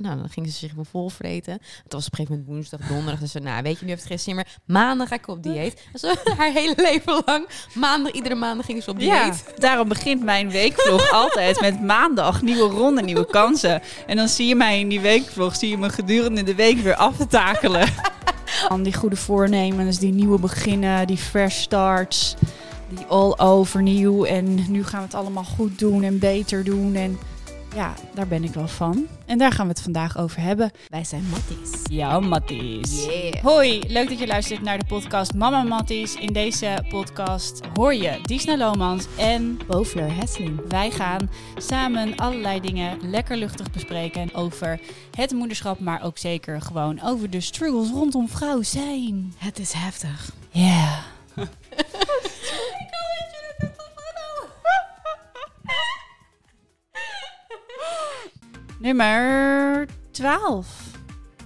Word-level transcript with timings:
Nou, 0.00 0.16
dan 0.16 0.28
ging 0.28 0.46
ze 0.46 0.52
zich 0.52 0.74
wel 0.74 0.84
vol 0.84 1.08
vreten. 1.08 1.52
Het 1.82 1.92
was 1.92 2.06
op 2.06 2.12
een 2.12 2.18
gegeven 2.18 2.38
moment 2.38 2.46
woensdag, 2.46 2.88
donderdag. 2.88 3.20
Dus 3.20 3.30
ze, 3.30 3.38
nou, 3.38 3.62
weet 3.62 3.78
je, 3.78 3.84
nu 3.84 3.90
heeft 3.90 4.02
het 4.02 4.10
geen 4.10 4.20
zin 4.20 4.34
meer. 4.34 4.46
Maandag 4.64 5.08
ga 5.08 5.14
ik 5.14 5.28
op 5.28 5.42
dieet. 5.42 5.82
Dus 5.92 6.02
haar 6.38 6.52
hele 6.52 6.74
leven 6.76 7.22
lang, 7.26 7.48
maandag, 7.74 8.12
iedere 8.12 8.34
maandag 8.34 8.66
ging 8.66 8.82
ze 8.82 8.90
op 8.90 8.98
dieet. 8.98 9.12
Ja, 9.12 9.34
daarom 9.58 9.88
begint 9.88 10.22
mijn 10.22 10.50
weekvlog 10.50 11.10
altijd 11.22 11.60
met 11.60 11.82
maandag, 11.82 12.42
nieuwe 12.42 12.70
ronde, 12.70 13.02
nieuwe 13.02 13.26
kansen. 13.26 13.82
En 14.06 14.16
dan 14.16 14.28
zie 14.28 14.46
je 14.46 14.54
mij 14.54 14.80
in 14.80 14.88
die 14.88 15.00
weekvlog, 15.00 15.56
zie 15.56 15.68
je 15.68 15.78
me 15.78 15.90
gedurende 15.90 16.42
de 16.42 16.54
week 16.54 16.78
weer 16.78 16.94
aftakelen. 16.94 17.88
Van 18.68 18.82
die 18.82 18.94
goede 18.94 19.16
voornemens, 19.16 19.98
die 19.98 20.12
nieuwe 20.12 20.38
beginnen, 20.38 21.06
die 21.06 21.16
fresh 21.16 21.60
starts, 21.60 22.36
die 22.88 23.04
all 23.08 23.34
overnieuw. 23.36 24.24
En 24.24 24.70
nu 24.70 24.84
gaan 24.84 25.00
we 25.00 25.06
het 25.06 25.14
allemaal 25.14 25.44
goed 25.44 25.78
doen 25.78 26.02
en 26.02 26.18
beter 26.18 26.64
doen. 26.64 26.94
En 26.94 27.18
ja, 27.74 27.94
daar 28.14 28.26
ben 28.26 28.44
ik 28.44 28.54
wel 28.54 28.68
van. 28.68 29.06
En 29.26 29.38
daar 29.38 29.52
gaan 29.52 29.66
we 29.66 29.72
het 29.72 29.82
vandaag 29.82 30.18
over 30.18 30.40
hebben. 30.40 30.70
Wij 30.88 31.04
zijn 31.04 31.24
Matties. 31.30 31.80
Ja, 31.90 32.20
Matties. 32.20 33.04
Yeah. 33.04 33.42
Hoi, 33.42 33.82
leuk 33.88 34.08
dat 34.08 34.18
je 34.18 34.26
luistert 34.26 34.62
naar 34.62 34.78
de 34.78 34.84
podcast 34.84 35.34
Mama 35.34 35.62
Matties. 35.62 36.14
In 36.14 36.32
deze 36.32 36.84
podcast 36.88 37.60
hoor 37.74 37.94
je 37.94 38.18
Disna 38.22 38.56
Lomans 38.56 39.06
en 39.16 39.58
Bovler 39.66 40.14
Hesling. 40.14 40.60
wij 40.68 40.90
gaan 40.90 41.30
samen 41.56 42.16
allerlei 42.16 42.60
dingen 42.60 43.10
lekker 43.10 43.36
luchtig 43.36 43.70
bespreken 43.70 44.34
over 44.34 44.80
het 45.16 45.32
moederschap, 45.32 45.80
maar 45.80 46.02
ook 46.02 46.18
zeker 46.18 46.60
gewoon 46.60 47.00
over 47.04 47.30
de 47.30 47.40
struggles 47.40 47.90
rondom 47.90 48.28
vrouw 48.28 48.62
zijn. 48.62 49.34
Het 49.36 49.58
is 49.58 49.72
heftig. 49.72 50.32
Ja. 50.50 50.98
Nummer 58.80 59.86
12. 60.10 60.66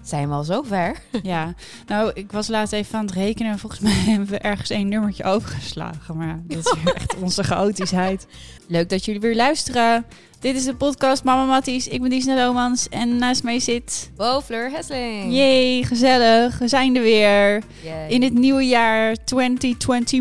Zijn 0.03 0.29
we 0.29 0.35
al 0.35 0.45
zover? 0.45 0.97
Ja, 1.23 1.55
nou, 1.87 2.11
ik 2.15 2.33
was 2.33 2.49
laatst 2.49 2.73
even 2.73 2.99
aan 2.99 3.05
het 3.05 3.15
rekenen. 3.15 3.53
en 3.53 3.59
Volgens 3.59 3.81
mij 3.81 3.93
hebben 4.11 4.29
we 4.29 4.39
ergens 4.39 4.71
één 4.71 4.89
nummertje 4.89 5.25
overgeslagen. 5.25 6.17
Maar 6.17 6.41
dit 6.47 6.59
is 6.59 6.75
weer 6.85 6.95
echt 6.95 7.17
onze 7.17 7.43
chaotischheid. 7.43 8.27
Leuk 8.69 8.89
dat 8.89 9.05
jullie 9.05 9.21
weer 9.21 9.35
luisteren. 9.37 10.05
Dit 10.41 10.57
is 10.57 10.65
de 10.65 10.75
podcast 10.75 11.25
Mama 11.25 11.45
Matties. 11.45 11.89
Ik 11.89 12.01
ben 12.01 12.11
Disney 12.11 12.37
Lomans 12.37 12.89
en 12.89 13.17
naast 13.17 13.43
mij 13.43 13.59
zit... 13.61 14.11
Bovler 14.17 14.71
Hesling. 14.71 15.33
Yay, 15.35 15.83
gezellig. 15.83 16.59
We 16.59 16.69
zijn 16.69 16.97
er 16.97 17.03
weer. 17.03 17.63
Yay. 17.83 18.09
In 18.09 18.23
het 18.23 18.33
nieuwe 18.35 18.67
jaar 18.67 19.17
2021. 19.25 20.21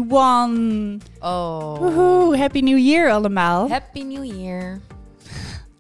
Oh. 1.20 1.78
Woehoe, 1.78 2.38
Happy 2.38 2.60
New 2.60 2.78
Year 2.78 3.12
allemaal. 3.12 3.70
Happy 3.70 4.02
New 4.02 4.24
Year. 4.42 4.80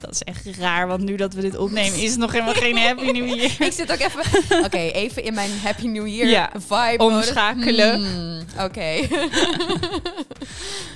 Dat 0.04 0.12
is 0.14 0.24
echt 0.24 0.58
raar, 0.58 0.88
want 0.88 1.04
nu 1.04 1.16
dat 1.16 1.34
we 1.34 1.42
dit 1.42 1.58
opnemen 1.58 2.00
is 2.00 2.10
het 2.10 2.20
nog 2.20 2.32
helemaal 2.32 2.54
geen 2.54 2.78
Happy 2.78 3.12
New 3.12 3.28
Year. 3.28 3.52
Ik 3.68 3.72
zit 3.72 3.92
ook 3.92 4.00
even... 4.00 4.22
Oké, 4.66 4.78
even 4.78 5.24
in 5.24 5.34
mijn 5.34 5.50
Happy 5.64 5.88
New 5.88 6.08
Year 6.08 6.30
Ja, 6.30 6.52
vibe. 6.58 7.04
omschakelen. 7.04 7.96
Hmm, 8.06 8.64
Oké. 8.66 8.96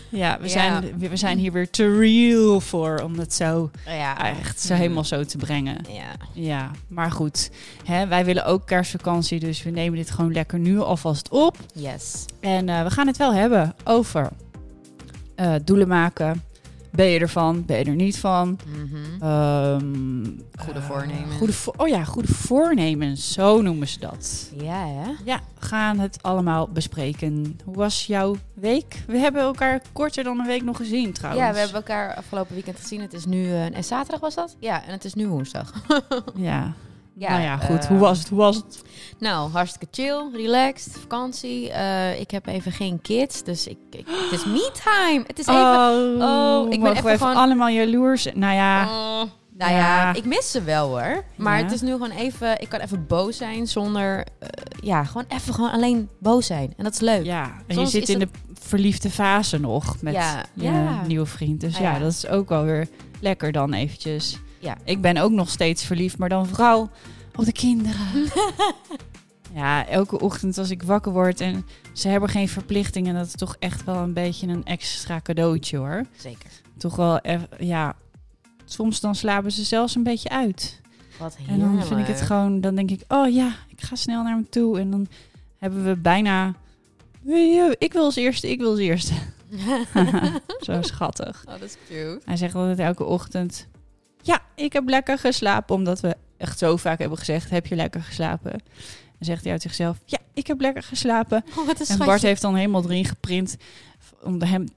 Ja, 0.09 0.37
we, 0.41 0.43
Ja. 0.43 0.49
Zijn, 0.51 0.93
we 0.97 1.17
zijn 1.17 1.37
hier 1.37 1.51
weer 1.51 1.69
te 1.69 1.97
real 1.97 2.59
voor 2.61 2.99
om 3.03 3.19
het 3.19 3.33
zo 3.33 3.71
ja. 3.85 4.29
echt 4.37 4.61
zo 4.61 4.73
helemaal 4.73 5.03
zo 5.03 5.23
te 5.23 5.37
brengen. 5.37 5.85
Ja. 5.89 6.11
Ja, 6.33 6.71
maar 6.87 7.11
goed. 7.11 7.49
Hè, 7.85 8.07
wij 8.07 8.25
willen 8.25 8.45
ook 8.45 8.65
kerstvakantie, 8.65 9.39
dus 9.39 9.63
we 9.63 9.69
nemen 9.69 9.97
dit 9.97 10.11
gewoon 10.11 10.33
lekker 10.33 10.59
nu 10.59 10.79
alvast 10.79 11.29
op. 11.29 11.57
Yes. 11.73 12.25
En 12.39 12.69
eh, 12.69 12.83
we 12.83 12.89
gaan 12.89 13.07
het 13.07 13.17
wel 13.17 13.33
hebben 13.33 13.75
over 13.83 14.29
eh, 15.35 15.53
doelen 15.63 15.87
maken. 15.87 16.43
Ben 16.97 17.05
je 17.07 17.19
ervan? 17.19 17.65
Ben 17.65 17.77
je 17.77 17.83
er 17.85 17.95
niet 17.95 18.17
van? 18.19 18.59
Mhm. 18.67 19.23
Ehm, 19.23 20.23
Goede 20.59 20.79
eh, 20.79 20.85
voornemens. 20.87 21.35
Goede 21.37 21.53
vo- 21.53 21.73
oh 21.77 21.87
ja, 21.87 22.03
goede 22.03 22.27
voornemens. 22.33 23.33
Zo 23.33 23.61
noemen 23.61 23.87
ze 23.87 23.99
dat. 23.99 24.51
Ja, 24.61 24.85
hè? 24.87 25.11
Ja, 25.25 25.39
we 25.59 25.65
gaan 25.65 25.99
het 25.99 26.23
allemaal 26.23 26.67
bespreken. 26.67 27.59
Hoe 27.65 27.75
was 27.75 28.05
jouw 28.05 28.35
week? 28.53 29.03
We 29.07 29.17
hebben 29.17 29.41
elkaar 29.41 29.81
korter 29.93 30.23
dan 30.23 30.39
een 30.39 30.45
week 30.47 30.63
nog 30.63 30.77
gezien 30.77 31.13
trouwens. 31.13 31.45
Ja, 31.45 31.51
we 31.53 31.57
hebben 31.59 31.75
elkaar 31.77 32.15
afgelopen 32.15 32.53
weekend 32.53 32.77
gezien. 32.79 33.01
Het 33.01 33.13
is 33.13 33.25
nu... 33.25 33.45
eh, 33.45 33.75
en 33.75 33.83
zaterdag 33.83 34.19
was 34.19 34.35
dat? 34.35 34.55
Ja, 34.59 34.85
en 34.85 34.91
het 34.91 35.05
is 35.05 35.13
nu 35.13 35.27
woensdag. 35.27 35.73
Ja. 36.35 36.73
Ja, 37.19 37.29
nou 37.29 37.41
ja, 37.41 37.57
goed. 37.57 37.79
eh, 37.79 37.87
Hoe 37.87 37.97
was 37.99 38.19
het? 38.19 38.29
Hoe 38.29 38.37
was 38.37 38.55
het? 38.55 38.81
Nou, 39.19 39.51
hartstikke 39.51 39.87
chill, 39.91 40.29
relaxed, 40.33 40.97
vakantie. 40.99 41.71
Eh, 41.71 42.19
ik 42.19 42.31
heb 42.31 42.47
even 42.47 42.71
geen 42.71 43.01
kids, 43.01 43.43
dus 43.43 43.67
ik, 43.67 43.77
ik- 43.89 44.07
het 44.07 44.31
is 44.39 44.45
me 44.45 44.71
time. 44.83 45.23
Het 45.27 45.39
is 45.39 45.47
even... 45.47 46.21
oh, 46.21 46.71
ik 46.73 46.81
ben 46.81 46.95
even 46.95 47.17
gewoon- 47.17 47.35
allemaal 47.35 47.69
jaloers. 47.69 48.27
Nou 48.33 48.53
ja, 48.53 48.83
Oh, 48.85 49.29
nou 49.57 49.71
Ja. 49.71 49.77
ja. 49.77 50.13
ik 50.13 50.25
mis 50.25 50.51
ze 50.51 50.61
wel 50.63 50.87
hoor. 50.87 51.23
Maar 51.35 51.57
Ja. 51.57 51.63
het 51.63 51.73
is 51.73 51.81
nu 51.81 51.91
gewoon 51.91 52.11
even... 52.11 52.61
Ik 52.61 52.69
kan 52.69 52.79
even 52.79 53.05
boos 53.07 53.37
zijn 53.37 53.67
zonder... 53.67 54.25
eh, 54.39 54.47
ja, 54.81 55.03
gewoon 55.03 55.25
even 55.27 55.53
gewoon 55.53 55.71
alleen 55.71 56.09
boos 56.19 56.45
zijn. 56.45 56.73
En 56.77 56.83
dat 56.83 56.93
is 56.93 56.99
leuk. 56.99 57.25
ja. 57.25 57.43
En 57.67 57.75
Soms 57.75 57.91
je 57.91 57.99
zit 57.99 58.09
in 58.09 58.19
de 58.19 58.27
verliefde 58.53 59.09
fase 59.09 59.59
nog 59.59 59.95
met 60.01 60.13
Ja, 60.13 60.43
je 60.53 60.97
nieuwe 61.07 61.25
vriend. 61.25 61.61
Dus 61.61 61.75
Ah, 61.75 61.81
ja, 61.81 61.91
ja. 61.93 61.99
dat 61.99 62.11
is 62.11 62.27
ook 62.27 62.49
wel 62.49 62.63
weer 62.63 62.87
lekker 63.19 63.51
dan 63.51 63.73
eventjes. 63.73 64.37
Ja. 64.59 64.75
Ik 64.83 65.01
ben 65.01 65.17
ook 65.17 65.31
nog 65.31 65.49
steeds 65.49 65.83
verliefd, 65.85 66.17
maar 66.17 66.29
dan 66.29 66.47
vooral 66.47 66.89
op 67.35 67.45
de 67.45 67.51
kinderen. 67.51 68.01
ja, 69.57 69.87
elke 69.87 70.19
ochtend 70.19 70.57
als 70.57 70.69
ik 70.69 70.83
wakker 70.83 71.11
word 71.11 71.41
en 71.41 71.65
ze 71.93 72.07
hebben 72.07 72.29
geen 72.29 72.49
verplichtingen, 72.49 73.15
dat 73.15 73.25
is 73.25 73.35
toch 73.35 73.55
echt 73.59 73.83
wel 73.83 73.95
een 73.95 74.13
beetje 74.13 74.47
een 74.47 74.65
extra 74.65 75.21
cadeautje 75.21 75.77
hoor. 75.77 76.05
Zeker. 76.17 76.49
Toch 76.77 76.95
wel, 76.95 77.19
ja, 77.59 77.95
soms 78.65 78.99
dan 78.99 79.15
slapen 79.15 79.51
ze 79.51 79.63
zelfs 79.63 79.95
een 79.95 80.03
beetje 80.03 80.29
uit. 80.29 80.81
Wat 81.19 81.37
En 81.47 81.59
dan 81.59 81.85
vind 81.85 81.99
ik 81.99 82.07
het 82.07 82.21
gewoon, 82.21 82.61
dan 82.61 82.75
denk 82.75 82.91
ik, 82.91 83.03
oh 83.07 83.33
ja, 83.33 83.55
ik 83.67 83.81
ga 83.81 83.95
snel 83.95 84.23
naar 84.23 84.33
hem 84.33 84.49
toe. 84.49 84.79
En 84.79 84.91
dan 84.91 85.07
hebben 85.57 85.83
we 85.85 85.95
bijna, 85.95 86.53
"Eh, 87.27 87.71
ik 87.77 87.93
wil 87.93 88.03
als 88.03 88.15
eerste, 88.15 88.49
ik 88.51 88.59
wil 88.59 88.69
als 88.69 88.79
eerste. 88.79 89.13
Zo 90.65 90.81
schattig. 90.81 91.43
oh, 91.45 91.51
dat 91.51 91.61
is 91.61 91.77
cute. 91.87 92.21
Hij 92.25 92.37
zegt 92.37 92.55
altijd 92.55 92.79
elke 92.79 93.03
ochtend, 93.03 93.67
ja, 94.21 94.39
ik 94.55 94.73
heb 94.73 94.89
lekker 94.89 95.17
geslapen. 95.17 95.75
Omdat 95.75 95.99
we 95.99 96.15
echt 96.37 96.57
zo 96.57 96.77
vaak 96.77 96.99
hebben 96.99 97.17
gezegd, 97.17 97.49
heb 97.49 97.65
je 97.65 97.75
lekker 97.75 98.01
geslapen? 98.01 98.61
Dan 99.17 99.27
zegt 99.27 99.43
hij 99.43 99.51
uit 99.51 99.61
zichzelf, 99.61 99.97
ja, 100.05 100.17
ik 100.33 100.47
heb 100.47 100.61
lekker 100.61 100.83
geslapen. 100.83 101.43
Oh, 101.49 101.55
wat 101.55 101.65
een 101.67 101.75
En 101.79 101.85
schatje. 101.85 102.05
Bart 102.05 102.21
heeft 102.21 102.41
dan 102.41 102.55
helemaal 102.55 102.83
erin 102.83 103.05
geprint 103.05 103.57
om 104.23 104.41
hem 104.41 104.67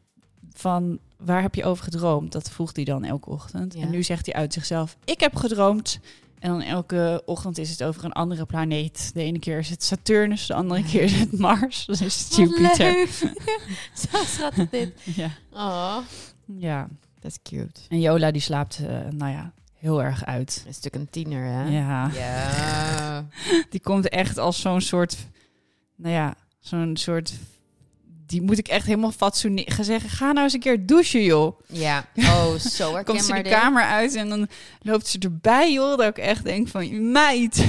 van 0.52 0.98
waar 1.16 1.42
heb 1.42 1.54
je 1.54 1.64
over 1.64 1.84
gedroomd? 1.84 2.32
Dat 2.32 2.50
vroeg 2.50 2.70
hij 2.74 2.84
dan 2.84 3.04
elke 3.04 3.30
ochtend. 3.30 3.74
Ja. 3.74 3.80
En 3.80 3.90
nu 3.90 4.02
zegt 4.02 4.26
hij 4.26 4.34
uit 4.34 4.52
zichzelf: 4.52 4.96
Ik 5.04 5.20
heb 5.20 5.36
gedroomd. 5.36 6.00
En 6.38 6.50
dan 6.50 6.62
elke 6.62 7.22
ochtend 7.26 7.58
is 7.58 7.70
het 7.70 7.82
over 7.82 8.04
een 8.04 8.12
andere 8.12 8.46
planeet. 8.46 9.10
De 9.14 9.22
ene 9.22 9.38
keer 9.38 9.58
is 9.58 9.68
het 9.70 9.82
Saturnus, 9.82 10.46
de 10.46 10.54
andere 10.54 10.82
keer 10.84 11.02
is 11.02 11.12
het 11.20 11.38
Mars, 11.38 11.84
dan 11.86 11.96
is 12.00 12.18
het 12.18 12.28
Wat 12.28 12.36
Jupiter. 12.36 12.92
leuk. 12.92 13.08
Zo 14.10 14.24
schattig 14.24 14.70
dit. 14.70 14.92
Ja. 15.16 15.30
Oh, 15.52 15.96
ja. 16.58 16.88
dat 17.20 17.30
is 17.30 17.38
cute. 17.42 17.80
En 17.88 18.00
Jola 18.00 18.30
die 18.30 18.40
slaapt, 18.40 18.78
eh, 18.78 18.86
nou 19.10 19.32
ja, 19.32 19.52
heel 19.80 20.02
erg 20.02 20.24
uit. 20.24 20.46
Dat 20.46 20.72
is 20.72 20.80
natuurlijk 20.80 20.94
een 20.94 21.10
tiener, 21.10 21.44
hè? 21.44 21.62
Ja. 21.68 22.10
Ja. 22.14 23.26
Die 23.70 23.80
komt 23.80 24.08
echt 24.08 24.38
als 24.38 24.60
zo'n 24.60 24.80
soort, 24.80 25.16
nou 25.96 26.14
ja, 26.14 26.34
zo'n 26.58 26.96
soort. 26.96 27.32
Die 28.26 28.42
moet 28.42 28.58
ik 28.58 28.68
echt 28.68 28.86
helemaal 28.86 29.12
fatsoeneren. 29.12 29.72
Ga 29.72 29.82
zeggen, 29.82 30.10
ga 30.10 30.32
nou 30.32 30.44
eens 30.44 30.52
een 30.52 30.60
keer 30.60 30.86
douchen, 30.86 31.22
joh. 31.22 31.60
Ja. 31.66 32.04
Oh, 32.16 32.54
zo 32.54 32.84
Dan 32.84 32.94
herkenbaar 32.94 33.04
komt 33.04 33.24
ze 33.24 33.32
de 33.32 33.42
kamer 33.42 33.82
uit 33.82 34.14
en 34.14 34.28
dan 34.28 34.48
loopt 34.80 35.06
ze 35.06 35.18
erbij, 35.18 35.72
joh. 35.72 35.98
Dat 35.98 36.06
ik 36.06 36.18
echt 36.18 36.44
denk 36.44 36.68
van, 36.68 37.10
meid, 37.12 37.66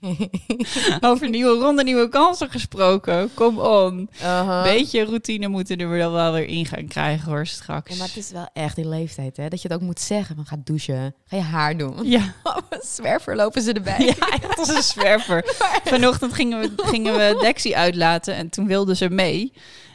over 1.00 1.28
nieuwe 1.28 1.58
ronde, 1.58 1.84
nieuwe 1.84 2.08
kansen 2.08 2.50
gesproken. 2.50 3.30
Kom 3.34 3.58
on. 3.58 4.10
Uh-huh. 4.14 4.62
Beetje 4.62 5.04
routine 5.04 5.48
moeten 5.48 5.76
er 5.76 5.88
wel, 5.88 6.12
wel 6.12 6.32
weer 6.32 6.46
in 6.46 6.66
gaan 6.66 6.86
krijgen, 6.86 7.30
hoor, 7.30 7.46
straks. 7.46 7.90
Ja, 7.90 7.96
maar 7.96 8.06
het 8.06 8.16
is 8.16 8.30
wel 8.30 8.48
echt 8.52 8.76
die 8.76 8.88
leeftijd, 8.88 9.36
hè? 9.36 9.48
Dat 9.48 9.62
je 9.62 9.68
het 9.68 9.76
ook 9.76 9.86
moet 9.86 10.00
zeggen. 10.00 10.36
Van, 10.36 10.46
ga 10.46 10.56
douchen. 10.64 11.14
Ga 11.24 11.36
je 11.36 11.42
haar 11.42 11.76
doen. 11.76 11.94
Ja, 12.02 12.34
een 12.70 12.80
zwerver 12.82 13.36
lopen 13.36 13.62
ze 13.62 13.72
erbij. 13.72 14.14
ja, 14.18 14.28
echt 14.42 14.58
als 14.58 14.68
een 14.68 14.82
zwerver. 14.82 15.56
Vanochtend 15.84 16.34
gingen 16.34 16.60
we, 16.60 16.72
gingen 16.76 17.14
we 17.14 17.36
Dexie 17.40 17.76
uitlaten 17.76 18.34
en 18.34 18.48
toen 18.48 18.66
wilde 18.66 18.96
ze 18.96 19.10
mee. 19.10 19.52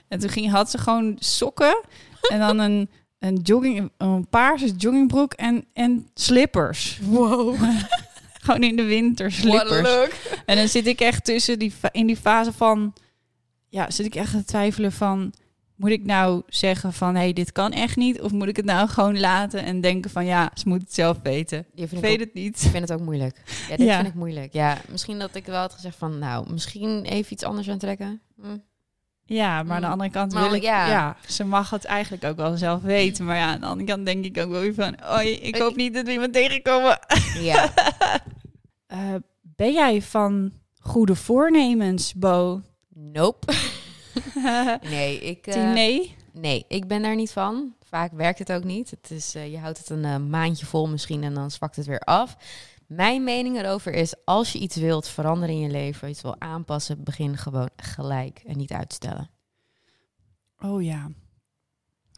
En 0.07 0.19
toen 0.19 0.29
ging, 0.29 0.51
had 0.51 0.69
ze 0.69 0.77
gewoon 0.77 1.15
sokken 1.19 1.83
en 2.21 2.39
dan 2.39 2.59
een, 2.59 2.89
een, 3.19 3.35
jogging, 3.35 3.91
een 3.97 4.27
paarse 4.29 4.71
joggingbroek 4.71 5.33
en, 5.33 5.65
en 5.73 6.07
slippers. 6.13 6.99
Wow. 7.01 7.55
Gewoon 8.43 8.63
in 8.63 8.75
de 8.75 8.83
winter 8.83 9.31
slippers. 9.31 10.09
En 10.45 10.55
dan 10.55 10.67
zit 10.67 10.87
ik 10.87 10.99
echt 11.01 11.25
tussen 11.25 11.59
die 11.59 11.73
in 11.91 12.07
die 12.07 12.17
fase 12.17 12.51
van 12.53 12.93
ja, 13.69 13.91
zit 13.91 14.05
ik 14.05 14.15
echt 14.15 14.31
te 14.31 14.43
twijfelen 14.43 14.91
van 14.91 15.33
moet 15.75 15.89
ik 15.89 16.03
nou 16.05 16.41
zeggen 16.47 16.93
van 16.93 17.15
hé, 17.15 17.21
hey, 17.21 17.33
dit 17.33 17.51
kan 17.51 17.71
echt 17.71 17.95
niet 17.95 18.21
of 18.21 18.31
moet 18.31 18.47
ik 18.47 18.55
het 18.55 18.65
nou 18.65 18.89
gewoon 18.89 19.19
laten 19.19 19.63
en 19.63 19.81
denken 19.81 20.11
van 20.11 20.25
ja, 20.25 20.51
ze 20.53 20.67
moet 20.69 20.81
het 20.81 20.93
zelf 20.93 21.17
weten. 21.23 21.65
Je 21.73 21.87
weet 21.87 22.19
het 22.19 22.33
niet. 22.33 22.63
ik 22.63 22.69
vind 22.69 22.89
het 22.89 22.91
ook 22.99 23.05
moeilijk. 23.05 23.41
Ja, 23.69 23.75
dit 23.77 23.87
Ja. 23.87 23.95
vind 23.95 24.07
ik 24.07 24.13
moeilijk. 24.13 24.53
Ja, 24.53 24.81
misschien 24.89 25.19
dat 25.19 25.35
ik 25.35 25.45
wel 25.45 25.59
had 25.59 25.73
gezegd 25.73 25.95
van, 25.97 26.19
nou, 26.19 26.51
misschien 26.51 27.03
even 27.05 27.33
iets 27.33 27.43
anders 27.43 27.69
aantrekken. 27.69 28.21
Hm. 28.41 28.57
Ja, 29.25 29.63
maar 29.63 29.75
aan 29.75 29.81
de 29.81 29.85
Mm. 29.87 29.91
andere 29.93 30.09
kant 30.09 30.33
Maar 30.33 30.43
wil 30.43 30.53
ik 30.53 30.61
ja. 30.63 30.87
ja. 30.87 31.15
ze 31.27 31.43
mag 31.43 31.69
het 31.69 31.85
eigenlijk 31.85 32.23
ook 32.23 32.35
wel 32.35 32.57
zelf 32.57 32.81
weten, 32.81 33.25
maar 33.25 33.35
ja, 33.37 33.51
aan 33.53 33.59
de 33.59 33.65
andere 33.65 33.87
kant 33.89 34.05
denk 34.05 34.25
ik 34.25 34.37
ook 34.37 34.49
wel 34.51 34.61
weer 34.61 34.73
van 34.73 34.95
oh, 35.03 35.21
ik 35.21 35.55
hoop 35.57 35.75
niet 35.75 35.93
dat 35.93 36.05
we 36.05 36.11
iemand 36.11 36.33
tegenkomen. 36.33 36.99
Ja. 37.39 37.69
Eh, 38.87 38.99
ben 39.41 39.73
jij 39.73 40.01
van 40.01 40.51
goede 40.79 41.15
voornemens, 41.15 42.13
Bo? 42.13 42.61
Nope. 42.89 43.53
nee, 44.89 45.19
ik... 45.19 45.47
eh, 45.47 45.53
Team 45.53 45.73
nee? 45.73 46.15
Nee, 46.31 46.65
ik 46.67 46.87
ben 46.87 47.01
daar 47.01 47.15
niet 47.15 47.31
van. 47.31 47.73
Vaak 47.89 48.11
werkt 48.11 48.39
het 48.39 48.51
ook 48.51 48.63
niet. 48.63 48.89
Het 48.89 49.11
is, 49.11 49.35
eh, 49.35 49.51
je 49.51 49.57
houdt 49.59 49.77
het 49.77 49.89
een 49.89 50.29
maandje 50.29 50.65
vol 50.65 50.87
misschien 50.87 51.23
en 51.23 51.33
dan 51.33 51.51
zwakt 51.51 51.75
het 51.75 51.85
weer 51.85 51.99
af. 51.99 52.35
Mijn 52.95 53.23
mening 53.23 53.57
erover 53.57 53.93
is, 53.93 54.13
als 54.25 54.51
je 54.51 54.59
iets 54.59 54.75
wilt 54.75 55.07
veranderen 55.07 55.55
in 55.55 55.61
je 55.61 55.69
leven, 55.69 56.09
iets 56.09 56.21
wil 56.21 56.35
aanpassen, 56.39 57.03
begin 57.03 57.37
gewoon 57.37 57.69
gelijk 57.75 58.41
en 58.45 58.57
niet 58.57 58.71
uitstellen. 58.71 59.29
Oh 60.59 60.83
ja. 60.83 61.09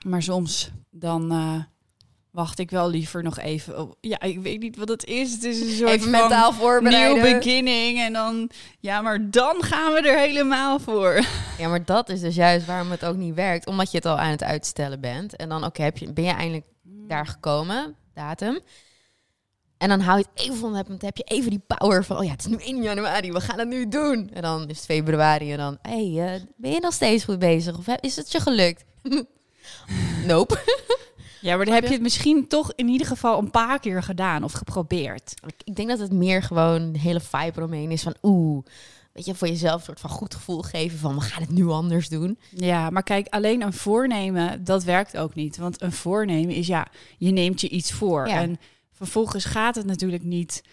Maar 0.06 0.22
soms 0.24 0.72
dan 0.92 1.32
eh, 1.32 1.64
wacht 2.32 2.60
ik 2.60 2.70
wel 2.72 2.90
liever 2.90 3.24
nog 3.24 3.40
even. 3.40 3.80
op- 3.82 3.98
ja, 4.02 4.22
ik 4.22 4.40
weet 4.40 4.60
niet 4.60 4.78
wat 4.78 4.88
het 4.88 5.06
is. 5.06 5.32
Het 5.32 5.44
is 5.44 5.62
een 5.62 5.70
soort 5.70 5.90
Even 5.90 6.02
van 6.12 6.20
mentaal 6.20 6.54
voorbereiden. 6.54 7.24
nieuw 7.24 7.34
beginning. 7.38 8.00
En 8.00 8.14
dan, 8.14 8.50
ja, 8.80 9.02
maar 9.02 9.30
dan 9.32 9.64
gaan 9.64 9.94
we 9.94 10.00
er 10.10 10.18
helemaal 10.20 10.80
voor. 10.80 11.22
Ja, 11.58 11.68
maar 11.70 11.86
dat 11.86 12.10
is 12.10 12.20
dus 12.20 12.36
juist 12.36 12.66
waarom 12.66 12.92
het 12.92 13.06
ook 13.06 13.16
niet 13.16 13.34
werkt. 13.34 13.68
Omdat 13.68 13.92
je 13.92 13.98
het 13.98 14.06
al 14.06 14.18
aan 14.20 14.30
het 14.32 14.44
uitstellen 14.44 15.00
bent. 15.02 15.36
En 15.36 15.50
dan, 15.50 15.64
oké, 15.64 15.82
heb 15.84 15.98
je 15.98 16.14
ben 16.14 16.24
je 16.24 16.32
eindelijk 16.32 16.66
daar 16.84 17.28
gekomen, 17.28 17.96
datum. 18.14 18.60
En 19.78 19.90
dan 19.90 20.00
hou 20.00 20.18
je 20.18 20.26
het 20.34 20.44
even 20.44 20.56
van, 20.56 20.74
dan 20.74 20.98
heb 21.00 21.18
je 21.18 21.24
even 21.24 21.50
die 21.50 21.62
power 21.78 22.04
van... 22.06 22.18
oh 22.18 22.24
ja, 22.24 22.32
het 22.32 22.40
is 22.40 22.46
nu 22.48 22.58
1 22.58 22.82
januari, 22.82 23.32
we 23.32 23.42
gaan 23.42 23.60
het 23.60 23.68
nu 23.68 23.88
doen. 23.88 24.30
En 24.34 24.42
dan 24.42 24.70
is 24.70 24.78
het 24.78 24.86
februari 24.86 25.52
en 25.52 25.58
dan... 25.58 25.78
hé, 25.82 26.14
hey, 26.14 26.34
eh, 26.36 26.42
ben 26.56 26.72
je 26.72 26.80
nog 26.80 26.94
steeds 26.94 27.24
goed 27.24 27.40
bezig? 27.40 27.78
Of 27.78 27.88
is 27.88 28.16
het 28.16 28.32
je 28.32 28.40
gelukt? 28.40 28.84
nope. 30.28 30.60
Ja, 31.42 31.56
maar 31.56 31.66
dan 31.66 31.74
heb 31.74 31.84
je 31.84 31.92
het 31.92 32.02
misschien 32.02 32.48
toch 32.48 32.72
in 32.76 32.88
ieder 32.88 33.08
geval 33.08 33.40
een 33.40 33.52
paar 33.52 33.80
keer 33.80 34.04
gedaan 34.04 34.44
of 34.44 34.52
geprobeerd. 34.52 35.34
Ik- 35.64 35.76
denk 35.76 35.90
dat 35.90 36.00
het 36.00 36.12
meer 36.12 36.44
gewoon 36.44 36.82
een 36.82 36.98
hele 36.98 37.20
vibe 37.20 37.54
eromheen 37.56 37.92
is 37.92 38.04
van... 38.04 38.16
oeh, 38.24 38.66
weet 39.14 39.26
je, 39.26 39.36
voor 39.36 39.48
jezelf 39.48 39.76
een 39.76 39.86
soort 39.86 40.00
van 40.00 40.10
goed 40.10 40.34
gevoel 40.36 40.62
geven 40.62 41.00
van... 41.00 41.16
we 41.16 41.22
gaan 41.22 41.42
het 41.42 41.52
nu 41.52 41.68
anders 41.68 42.10
doen. 42.10 42.40
Ja, 42.50 42.90
maar 42.90 43.04
kijk, 43.04 43.28
alleen 43.30 43.62
een 43.62 43.74
voornemen, 43.74 44.64
dat 44.64 44.84
werkt 44.84 45.18
ook 45.18 45.36
niet. 45.36 45.58
Want 45.58 45.82
een 45.82 45.92
voornemen 45.92 46.56
is 46.56 46.68
ja, 46.68 46.88
je 47.18 47.32
neemt 47.32 47.62
je 47.62 47.70
iets 47.70 47.92
voor. 47.92 48.28
Ja. 48.28 48.42
En 48.42 48.60
vervolgens 48.96 49.46
gaat 49.46 49.76
het 49.76 49.86
natuurlijk 49.86 50.24
niet 50.24 50.64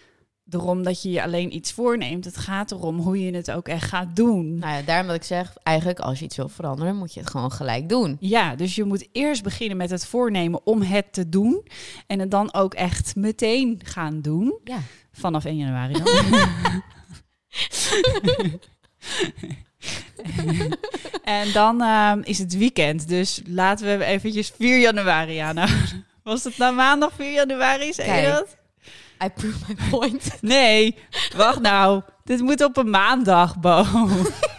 erom 0.49 0.83
dat 0.83 1.01
je 1.01 1.11
je 1.11 1.23
alleen 1.23 1.55
iets 1.55 1.71
voorneemt. 1.71 2.25
Het 2.25 2.37
gaat 2.37 2.71
erom 2.71 2.99
hoe 2.99 3.25
je 3.25 3.35
het 3.35 3.51
ook 3.51 3.67
echt 3.67 3.87
gaat 3.89 4.15
doen. 4.15 4.57
Nou 4.57 4.75
ja, 4.75 4.81
daarom 4.81 5.07
wat 5.07 5.15
ik 5.15 5.23
zeg, 5.23 5.53
eigenlijk 5.63 5.99
als 5.99 6.19
je 6.19 6.25
iets 6.25 6.35
wil 6.35 6.49
veranderen... 6.49 6.95
moet 6.95 7.13
je 7.13 7.19
het 7.19 7.29
gewoon 7.29 7.51
gelijk 7.51 7.89
doen. 7.89 8.17
Ja, 8.19 8.55
dus 8.55 8.75
je 8.75 8.83
moet 8.83 9.07
eerst 9.11 9.43
beginnen 9.43 9.77
met 9.77 9.89
het 9.89 10.05
voornemen 10.05 10.65
om 10.65 10.81
het 10.81 11.13
te 11.13 11.29
doen. 11.29 11.67
En 12.07 12.19
het 12.19 12.31
dan 12.31 12.53
ook 12.53 12.73
echt 12.73 13.15
meteen 13.15 13.81
gaan 13.83 14.21
doen. 14.21 14.59
Ja. 14.63 14.79
Vanaf 15.11 15.45
1 15.45 15.57
januari 15.57 15.93
dan. 15.93 16.07
en 21.23 21.51
dan 21.51 21.81
ehm, 21.81 22.19
is 22.23 22.37
het 22.39 22.57
weekend. 22.57 23.07
Dus 23.07 23.41
laten 23.45 23.97
we 23.97 24.05
eventjes 24.05 24.53
4 24.57 24.79
januari 24.79 25.37
aan. 25.37 25.57
Was 26.23 26.43
het 26.43 26.57
nou 26.57 26.75
maandag 26.75 27.11
4 27.15 27.31
januari? 27.31 27.93
Zei 27.93 28.21
je 28.21 28.27
dat? 28.27 28.57
I 29.23 29.29
prove 29.29 29.57
my 29.67 29.75
point. 29.89 30.37
Nee, 30.41 30.95
wacht 31.35 31.61
nou. 31.61 32.01
Dit 32.23 32.41
moet 32.41 32.63
op 32.63 32.77
een 32.77 32.89
maandag, 32.89 33.59
Bo. 33.59 33.85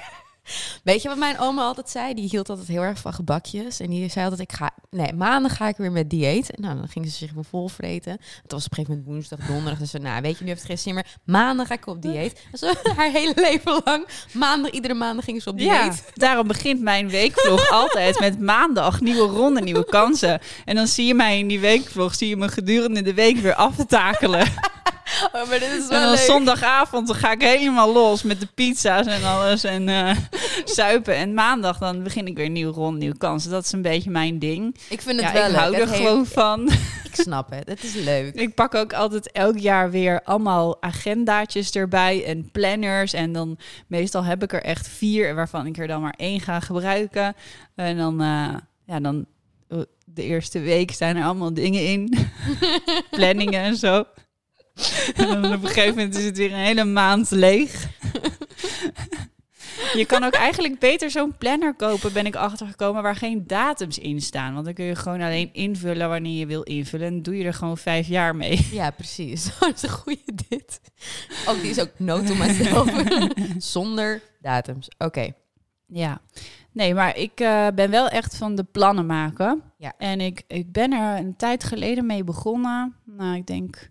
Weet 0.85 1.02
je 1.02 1.08
wat 1.08 1.19
mijn 1.19 1.38
oma 1.38 1.62
altijd 1.62 1.91
zei? 1.91 2.14
Die 2.14 2.29
hield 2.29 2.49
altijd 2.49 2.69
heel 2.69 2.82
erg 2.82 2.99
van 2.99 3.12
gebakjes. 3.12 3.81
En 3.81 3.91
die 3.91 4.11
zei 4.11 4.25
altijd, 4.25 4.50
ik 4.50 4.56
ga... 4.56 4.70
Nee, 4.91 5.12
maandag 5.12 5.56
ga 5.56 5.69
ik 5.69 5.76
weer 5.76 5.93
met 5.93 6.11
dieet. 6.11 6.50
En 6.50 6.62
nou, 6.62 6.76
dan 6.76 6.88
ging 6.88 7.06
ze 7.06 7.17
zich 7.17 7.35
maar 7.35 7.44
vol 7.44 7.69
vreten. 7.69 8.12
Het 8.43 8.52
was 8.52 8.64
op 8.64 8.70
een 8.70 8.76
gegeven 8.76 8.91
moment 8.91 9.06
woensdag, 9.06 9.46
donderdag. 9.46 9.79
Dus 9.79 9.91
ze, 9.91 9.99
nou, 9.99 10.23
weet 10.23 10.38
je, 10.38 10.44
nu 10.44 10.49
heeft 10.49 10.61
het 10.61 10.70
geen 10.70 10.79
zin 10.79 10.94
meer. 10.94 11.06
Maandag 11.25 11.67
ga 11.67 11.75
ik 11.75 11.87
op 11.87 12.02
dieet. 12.02 12.43
En 12.52 12.58
zo 12.58 12.73
haar 12.96 13.11
hele 13.11 13.32
leven 13.37 13.81
lang. 13.85 14.06
Maandag, 14.32 14.70
iedere 14.70 14.94
maandag 14.94 15.25
ging 15.25 15.43
ze 15.43 15.49
op 15.49 15.58
dieet. 15.58 15.70
Ja, 15.70 15.93
daarom 16.14 16.46
begint 16.46 16.81
mijn 16.81 17.08
weekvlog 17.08 17.70
altijd 17.81 18.20
met 18.20 18.41
maandag 18.41 19.00
nieuwe 19.00 19.29
ronde, 19.29 19.61
nieuwe 19.61 19.85
kansen. 19.85 20.41
En 20.64 20.75
dan 20.75 20.87
zie 20.87 21.06
je 21.06 21.14
mij 21.14 21.38
in 21.38 21.49
die 21.49 21.61
weekvlog, 21.61 22.14
zie 22.14 22.29
je 22.29 22.37
me 22.37 22.49
gedurende 22.49 23.02
de 23.02 23.14
week 23.14 23.37
weer 23.37 23.55
aftakelen. 23.55 24.46
Oh, 25.32 25.49
maar 25.49 25.58
dit 25.58 25.70
is 25.70 25.82
En 25.82 25.88
wel 25.88 26.00
dan 26.00 26.11
leuk. 26.11 26.19
zondagavond 26.19 27.06
dan 27.06 27.16
ga 27.16 27.32
ik 27.32 27.43
helemaal 27.43 27.93
los 27.93 28.22
met 28.22 28.40
de 28.40 28.49
pizza's 28.55 29.06
en 29.06 29.25
alles 29.25 29.64
en 29.64 29.88
eh 29.88 30.16
zuipen. 30.64 31.14
En 31.14 31.34
maandag 31.34 31.78
dan 31.78 32.02
begin 32.02 32.26
ik 32.26 32.37
weer 32.37 32.49
nieuwe 32.50 32.72
ronde, 32.72 32.99
nieuwe 32.99 33.16
kansen. 33.19 33.50
Dat 33.50 33.64
is 33.64 33.72
een 33.72 33.82
beetje 33.82 34.11
mijn 34.11 34.38
ding. 34.38 34.76
Ik 34.88 35.00
vind 35.02 35.20
het 35.20 35.32
Ja, 35.32 35.32
wel 35.32 35.44
ik 35.44 35.50
leuk. 35.50 35.58
hou 35.61 35.75
er 35.75 35.88
heeft- 35.88 35.96
gewoon 35.96 36.26
van. 36.26 36.69
Ik 37.05 37.20
snap 37.20 37.50
het. 37.50 37.69
Het 37.69 37.84
is 37.84 37.94
leuk. 37.94 38.34
Ik 38.34 38.55
pak 38.55 38.75
ook 38.75 38.93
altijd 38.93 39.32
elk 39.32 39.58
jaar 39.58 39.90
weer 39.90 40.20
allemaal 40.25 40.82
agendaatjes 40.82 41.70
erbij 41.70 42.25
en 42.25 42.50
planners. 42.50 43.12
En 43.12 43.32
dan 43.32 43.58
meestal 43.87 44.25
heb 44.25 44.43
ik 44.43 44.52
er 44.52 44.62
echt 44.62 44.88
vier, 44.88 45.34
waarvan 45.34 45.67
ik 45.67 45.78
er 45.78 45.87
dan 45.87 46.00
maar 46.00 46.14
één 46.17 46.40
ga 46.40 46.60
gebruiken. 46.60 47.34
En 47.75 47.96
dan, 47.96 48.20
eh, 48.20 48.55
ja, 48.87 49.00
dan 49.00 49.26
eh, 49.69 49.78
de 50.05 50.22
eerste 50.22 50.60
week 50.60 50.90
staan 50.90 51.17
er 51.17 51.25
allemaal 51.25 51.55
dingen 51.55 51.87
in. 51.87 52.14
Planningen 53.10 53.60
en 53.62 53.76
zo. 53.76 54.05
En 55.16 55.42
dan 55.42 55.54
op 55.54 55.62
een 55.62 55.68
gegeven 55.68 55.96
moment 55.96 56.16
is 56.16 56.24
het 56.24 56.36
weer 56.36 56.52
een 56.52 56.58
hele 56.58 56.84
maand 56.84 57.30
leeg. 57.30 57.82
Je 59.94 60.06
kan 60.06 60.24
ook 60.24 60.34
eigenlijk 60.34 60.78
beter 60.78 61.10
zo'n 61.10 61.36
planner 61.38 61.74
kopen, 61.74 62.12
ben 62.12 62.26
ik 62.26 62.36
achtergekomen, 62.36 63.02
waar 63.02 63.16
geen 63.16 63.46
datums 63.46 63.98
in 63.98 64.20
staan. 64.20 64.52
Want 64.52 64.64
dan 64.64 64.74
kun 64.74 64.84
je 64.84 64.94
gewoon 64.94 65.20
alleen 65.20 65.50
invullen 65.52 66.08
wanneer 66.08 66.38
je 66.38 66.46
wil 66.46 66.62
invullen. 66.62 67.06
En 67.06 67.22
doe 67.22 67.36
je 67.36 67.44
er 67.44 67.54
gewoon 67.54 67.78
vijf 67.78 68.06
jaar 68.06 68.36
mee. 68.36 68.68
Ja, 68.72 68.90
precies. 68.90 69.58
Dat 69.58 69.74
is 69.74 69.82
een 69.82 69.88
goede 69.88 70.32
dit. 70.48 70.80
Ook 71.46 71.60
die 71.60 71.70
is 71.70 71.80
ook 71.80 71.90
note 71.96 72.24
to 72.24 72.34
myself. 72.34 72.90
Zonder 73.58 74.22
datums. 74.40 74.88
Oké. 74.98 75.32
Ja, 75.86 76.20
nee, 76.72 76.94
maar 76.94 77.16
ik 77.16 77.40
eh, 77.40 77.66
ben 77.74 77.90
wel 77.90 78.08
echt 78.08 78.36
van 78.36 78.54
de 78.54 78.64
plannen 78.64 79.06
maken. 79.06 79.62
Ja. 79.78 79.92
En 79.98 80.20
ik, 80.20 80.42
ik 80.46 80.72
ben 80.72 80.92
er 80.92 81.18
een 81.18 81.36
tijd 81.36 81.64
geleden 81.64 82.06
mee 82.06 82.24
begonnen. 82.24 82.94
Nou, 83.04 83.36
ik 83.36 83.46
denk 83.46 83.90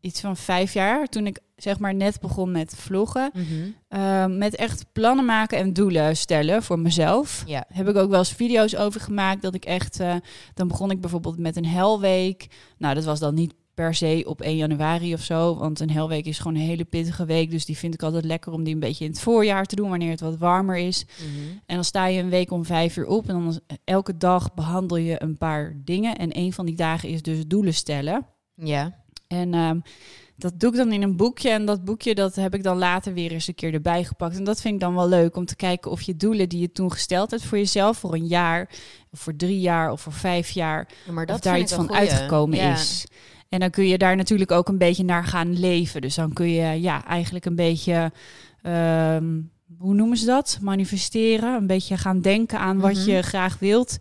iets 0.00 0.20
van 0.20 0.36
vijf 0.36 0.72
jaar. 0.72 1.06
Toen 1.06 1.26
ik 1.26 1.38
zeg 1.56 1.78
maar 1.78 1.94
net 1.94 2.20
begon 2.20 2.50
met 2.52 2.74
vloggen. 2.76 3.30
Mhm. 3.34 3.44
Eh, 3.88 4.26
met 4.26 4.54
echt 4.56 4.84
plannen 4.92 5.24
maken 5.24 5.58
en 5.58 5.72
doelen 5.72 6.16
stellen 6.16 6.62
voor 6.62 6.78
mezelf. 6.78 7.42
Ja. 7.46 7.64
Heb 7.72 7.88
ik 7.88 7.96
ook 7.96 8.10
wel 8.10 8.18
eens 8.18 8.32
video's 8.32 8.74
over 8.76 9.00
gemaakt. 9.00 9.42
Dat 9.42 9.54
ik 9.54 9.64
echt. 9.64 10.00
eh, 10.00 10.14
dan 10.54 10.68
begon 10.68 10.90
ik 10.90 11.00
bijvoorbeeld 11.00 11.38
met 11.38 11.56
een 11.56 11.66
helweek. 11.66 12.46
Nou, 12.78 12.94
dat 12.94 13.04
was 13.04 13.18
dan 13.20 13.34
niet 13.34 13.54
per 13.74 13.94
se 13.94 14.22
op 14.26 14.40
1 14.40 14.56
januari 14.56 15.14
of 15.14 15.20
zo. 15.22 15.56
Want 15.56 15.80
een 15.80 15.90
helweek 15.90 16.24
is 16.26 16.38
gewoon 16.38 16.54
een 16.56 16.60
hele 16.66 16.84
pittige 16.84 17.24
week. 17.24 17.50
Dus 17.50 17.64
die 17.64 17.76
vind 17.78 17.94
ik 17.94 18.02
altijd 18.02 18.24
lekker 18.24 18.52
om 18.52 18.64
die 18.64 18.74
een 18.74 18.80
beetje 18.80 19.04
in 19.04 19.10
het 19.10 19.20
voorjaar 19.20 19.64
te 19.64 19.76
doen. 19.76 19.88
Wanneer 19.90 20.10
het 20.10 20.20
wat 20.20 20.36
warmer 20.36 20.76
is. 20.76 21.04
Mhm. 21.18 21.48
En 21.66 21.74
dan 21.74 21.84
sta 21.84 22.06
je 22.06 22.20
een 22.20 22.28
week 22.30 22.50
om 22.50 22.64
vijf 22.64 22.96
uur 22.96 23.06
op. 23.06 23.28
En 23.28 23.34
dan 23.34 23.48
is- 23.48 23.76
elke 23.84 24.16
dag 24.16 24.54
behandel 24.54 24.96
je 24.96 25.22
een 25.22 25.36
paar 25.36 25.72
dingen. 25.84 26.16
En 26.16 26.36
een 26.38 26.52
van 26.52 26.66
die 26.66 26.76
dagen 26.76 27.08
is 27.08 27.22
dus 27.22 27.46
doelen 27.46 27.74
stellen. 27.74 28.26
Ja. 28.54 28.94
En 29.28 29.54
ehm, 29.54 29.78
dat 30.36 30.60
doe 30.60 30.70
ik 30.70 30.76
dan 30.76 30.92
in 30.92 31.02
een 31.02 31.16
boekje. 31.16 31.50
En 31.50 31.64
dat 31.66 31.84
boekje 31.84 32.14
dat 32.14 32.34
heb 32.34 32.54
ik 32.54 32.62
dan 32.62 32.78
later 32.78 33.14
weer 33.14 33.32
eens 33.32 33.48
een 33.48 33.54
keer 33.54 33.74
erbij 33.74 34.04
gepakt. 34.04 34.36
En 34.36 34.44
dat 34.44 34.60
vind 34.60 34.74
ik 34.74 34.80
dan 34.80 34.94
wel 34.94 35.08
leuk 35.08 35.36
om 35.36 35.44
te 35.44 35.56
kijken 35.56 35.90
of 35.90 36.02
je 36.02 36.16
doelen 36.16 36.48
die 36.48 36.60
je 36.60 36.72
toen 36.72 36.92
gesteld 36.92 37.30
hebt 37.30 37.44
voor 37.44 37.58
jezelf, 37.58 37.98
voor 37.98 38.14
een 38.14 38.26
jaar, 38.26 38.68
of 39.10 39.20
voor 39.20 39.36
drie 39.36 39.60
jaar 39.60 39.92
of 39.92 40.00
voor 40.00 40.12
vijf 40.12 40.50
jaar, 40.50 40.88
Ja, 41.06 41.12
maar 41.12 41.24
of 41.24 41.30
dat 41.30 41.42
daar 41.42 41.58
iets 41.58 41.72
van 41.72 41.86
goeie. 41.86 42.00
uitgekomen 42.00 42.58
Ja. 42.58 42.72
is. 42.72 43.06
En 43.48 43.60
dan 43.60 43.70
kun 43.70 43.86
je 43.86 43.98
daar 43.98 44.16
natuurlijk 44.16 44.50
ook 44.50 44.68
een 44.68 44.78
beetje 44.78 45.04
naar 45.04 45.24
gaan 45.24 45.58
leven. 45.58 46.00
Dus 46.00 46.14
dan 46.14 46.32
kun 46.32 46.48
je 46.48 46.80
ja, 46.80 47.04
eigenlijk 47.04 47.44
een 47.44 47.56
beetje, 47.56 48.12
ehm, 48.62 49.40
hoe 49.78 49.94
noemen 49.94 50.16
ze 50.16 50.26
dat? 50.26 50.58
Manifesteren. 50.60 51.54
Een 51.56 51.66
beetje 51.66 51.96
gaan 51.96 52.20
denken 52.20 52.58
aan 52.58 52.78
wat 52.80 52.92
Mhm. 52.94 53.10
je 53.10 53.22
graag 53.22 53.58
wilt. 53.58 53.96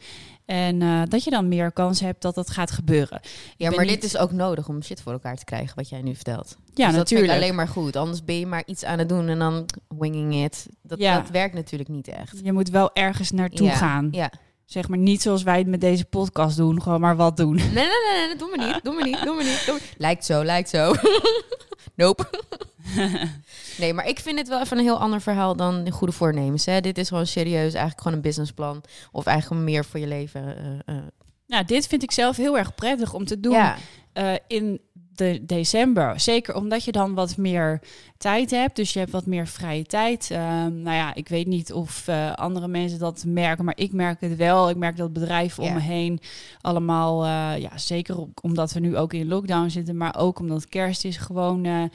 En 0.47 0.81
eh, 0.81 1.01
dat 1.07 1.23
je 1.23 1.29
dan 1.29 1.47
meer 1.47 1.71
kans 1.71 1.99
hebt 1.99 2.21
dat 2.21 2.35
dat 2.35 2.49
gaat 2.49 2.71
gebeuren. 2.71 3.19
Ja, 3.57 3.69
maar 3.69 3.85
niet- 3.85 3.93
dit 3.93 4.03
is 4.03 4.17
ook 4.17 4.31
nodig 4.31 4.67
om 4.67 4.83
shit 4.83 5.01
voor 5.01 5.11
elkaar 5.11 5.35
te 5.35 5.43
krijgen, 5.45 5.75
wat 5.75 5.89
jij 5.89 6.01
nu 6.01 6.15
vertelt. 6.15 6.57
Ja, 6.73 6.85
Dus 6.85 6.85
dat 6.85 6.95
natuurlijk. 6.95 7.31
alleen 7.33 7.55
maar 7.55 7.67
goed. 7.67 7.95
Anders 7.95 8.23
ben 8.23 8.39
je 8.39 8.45
maar 8.47 8.63
iets 8.65 8.83
aan 8.83 8.99
het 8.99 9.09
doen 9.09 9.27
en 9.27 9.39
dan 9.39 9.65
winging 9.87 10.35
it. 10.43 10.67
Dat, 10.81 10.99
Ja. 10.99 11.19
dat 11.19 11.29
werkt 11.29 11.53
natuurlijk 11.55 11.89
niet 11.89 12.07
echt. 12.07 12.39
Je 12.43 12.53
moet 12.53 12.69
wel 12.69 12.89
ergens 12.93 13.31
naartoe 13.31 13.67
Ja, 13.67 13.73
gaan. 13.73 14.07
Ja. 14.11 14.31
Zeg 14.65 14.87
maar 14.87 14.97
niet 14.97 15.21
zoals 15.21 15.43
wij 15.43 15.57
het 15.57 15.67
met 15.67 15.81
deze 15.81 16.05
podcast 16.05 16.57
doen, 16.57 16.81
gewoon 16.81 16.99
maar 16.99 17.15
wat 17.15 17.37
doen. 17.37 17.55
Nee, 17.55 17.65
nee, 17.65 17.73
nee, 17.75 18.27
nee, 18.27 18.35
doe 18.37 18.55
me 18.57 18.65
niet. 18.65 18.79
Doe 18.83 18.95
me 18.95 19.03
niet. 19.03 19.23
Doe 19.23 19.35
me 19.35 19.43
niet. 19.43 19.95
Lijkt 19.97 20.25
zo, 20.25 20.43
lijkt 20.43 20.69
zo. 20.69 20.93
nope. 21.95 22.29
nee, 23.77 23.93
maar 23.93 24.07
ik 24.07 24.19
vind 24.19 24.37
het 24.39 24.47
wel 24.47 24.61
even 24.61 24.77
een 24.77 24.83
heel 24.83 24.99
ander 24.99 25.21
verhaal 25.21 25.55
dan 25.55 25.83
de 25.83 25.91
goede 25.91 26.13
voornemens. 26.13 26.65
Hè. 26.65 26.81
Dit 26.81 26.97
is 26.97 27.07
gewoon 27.07 27.27
serieus, 27.27 27.71
eigenlijk 27.73 28.01
gewoon 28.01 28.13
een 28.13 28.23
businessplan. 28.23 28.81
Of 29.11 29.25
eigenlijk 29.25 29.61
meer 29.63 29.85
voor 29.85 29.99
je 29.99 30.07
leven. 30.07 30.57
eh, 30.85 30.95
eh. 30.95 31.03
Nou, 31.47 31.65
dit 31.65 31.87
vind 31.87 32.03
ik 32.03 32.11
zelf 32.11 32.37
heel 32.37 32.57
erg 32.57 32.75
prettig 32.75 33.13
om 33.13 33.25
te 33.25 33.39
doen 33.39 33.53
Ja, 33.53 33.75
eh, 34.13 34.33
in 34.47 34.81
de 35.15 35.39
december. 35.45 36.19
Zeker 36.19 36.55
omdat 36.55 36.83
je 36.83 36.91
dan 36.91 37.13
wat 37.13 37.37
meer 37.37 37.81
tijd 38.17 38.51
hebt. 38.51 38.75
Dus 38.75 38.93
je 38.93 38.99
hebt 38.99 39.11
wat 39.11 39.25
meer 39.25 39.47
vrije 39.47 39.83
tijd. 39.83 40.31
Ehm, 40.31 40.81
nou 40.81 40.95
ja, 40.95 41.13
ik 41.15 41.27
weet 41.27 41.47
niet 41.47 41.73
of 41.73 42.09
andere 42.35 42.67
mensen 42.67 42.99
dat 42.99 43.23
merken, 43.27 43.65
maar 43.65 43.77
ik 43.77 43.91
merk 43.93 44.21
het 44.21 44.35
wel. 44.35 44.69
Ik 44.69 44.75
merk 44.75 44.97
dat 44.97 45.13
bedrijven 45.13 45.63
Ja. 45.63 45.69
om 45.69 45.75
me 45.75 45.81
heen 45.81 46.19
allemaal, 46.61 47.25
ja, 47.57 47.77
zeker 47.77 48.17
omdat 48.41 48.71
we 48.73 48.79
nu 48.79 48.97
ook 48.97 49.13
in 49.13 49.27
lockdown 49.27 49.69
zitten, 49.69 49.97
maar 49.97 50.15
ook 50.17 50.39
omdat 50.39 50.67
kerst 50.69 51.05
is, 51.05 51.17
gewoon, 51.17 51.89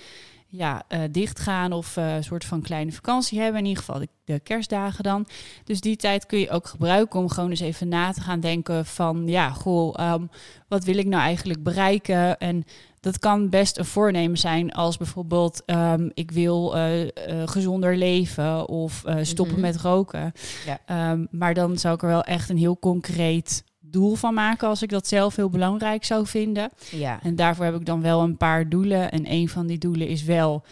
ja, 0.55 0.83
uh, 0.89 1.01
dichtgaan 1.11 1.73
of 1.73 1.97
uh, 1.97 2.15
een 2.15 2.25
soort 2.25 2.45
van 2.45 2.63
kleine 2.63 2.93
vakantie 2.93 3.41
hebben. 3.41 3.61
In 3.61 3.67
ieder 3.67 3.83
geval 3.83 4.01
de, 4.01 4.09
de, 4.25 4.41
kerstdagen 4.41 5.05
dan. 5.05 5.27
Dus 5.65 5.81
die 5.81 5.97
tijd 5.97 6.27
kun 6.27 6.39
je 6.39 6.51
ook 6.51 6.67
gebruiken 6.67 7.21
om 7.21 7.29
gewoon 7.29 7.51
eens 7.51 7.61
even 7.61 7.89
na 7.89 8.13
te 8.13 8.21
gaan 8.21 8.41
denken 8.41 8.87
van... 8.87 9.23
ja, 9.27 9.51
goh, 9.51 10.13
um, 10.13 10.31
wat 10.69 10.85
wil 10.85 10.97
ik 10.97 11.07
nou 11.07 11.23
eigenlijk 11.23 11.63
bereiken? 11.63 12.39
En 12.39 12.65
dat 13.01 13.19
kan 13.19 13.49
best 13.49 13.79
een 13.79 13.85
voornemen 13.85 14.39
zijn 14.39 14.73
als 14.73 14.97
bijvoorbeeld... 14.97 15.63
Um, 15.67 16.11
ik 16.15 16.31
wil 16.31 16.77
uh, 16.77 17.09
gezonder 17.45 17.97
leven 17.97 18.69
of 18.69 19.05
stoppen 19.21 19.57
mm 19.57 19.63
-hmm. 19.63 19.73
met 19.73 19.81
roken. 19.81 20.33
Ja. 20.67 21.11
Um, 21.11 21.29
maar 21.31 21.55
dan 21.55 21.79
zou 21.79 21.95
ik 21.95 22.03
er 22.03 22.09
wel 22.09 22.23
echt 22.23 22.49
een 22.49 22.57
heel 22.57 22.79
concreet 22.79 23.65
doel 23.93 24.15
van 24.15 24.35
maken 24.35 24.69
als 24.69 24.83
ik 24.83 24.89
dat 24.89 25.07
zelf 25.07 25.37
heel 25.37 25.51
belangrijk 25.51 26.05
zou 26.05 26.27
vinden. 26.27 26.71
Ja. 26.91 27.23
En 27.23 27.37
daarvoor 27.37 27.65
heb 27.65 27.75
ik 27.75 27.87
dan 27.87 28.03
wel 28.03 28.23
een 28.23 28.37
paar 28.37 28.69
doelen. 28.69 29.11
En 29.11 29.33
een 29.33 29.49
van 29.49 29.67
die 29.67 29.79
doelen 29.79 30.09
is 30.09 30.23
wel 30.23 30.65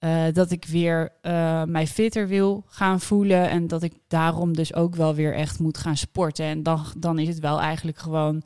uh, 0.00 0.24
dat 0.32 0.50
ik 0.50 0.64
weer 0.64 1.12
uh, 1.22 1.62
mij 1.64 1.86
fitter 1.86 2.28
wil 2.28 2.64
gaan 2.66 3.00
voelen. 3.00 3.50
En 3.50 3.66
dat 3.66 3.82
ik 3.82 3.92
daarom 4.08 4.56
dus 4.56 4.74
ook 4.74 4.94
wel 4.94 5.14
weer 5.14 5.34
echt 5.34 5.58
moet 5.58 5.78
gaan 5.78 5.96
sporten. 5.96 6.44
En 6.44 6.62
dan, 6.62 6.84
dan 6.98 7.18
is 7.18 7.28
het 7.28 7.38
wel 7.38 7.60
eigenlijk 7.60 7.98
gewoon 7.98 8.42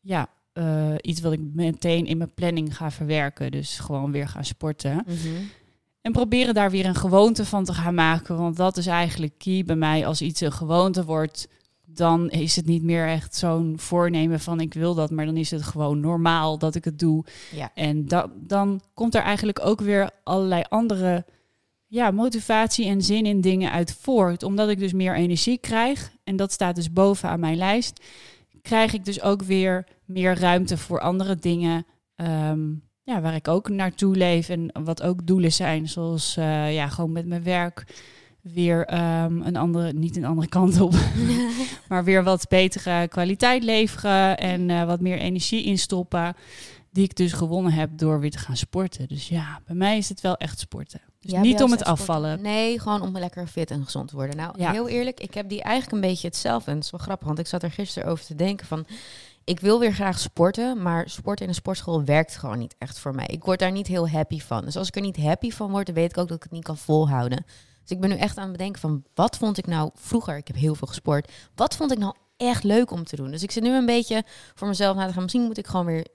ja, 0.00 0.28
uh, 0.54 0.94
iets 1.00 1.20
wat 1.20 1.32
ik 1.32 1.40
meteen 1.54 2.06
in 2.06 2.18
mijn 2.18 2.34
planning 2.34 2.76
ga 2.76 2.90
verwerken. 2.90 3.50
Dus 3.50 3.78
gewoon 3.78 4.12
weer 4.12 4.28
gaan 4.28 4.44
sporten. 4.44 4.92
Mm 4.92 5.02
-hmm. 5.06 5.48
En 6.00 6.12
proberen 6.12 6.54
daar 6.54 6.70
weer 6.70 6.86
een 6.86 6.94
gewoonte 6.94 7.44
van 7.44 7.64
te 7.64 7.72
gaan 7.72 7.94
maken. 7.94 8.36
Want 8.36 8.56
dat 8.56 8.76
is 8.76 8.86
eigenlijk 8.86 9.32
key 9.38 9.64
bij 9.64 9.76
mij. 9.76 10.06
Als 10.06 10.22
iets 10.22 10.40
een 10.40 10.52
gewoonte 10.52 11.04
wordt, 11.04 11.48
dan 11.94 12.30
is 12.30 12.56
het 12.56 12.66
niet 12.66 12.82
meer 12.82 13.08
echt 13.08 13.34
zo'n 13.34 13.74
voornemen 13.76 14.40
van 14.40 14.60
ik 14.60 14.74
wil 14.74 14.94
dat, 14.94 15.10
maar 15.10 15.26
dan 15.26 15.36
is 15.36 15.50
het 15.50 15.62
gewoon 15.62 16.00
normaal 16.00 16.58
dat 16.58 16.74
ik 16.74 16.84
het 16.84 16.98
doe. 16.98 17.24
Ja. 17.54 17.70
En 17.74 18.06
da 18.06 18.30
dan 18.34 18.80
komt 18.94 19.14
er 19.14 19.22
eigenlijk 19.22 19.60
ook 19.64 19.80
weer 19.80 20.10
allerlei 20.24 20.62
andere 20.68 21.24
ja, 21.86 22.10
motivatie 22.10 22.86
en 22.86 23.02
zin 23.02 23.26
in 23.26 23.40
dingen 23.40 23.70
uit 23.72 23.96
voort. 24.00 24.42
Omdat 24.42 24.68
ik 24.68 24.78
dus 24.78 24.92
meer 24.92 25.14
energie 25.14 25.58
krijg, 25.58 26.12
en 26.24 26.36
dat 26.36 26.52
staat 26.52 26.74
dus 26.74 26.92
bovenaan 26.92 27.40
mijn 27.40 27.56
lijst, 27.56 28.04
krijg 28.62 28.92
ik 28.92 29.04
dus 29.04 29.22
ook 29.22 29.42
weer 29.42 29.86
meer 30.04 30.38
ruimte 30.38 30.76
voor 30.76 31.00
andere 31.00 31.36
dingen. 31.36 31.86
Um, 32.16 32.88
ja, 33.02 33.20
waar 33.20 33.34
ik 33.34 33.48
ook 33.48 33.68
naartoe 33.68 34.16
leef 34.16 34.48
en 34.48 34.70
wat 34.84 35.02
ook 35.02 35.26
doelen 35.26 35.52
zijn, 35.52 35.88
zoals 35.88 36.36
uh, 36.38 36.74
ja, 36.74 36.88
gewoon 36.88 37.12
met 37.12 37.26
mijn 37.26 37.42
werk 37.42 37.84
weer 38.42 38.94
um, 39.24 39.42
een 39.42 39.56
andere, 39.56 39.92
niet 39.92 40.16
een 40.16 40.24
andere 40.24 40.48
kant 40.48 40.80
op, 40.80 40.94
maar 41.88 42.04
weer 42.04 42.24
wat 42.24 42.48
betere 42.48 43.08
kwaliteit 43.08 43.62
leveren 43.62 44.38
en 44.38 44.68
uh, 44.68 44.84
wat 44.84 45.00
meer 45.00 45.18
energie 45.18 45.64
instoppen. 45.64 46.34
Die 46.92 47.04
ik 47.04 47.16
dus 47.16 47.32
gewonnen 47.32 47.72
heb 47.72 47.90
door 47.98 48.20
weer 48.20 48.30
te 48.30 48.38
gaan 48.38 48.56
sporten. 48.56 49.08
Dus 49.08 49.28
ja, 49.28 49.60
bij 49.66 49.74
mij 49.74 49.96
is 49.96 50.08
het 50.08 50.20
wel 50.20 50.36
echt 50.36 50.58
sporten. 50.58 51.00
Dus 51.20 51.30
Ja, 51.30 51.40
niet 51.40 51.62
om 51.62 51.70
het 51.70 51.84
afvallen. 51.84 52.30
sporten. 52.32 52.52
Nee, 52.52 52.78
gewoon 52.80 53.02
om 53.02 53.18
lekker 53.18 53.46
fit 53.46 53.70
en 53.70 53.84
gezond 53.84 54.08
te 54.08 54.14
worden. 54.16 54.36
Nou, 54.36 54.54
Ja. 54.58 54.70
heel 54.70 54.88
eerlijk, 54.88 55.20
ik 55.20 55.34
heb 55.34 55.48
die 55.48 55.62
eigenlijk 55.62 55.94
een 55.94 56.10
beetje 56.10 56.26
hetzelfde. 56.26 56.70
En 56.70 56.76
het 56.76 56.84
is 56.84 56.90
wel 56.90 57.00
grappig, 57.00 57.26
want 57.26 57.38
ik 57.38 57.46
zat 57.46 57.62
er 57.62 57.70
gisteren 57.70 58.08
over 58.08 58.24
te 58.24 58.34
denken 58.34 58.66
van... 58.66 58.86
Ik 59.44 59.60
wil 59.60 59.78
weer 59.78 59.92
graag 59.92 60.18
sporten, 60.18 60.82
maar 60.82 61.08
sporten 61.08 61.42
in 61.44 61.50
een 61.50 61.56
sportschool 61.56 62.04
werkt 62.04 62.36
gewoon 62.36 62.58
niet 62.58 62.74
echt 62.78 62.98
voor 62.98 63.14
mij. 63.14 63.26
Ik 63.26 63.44
word 63.44 63.58
daar 63.58 63.72
niet 63.72 63.86
heel 63.86 64.08
happy 64.08 64.40
van. 64.40 64.64
Dus 64.64 64.76
als 64.76 64.88
ik 64.88 64.96
er 64.96 65.02
niet 65.02 65.16
happy 65.16 65.50
van 65.50 65.70
word, 65.70 65.86
dan 65.86 65.94
weet 65.94 66.10
ik 66.10 66.18
ook 66.18 66.28
dat 66.28 66.36
ik 66.36 66.42
het 66.42 66.52
niet 66.52 66.64
kan 66.64 66.76
volhouden. 66.76 67.44
Dus 67.82 67.90
ik 67.90 68.00
ben 68.00 68.10
nu 68.10 68.16
echt 68.16 68.36
aan 68.36 68.48
het 68.48 68.52
bedenken 68.52 68.80
van 68.80 69.04
wat 69.14 69.36
vond 69.36 69.58
ik 69.58 69.66
nou 69.66 69.90
vroeger, 69.94 70.36
ik 70.36 70.46
heb 70.46 70.56
heel 70.56 70.74
veel 70.74 70.88
gesport, 70.88 71.32
wat 71.54 71.76
vond 71.76 71.92
ik 71.92 71.98
nou 71.98 72.14
echt 72.36 72.64
leuk 72.64 72.90
om 72.90 73.04
te 73.04 73.16
doen? 73.16 73.30
Dus 73.30 73.42
ik 73.42 73.50
zit 73.50 73.62
nu 73.62 73.74
een 73.74 73.86
beetje 73.86 74.24
voor 74.54 74.68
mezelf 74.68 74.96
na 74.96 75.06
te 75.06 75.12
gaan. 75.12 75.22
Misschien 75.22 75.42
moet 75.42 75.58
ik 75.58 75.66
gewoon 75.66 75.86
weer 75.86 76.06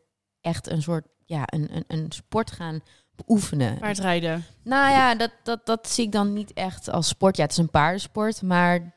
echt 0.41 0.69
een 0.69 0.81
soort, 0.81 1.07
ja, 1.25 1.43
een, 1.45 1.75
een, 1.75 1.83
een 1.87 2.11
sport 2.11 2.51
gaan 2.51 2.81
beoefenen. 3.15 3.79
Paardrijden. 3.79 4.45
Nou 4.63 4.91
ja, 4.91 5.15
dat, 5.15 5.31
dat, 5.43 5.65
dat 5.65 5.89
zie 5.89 6.05
ik 6.05 6.11
dan 6.11 6.33
niet 6.33 6.53
echt 6.53 6.89
als 6.89 7.07
sport. 7.07 7.37
Ja, 7.37 7.43
het 7.43 7.51
is 7.51 7.57
een 7.57 7.69
paardensport, 7.69 8.41
maar 8.41 8.95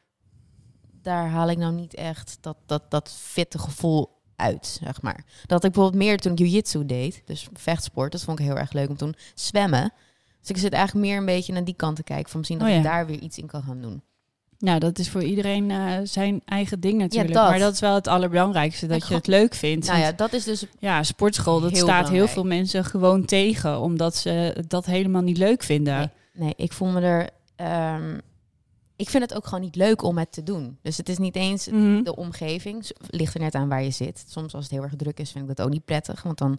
daar 1.03 1.29
haal 1.29 1.51
ik 1.51 1.59
nou 1.59 1.73
niet 1.73 1.95
echt 1.95 2.39
dat, 2.41 2.57
dat, 2.67 2.91
dat 2.91 3.13
fitte 3.13 3.59
gevoel 3.59 4.17
uit, 4.37 4.79
zeg 4.83 5.03
maar. 5.03 5.25
Dat 5.47 5.65
ik 5.65 5.73
bijvoorbeeld 5.73 6.03
meer 6.03 6.19
toen 6.19 6.33
ik 6.33 6.39
jiu-jitsu 6.39 6.87
deed, 6.87 7.23
dus 7.25 7.49
vechtsport, 7.53 8.13
dat 8.13 8.23
vond 8.23 8.39
ik 8.39 8.45
heel 8.45 8.59
erg 8.59 8.73
leuk 8.73 8.89
om 8.89 8.97
toen 8.97 9.15
zwemmen. 9.35 9.93
Dus 10.49 10.57
ik 10.57 10.63
zit 10.63 10.73
eigenlijk 10.73 11.07
meer 11.07 11.17
een 11.19 11.25
beetje 11.25 11.53
naar 11.53 11.65
die 11.65 11.75
kant 11.77 11.97
te 11.97 12.03
kijken, 12.03 12.31
van 12.31 12.39
misschien 12.39 12.59
dat 12.59 12.69
Oh 12.69 12.75
ja. 12.75 12.81
ik 12.81 12.87
daar 12.87 13.07
weer 13.07 13.19
iets 13.21 13.39
in 13.39 13.47
kan 13.47 13.63
gaan 13.63 13.81
doen. 13.81 14.03
Nou, 14.59 14.79
dat 14.79 14.99
is 14.99 15.11
voor 15.11 15.23
iedereen 15.23 15.71
eh, 15.71 15.93
zijn 16.03 16.41
eigen 16.45 16.81
ding 16.81 16.99
natuurlijk. 16.99 17.33
dat. 17.35 17.49
Maar 17.51 17.59
dat 17.59 17.73
is 17.73 17.81
wel 17.81 17.95
het 17.95 18.07
allerbelangrijkste, 18.09 18.87
dat 18.87 19.01
En 19.03 19.07
je 19.09 19.15
het 19.15 19.27
leuk 19.27 19.55
vindt. 19.55 19.87
Nou 19.87 19.99
ja, 19.99 20.13
dat 20.13 20.33
is 20.33 20.45
dus 20.45 20.65
ja, 20.79 21.03
sportschool, 21.03 21.61
dat 21.61 21.77
staat 21.77 22.09
heel 22.09 22.29
veel 22.29 22.45
mensen 22.45 22.85
gewoon 22.85 23.25
tegen. 23.25 23.81
Omdat 23.81 24.17
ze 24.17 24.65
dat 24.69 24.87
helemaal 24.87 25.23
niet 25.23 25.39
leuk 25.39 25.63
vinden. 25.63 25.97
Nee, 25.99 26.09
nee, 26.33 26.53
ik 26.57 26.73
voel 26.73 26.89
me 26.89 27.01
er. 27.01 27.29
ehm, 27.57 28.19
ik 28.97 29.09
vind 29.11 29.23
het 29.23 29.35
ook 29.35 29.45
gewoon 29.45 29.61
niet 29.61 29.77
leuk 29.77 30.03
om 30.03 30.19
het 30.19 30.33
te 30.33 30.43
doen. 30.43 30.79
Dus 30.83 30.97
het 30.97 31.09
is 31.09 31.19
niet 31.19 31.37
eens 31.37 31.69
Mhm. 31.69 32.03
de 32.03 32.17
omgeving. 32.17 32.91
Ligt 33.11 33.35
er 33.35 33.41
net 33.41 33.55
aan 33.55 33.69
waar 33.69 33.83
je 33.83 33.91
zit. 33.91 34.25
Soms 34.29 34.55
als 34.55 34.65
het 34.65 34.73
heel 34.73 34.83
erg 34.83 34.97
druk 34.97 35.21
is, 35.21 35.31
vind 35.31 35.49
ik 35.51 35.57
dat 35.57 35.67
ook 35.67 35.73
niet 35.73 35.85
prettig. 35.85 36.23
Want 36.23 36.39
dan 36.39 36.59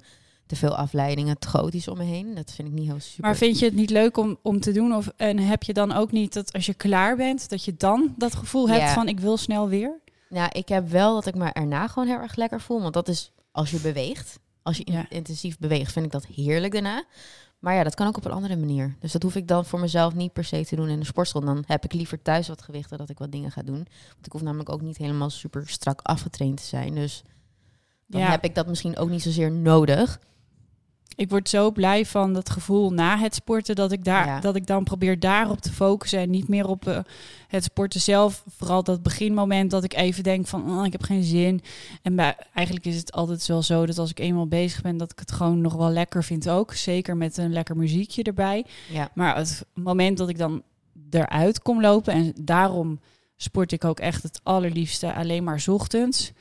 te 0.49 0.55
veel 0.55 0.75
afleidingen, 0.75 1.39
te 1.39 1.47
groot 1.47 1.87
om 1.87 1.97
me 1.97 2.03
heen. 2.03 2.35
Dat 2.35 2.51
vind 2.51 2.67
ik 2.67 2.73
niet 2.73 2.87
heel 2.87 2.99
super. 2.99 3.23
Maar 3.25 3.35
vind 3.35 3.59
je 3.59 3.65
het 3.65 3.73
niet 3.75 3.89
leuk 3.89 4.17
om, 4.17 4.37
om 4.41 4.59
te 4.59 4.71
doen? 4.71 4.95
Of, 4.95 5.11
en 5.17 5.37
heb 5.37 5.63
je 5.63 5.73
dan 5.73 5.91
ook 5.91 6.11
niet 6.11 6.33
dat 6.33 6.53
als 6.53 6.65
je 6.65 6.73
klaar 6.73 7.15
bent, 7.15 7.49
dat 7.49 7.63
je 7.65 7.75
dan 7.77 8.13
dat 8.17 8.35
gevoel 8.35 8.69
hebt 8.69 8.89
van 8.89 9.07
ik 9.07 9.19
wil 9.19 9.37
snel 9.37 9.67
weer? 9.67 9.99
Nou, 10.29 10.49
ik 10.51 10.69
heb 10.69 10.89
wel 10.89 11.13
dat 11.13 11.25
ik 11.25 11.35
me 11.35 11.45
erna 11.51 11.87
gewoon 11.87 12.07
heel 12.07 12.17
erg 12.17 12.35
lekker 12.35 12.61
voel. 12.61 12.81
Want 12.81 12.93
dat 12.93 13.07
is 13.07 13.31
als 13.51 13.71
je 13.71 13.79
beweegt. 13.79 14.39
Als 14.61 14.77
je 14.77 14.91
Ja. 14.91 15.05
intensief 15.09 15.57
beweegt, 15.57 15.91
vind 15.91 16.05
ik 16.05 16.11
dat 16.11 16.25
heerlijk 16.25 16.73
daarna. 16.73 17.03
Maar 17.59 17.73
ja, 17.75 17.83
dat 17.83 17.95
kan 17.95 18.07
ook 18.07 18.17
op 18.17 18.25
een 18.25 18.31
andere 18.31 18.55
manier. 18.55 18.95
Dus 18.99 19.11
dat 19.11 19.23
hoef 19.23 19.35
ik 19.35 19.47
dan 19.47 19.65
voor 19.65 19.79
mezelf 19.79 20.13
niet 20.13 20.33
per 20.33 20.43
se 20.43 20.65
te 20.65 20.75
doen 20.75 20.89
in 20.89 20.99
de 20.99 21.05
sportschool. 21.05 21.41
Dan 21.41 21.63
heb 21.67 21.83
ik 21.83 21.93
liever 21.93 22.21
thuis 22.21 22.47
wat 22.47 22.61
gewichten 22.61 22.97
dat 22.97 23.09
ik 23.09 23.17
wat 23.17 23.31
dingen 23.31 23.51
ga 23.51 23.61
doen. 23.61 23.87
Want 24.13 24.25
ik 24.25 24.31
hoef 24.31 24.41
namelijk 24.41 24.69
ook 24.69 24.81
niet 24.81 24.97
helemaal 24.97 25.29
super 25.29 25.69
strak 25.69 25.99
afgetraind 26.01 26.57
te 26.57 26.63
zijn. 26.63 26.95
Dus 26.95 27.23
dan 28.07 28.21
Ja. 28.21 28.29
heb 28.29 28.43
ik 28.43 28.55
dat 28.55 28.67
misschien 28.67 28.97
ook 28.97 29.09
niet 29.09 29.21
zozeer 29.21 29.51
nodig. 29.51 30.19
Ik 31.19 31.29
word 31.29 31.49
zo 31.49 31.71
blij 31.71 32.05
van 32.05 32.33
dat 32.33 32.49
gevoel 32.49 32.93
na 32.93 33.17
het 33.17 33.35
sporten 33.35 33.75
dat 33.75 33.91
ik, 33.91 34.03
daar, 34.03 34.25
Ja. 34.25 34.39
dat 34.39 34.55
ik 34.55 34.67
dan 34.67 34.83
probeer 34.83 35.19
daarop 35.19 35.59
te 35.61 35.71
focussen 35.71 36.19
en 36.19 36.29
niet 36.29 36.47
meer 36.47 36.67
op 36.67 36.87
eh, 36.87 36.99
het 37.47 37.63
sporten 37.63 38.01
zelf. 38.01 38.43
Vooral 38.47 38.83
dat 38.83 39.03
beginmoment 39.03 39.71
dat 39.71 39.83
ik 39.83 39.93
even 39.93 40.23
denk 40.23 40.47
van 40.47 40.77
oh, 40.79 40.85
ik 40.85 40.91
heb 40.91 41.03
geen 41.03 41.23
zin. 41.23 41.61
En 42.01 42.15
bij, 42.15 42.35
eigenlijk 42.53 42.85
is 42.85 42.95
het 42.95 43.11
altijd 43.11 43.45
wel 43.45 43.61
zo 43.61 43.85
dat 43.85 43.97
als 43.97 44.09
ik 44.09 44.19
eenmaal 44.19 44.47
bezig 44.47 44.81
ben 44.81 44.97
dat 44.97 45.11
ik 45.11 45.19
het 45.19 45.31
gewoon 45.31 45.61
nog 45.61 45.73
wel 45.73 45.89
lekker 45.89 46.23
vind 46.23 46.49
ook. 46.49 46.73
Zeker 46.73 47.17
met 47.17 47.37
een 47.37 47.53
lekker 47.53 47.77
muziekje 47.77 48.23
erbij. 48.23 48.65
Ja, 48.89 49.11
Maar 49.13 49.35
het 49.37 49.65
moment 49.73 50.17
dat 50.17 50.29
ik 50.29 50.37
dan 50.37 50.63
eruit 51.09 51.61
kom 51.61 51.81
lopen 51.81 52.13
en 52.13 52.33
daarom 52.41 52.99
sport 53.37 53.71
ik 53.71 53.83
ook 53.85 53.99
echt 53.99 54.23
het 54.23 54.39
allerliefste 54.43 55.13
alleen 55.13 55.43
maar 55.43 55.63
ochtends. 55.67 56.31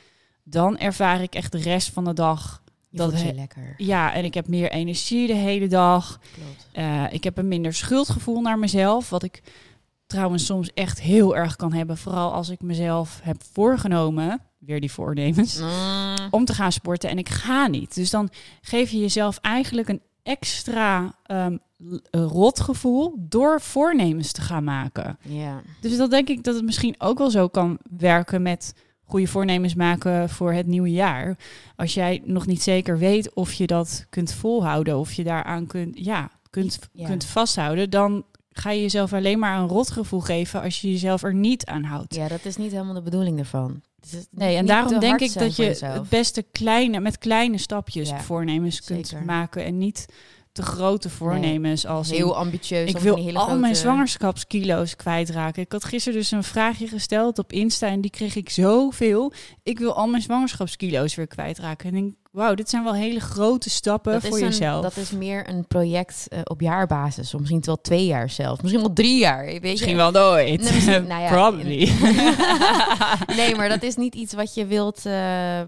Dan 0.42 0.78
ervaar 0.78 1.23
ik 1.23 1.35
echt 1.35 1.52
de 1.52 1.58
rest 1.58 1.90
van 1.92 2.04
de 2.04 2.12
dag 2.14 2.62
je 2.90 2.97
Dat 2.99 3.21
je 3.21 3.35
lekker. 3.35 3.75
ja, 3.76 4.12
en 4.14 4.25
ik 4.25 4.35
heb 4.35 4.49
meer 4.49 4.71
energie 4.71 5.26
de 5.26 5.35
hele 5.35 5.66
dag. 5.66 6.21
Klopt. 6.35 6.66
Eh, 6.73 7.04
ik 7.12 7.25
heb 7.25 7.38
een 7.38 7.49
minder 7.49 7.75
schuldgevoel 7.75 8.40
naar 8.40 8.59
mezelf. 8.59 9.11
Wat 9.11 9.23
ik 9.23 9.42
trouwens 10.07 10.47
soms 10.47 10.71
echt 10.75 11.00
heel 11.00 11.37
erg 11.37 11.57
kan 11.57 11.73
hebben. 11.73 11.97
Vooral 11.99 12.33
als 12.33 12.49
ik 12.49 12.62
mezelf 12.62 13.21
heb 13.23 13.37
voorgenomen, 13.52 14.40
weer 14.59 14.80
die 14.80 14.92
voornemens, 14.92 15.59
Mm, 15.61 16.14
om 16.30 16.45
te 16.45 16.54
gaan 16.54 16.73
sporten 16.73 17.11
en 17.11 17.18
ik 17.18 17.28
ga 17.28 17.66
niet. 17.66 17.95
Dus 17.95 18.11
dan 18.11 18.30
geef 18.61 18.90
je 18.90 18.99
jezelf 18.99 19.38
eigenlijk 19.38 19.88
een 19.88 20.02
extra 20.23 21.14
eh, 21.23 21.47
rotgevoel 22.11 23.14
door 23.18 23.61
voornemens 23.61 24.33
te 24.33 24.40
gaan 24.40 24.64
maken. 24.64 25.18
ja. 25.23 25.61
Dus 25.80 25.97
dat 25.97 26.11
denk 26.11 26.28
ik 26.28 26.45
dat 26.45 26.54
het 26.54 26.64
misschien 26.64 26.95
ook 26.99 27.18
wel 27.18 27.30
zo 27.30 27.49
kan 27.49 27.78
werken 27.97 28.42
met 28.42 28.75
goede 29.09 29.27
voornemens 29.27 29.75
maken 29.75 30.29
voor 30.29 30.53
het 30.53 30.67
nieuwe 30.67 30.91
jaar. 30.91 31.37
Als 31.77 31.95
jij 31.95 32.23
nog 32.25 32.47
niet 32.47 32.62
zeker 32.62 32.99
weet 32.99 33.35
of 33.35 33.53
je 33.53 33.67
dat 33.67 34.07
kunt 34.11 34.33
volhouden, 34.33 34.99
of 34.99 35.12
je 35.12 35.25
daaraan 35.25 35.67
kunt, 35.67 36.05
ja, 36.05 36.31
kunt, 36.50 36.79
Ja. 36.93 37.07
kunt 37.07 37.25
vasthouden, 37.25 37.91
dan 37.91 38.25
ga 38.53 38.71
je 38.71 38.81
jezelf 38.81 39.12
alleen 39.12 39.38
maar 39.38 39.59
een 39.59 39.69
rotgevoel 39.69 40.21
geven 40.21 40.62
als 40.62 40.81
je 40.81 40.91
jezelf 40.91 41.23
er 41.23 41.35
niet 41.35 41.67
aan 41.67 41.83
houdt. 41.85 42.15
ja, 42.15 42.29
dat 42.29 42.45
is 42.45 42.57
niet 42.57 42.71
helemaal 42.73 42.95
de 42.95 43.03
bedoeling 43.03 43.38
ervan. 43.38 43.83
Nee, 44.31 44.57
en 44.57 44.67
daarom 44.67 45.00
denk 45.00 45.21
ik 45.21 45.33
dat 45.35 45.57
je 45.57 45.65
het 45.85 46.09
beste 46.09 46.43
kleine, 46.53 47.00
met 47.00 47.19
kleine 47.19 47.59
stapjes 47.59 48.09
Ja, 48.09 48.21
voornemens 48.21 48.83
kunt 48.85 49.07
zeker. 49.09 49.25
maken 49.25 49.65
en 49.65 49.79
niet 49.79 50.07
te 50.59 50.65
grote 50.65 51.11
voornemens 51.11 51.87
als 51.87 52.11
heel 52.11 52.37
ambitieus. 52.37 52.91
ik 52.91 52.99
wil 52.99 53.17
hele 53.17 53.38
al 53.38 53.59
mijn 53.59 53.77
zwangerschapskilo's 53.77 54.97
kwijtraken. 54.97 55.62
Ik 55.62 55.73
had 55.73 55.85
gisteren 55.85 56.19
dus 56.19 56.31
een 56.31 56.43
vraagje 56.43 56.88
gesteld 56.88 57.38
op 57.38 57.53
Insta 57.53 57.87
en 57.87 58.00
die 58.00 58.11
kreeg 58.11 58.37
ik 58.37 58.50
zoveel. 58.50 59.33
Ik 59.62 59.79
wil 59.79 59.95
al 59.95 60.07
mijn 60.07 60.23
zwangerschapskilo's 60.23 61.15
weer 61.15 61.27
kwijtraken. 61.27 61.95
En 61.95 62.07
ik 62.07 62.15
wauw, 62.38 62.54
dit 62.54 62.71
zijn 62.71 62.85
wel 62.85 62.95
hele 62.95 63.21
grote 63.21 63.71
stappen 63.71 64.12
Dat 64.12 64.26
voor 64.26 64.38
een, 64.38 64.45
jezelf. 64.45 64.83
dat 64.83 64.97
is 64.97 65.11
meer 65.11 65.49
een 65.49 65.66
project 65.66 66.26
eh, 66.28 66.40
op 66.45 66.61
jaarbasis. 66.61 67.35
Of 67.35 67.40
misschien 67.40 67.62
wel 67.64 67.80
twee 67.80 68.07
jaar 68.07 68.30
zelfs. 68.30 68.61
Misschien 68.61 68.83
wel 68.83 68.92
drie 68.92 69.18
jaar. 69.18 69.45
Weet 69.45 69.62
je? 69.62 69.68
Misschien 69.68 69.97
wel 69.97 70.11
nooit. 70.11 70.87
Nee, 70.87 71.00
nou 71.12 71.23
ja, 71.23 71.28
Probably. 71.28 71.92
nee, 73.40 73.54
maar 73.54 73.68
dat 73.68 73.83
is 73.83 73.97
niet 73.97 74.14
iets 74.14 74.35
wat 74.35 74.54
je 74.54 74.66
wilt 74.66 75.07
eh, 75.07 75.12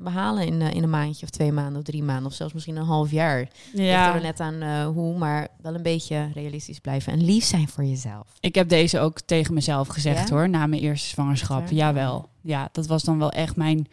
behalen 0.02 0.46
in, 0.46 0.62
eh, 0.62 0.74
in 0.74 0.82
een 0.82 0.90
maandje 0.90 1.22
of 1.22 1.30
twee 1.30 1.52
maanden 1.52 1.76
of 1.76 1.82
drie 1.82 2.02
maanden. 2.02 2.26
Of 2.26 2.32
zelfs 2.32 2.52
misschien 2.52 2.76
een 2.76 2.84
half 2.84 3.10
jaar. 3.10 3.38
Ja. 3.38 3.48
Ligt 3.72 3.88
ja, 3.90 4.14
er 4.14 4.20
net 4.20 4.40
aan 4.40 4.84
hoe, 4.84 5.18
maar 5.18 5.48
wel 5.62 5.74
een 5.74 5.82
beetje 5.82 6.28
realistisch 6.34 6.78
blijven. 6.78 7.12
En 7.12 7.24
lief 7.24 7.44
zijn 7.44 7.68
voor 7.68 7.84
jezelf. 7.84 8.26
ik 8.40 8.54
heb 8.54 8.68
deze 8.68 8.98
ook 8.98 9.20
tegen 9.20 9.54
mezelf 9.54 9.88
gezegd 9.88 10.28
Ja? 10.28 10.34
hoor, 10.34 10.48
na 10.48 10.66
mijn 10.66 10.82
eerste 10.82 11.08
zwangerschap. 11.08 11.68
Jawel. 11.70 12.28
Ja, 12.42 12.68
dat 12.72 12.86
was 12.86 13.02
dan 13.02 13.18
wel 13.18 13.30
echt 13.30 13.56
mijn, 13.56 13.86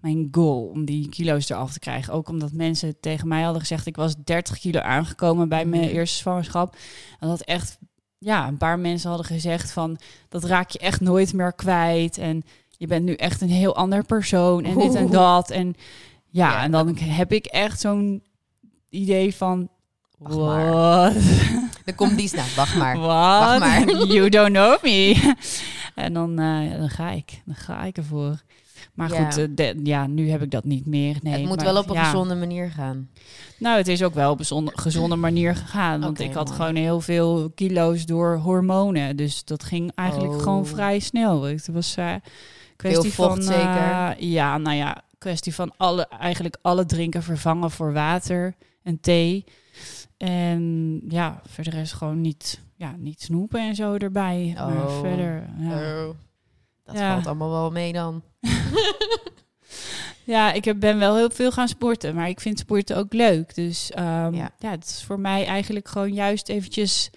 mijn 0.00 0.28
goal 0.30 0.62
om 0.66 0.84
die 0.84 1.08
kilo's 1.08 1.48
eraf 1.48 1.72
te 1.72 1.78
krijgen. 1.78 2.12
Ook 2.12 2.28
omdat 2.28 2.52
mensen 2.52 3.00
tegen 3.00 3.28
mij 3.28 3.42
hadden 3.42 3.60
gezegd, 3.60 3.86
ik 3.86 3.96
was 3.96 4.14
30 4.24 4.58
kilo 4.58 4.80
aangekomen 4.80 5.48
bij 5.48 5.64
mijn 5.64 5.82
Mhm. 5.84 5.90
eerste 5.94 6.16
zwangerschap. 6.16 6.76
En 7.18 7.28
dat 7.28 7.40
echt, 7.40 7.78
ja, 8.18 8.48
een 8.48 8.56
paar 8.56 8.78
mensen 8.78 9.08
hadden 9.08 9.26
gezegd 9.26 9.70
van, 9.72 9.98
dat 10.28 10.44
raak 10.44 10.70
je 10.70 10.78
echt 10.78 11.00
nooit 11.00 11.32
meer 11.32 11.52
kwijt. 11.52 12.18
En 12.18 12.42
je 12.68 12.86
bent 12.86 13.04
nu 13.04 13.14
echt 13.14 13.40
een 13.40 13.48
heel 13.50 13.76
ander 13.76 14.04
persoon 14.04 14.64
en 14.64 14.78
dit 14.78 14.94
en 14.94 15.10
dat. 15.10 15.50
En 15.50 15.74
ja, 16.30 16.50
Ja. 16.52 16.62
en 16.62 16.70
dan 16.70 16.96
heb 16.98 17.32
ik 17.32 17.44
echt 17.46 17.80
zo'n 17.80 18.22
idee 18.88 19.34
van, 19.34 19.68
what? 20.18 21.14
Er 21.84 21.94
komt 21.96 22.16
die 22.18 22.28
snel. 22.28 22.44
Wacht 22.56 22.76
maar. 22.76 22.98
Wat? 23.08 23.08
Wacht 23.08 23.58
maar. 23.58 23.88
You 24.14 24.28
don't 24.28 24.52
know 24.52 24.82
me. 24.82 25.34
en 25.94 26.12
dan, 26.12 26.38
eh, 26.38 26.78
dan 26.78 26.88
ga 26.90 27.10
ik. 27.10 27.42
Dan 27.46 27.54
ga 27.54 27.84
ik 27.84 27.96
ervoor. 27.96 28.42
Maar 28.94 29.12
Ja. 29.12 29.24
goed, 29.24 29.36
eh, 29.38 29.44
de- 29.50 29.80
ja, 29.82 30.06
nu 30.06 30.30
heb 30.30 30.42
ik 30.42 30.50
dat 30.50 30.64
niet 30.64 30.86
meer. 30.86 31.16
Nee, 31.22 31.32
het 31.32 31.44
moet 31.46 31.56
maar 31.56 31.64
wel 31.72 31.76
op 31.82 31.88
een 31.88 31.94
ja. 31.94 32.04
gezonde 32.04 32.34
manier 32.34 32.70
gaan. 32.70 33.08
Nou, 33.58 33.76
het 33.76 33.88
is 33.88 34.02
ook 34.02 34.14
wel 34.14 34.30
op 34.30 34.38
een 34.38 34.44
zonde- 34.44 34.72
gezonde 34.74 35.16
manier 35.26 35.56
gegaan. 35.56 36.00
Want 36.00 36.20
ik 36.20 36.32
had 36.32 36.44
mooi. 36.46 36.56
gewoon 36.60 36.74
heel 36.74 37.00
veel 37.00 37.50
kilo's 37.54 38.06
door 38.06 38.36
hormonen. 38.36 39.16
Dus 39.16 39.44
dat 39.44 39.64
ging 39.64 39.92
eigenlijk 39.94 40.32
Oh. 40.32 40.42
gewoon 40.42 40.66
vrij 40.66 40.98
snel. 40.98 41.42
Het 41.42 41.68
was 41.72 41.96
eh 41.96 42.14
kwestie 42.76 43.12
vocht 43.12 43.32
van... 43.34 43.42
zeker? 43.42 43.90
eh, 43.90 44.10
ja, 44.18 44.58
nou 44.58 44.76
ja, 44.76 45.02
kwestie 45.18 45.54
van 45.54 45.72
alle, 45.76 46.08
eigenlijk 46.08 46.56
alle 46.62 46.86
drinken 46.86 47.22
vervangen 47.22 47.70
voor 47.70 47.92
water 47.92 48.54
en 48.82 49.00
thee. 49.00 49.44
En 50.16 51.00
ja, 51.08 51.40
verder 51.46 51.74
is 51.74 51.92
gewoon 51.92 52.20
niet, 52.20 52.60
ja, 52.76 52.94
niet 52.98 53.22
snoepen 53.22 53.60
en 53.60 53.74
zo 53.74 53.94
erbij. 53.94 54.52
Maar 54.56 54.76
Oh. 54.86 55.00
verder, 55.00 55.44
ja. 55.58 56.04
Oh. 56.04 56.08
Dat 56.92 57.00
Ja. 57.00 57.12
valt 57.12 57.26
allemaal 57.26 57.50
wel 57.50 57.70
mee 57.70 57.92
dan. 57.92 58.22
Ja, 60.24 60.52
ik 60.52 60.78
ben 60.78 60.98
wel 60.98 61.16
heel 61.16 61.30
veel 61.30 61.50
gaan 61.52 61.68
sporten, 61.68 62.14
maar 62.14 62.28
ik 62.28 62.40
vind 62.40 62.58
sporten 62.58 62.96
ook 62.96 63.12
leuk. 63.12 63.54
Dus 63.54 63.90
ehm, 63.90 64.34
Ja. 64.34 64.50
ja. 64.58 64.70
het 64.70 64.84
is 64.84 65.02
voor 65.04 65.20
mij 65.20 65.46
eigenlijk 65.46 65.88
gewoon 65.88 66.12
juist 66.12 66.48
eventjes... 66.48 67.10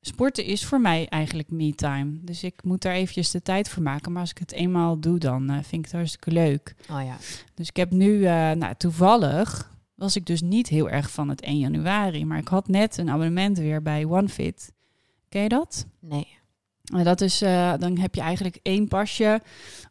Sporten 0.00 0.44
is 0.44 0.64
voor 0.64 0.80
mij 0.80 1.06
eigenlijk 1.08 1.50
me-time. 1.50 2.18
Dus 2.20 2.42
ik 2.44 2.62
moet 2.64 2.82
daar 2.82 2.92
eventjes 2.94 3.30
de 3.30 3.42
tijd 3.42 3.68
voor 3.68 3.82
maken. 3.82 4.12
Maar 4.12 4.20
als 4.20 4.30
ik 4.30 4.38
het 4.38 4.52
eenmaal 4.52 5.00
doe, 5.00 5.18
dan 5.18 5.48
eh, 5.50 5.54
vind 5.54 5.72
ik 5.72 5.84
het 5.84 5.92
hartstikke 5.92 6.30
leuk. 6.30 6.74
Oh 6.90 7.02
ja. 7.04 7.16
Dus 7.54 7.68
ik 7.68 7.76
heb 7.76 7.90
nu, 7.90 8.24
eh, 8.24 8.50
nou 8.50 8.74
toevallig 8.78 9.70
was 9.94 10.16
ik 10.16 10.26
dus 10.26 10.40
niet 10.42 10.68
heel 10.68 10.90
erg 10.90 11.10
van 11.10 11.28
het 11.28 11.40
1 11.42 11.58
januari. 11.58 12.24
Maar 12.24 12.38
ik 12.38 12.48
had 12.48 12.68
net 12.68 12.96
een 12.98 13.10
abonnement 13.10 13.58
weer 13.58 13.82
bij 13.82 14.04
OneFit. 14.04 14.72
Ken 15.28 15.42
je 15.42 15.48
dat? 15.48 15.86
Nee. 16.00 16.37
Dat 16.88 17.20
is, 17.20 17.42
eh, 17.42 17.72
dan 17.78 17.98
heb 17.98 18.14
je 18.14 18.20
eigenlijk 18.20 18.58
één 18.62 18.88
pasje 18.88 19.40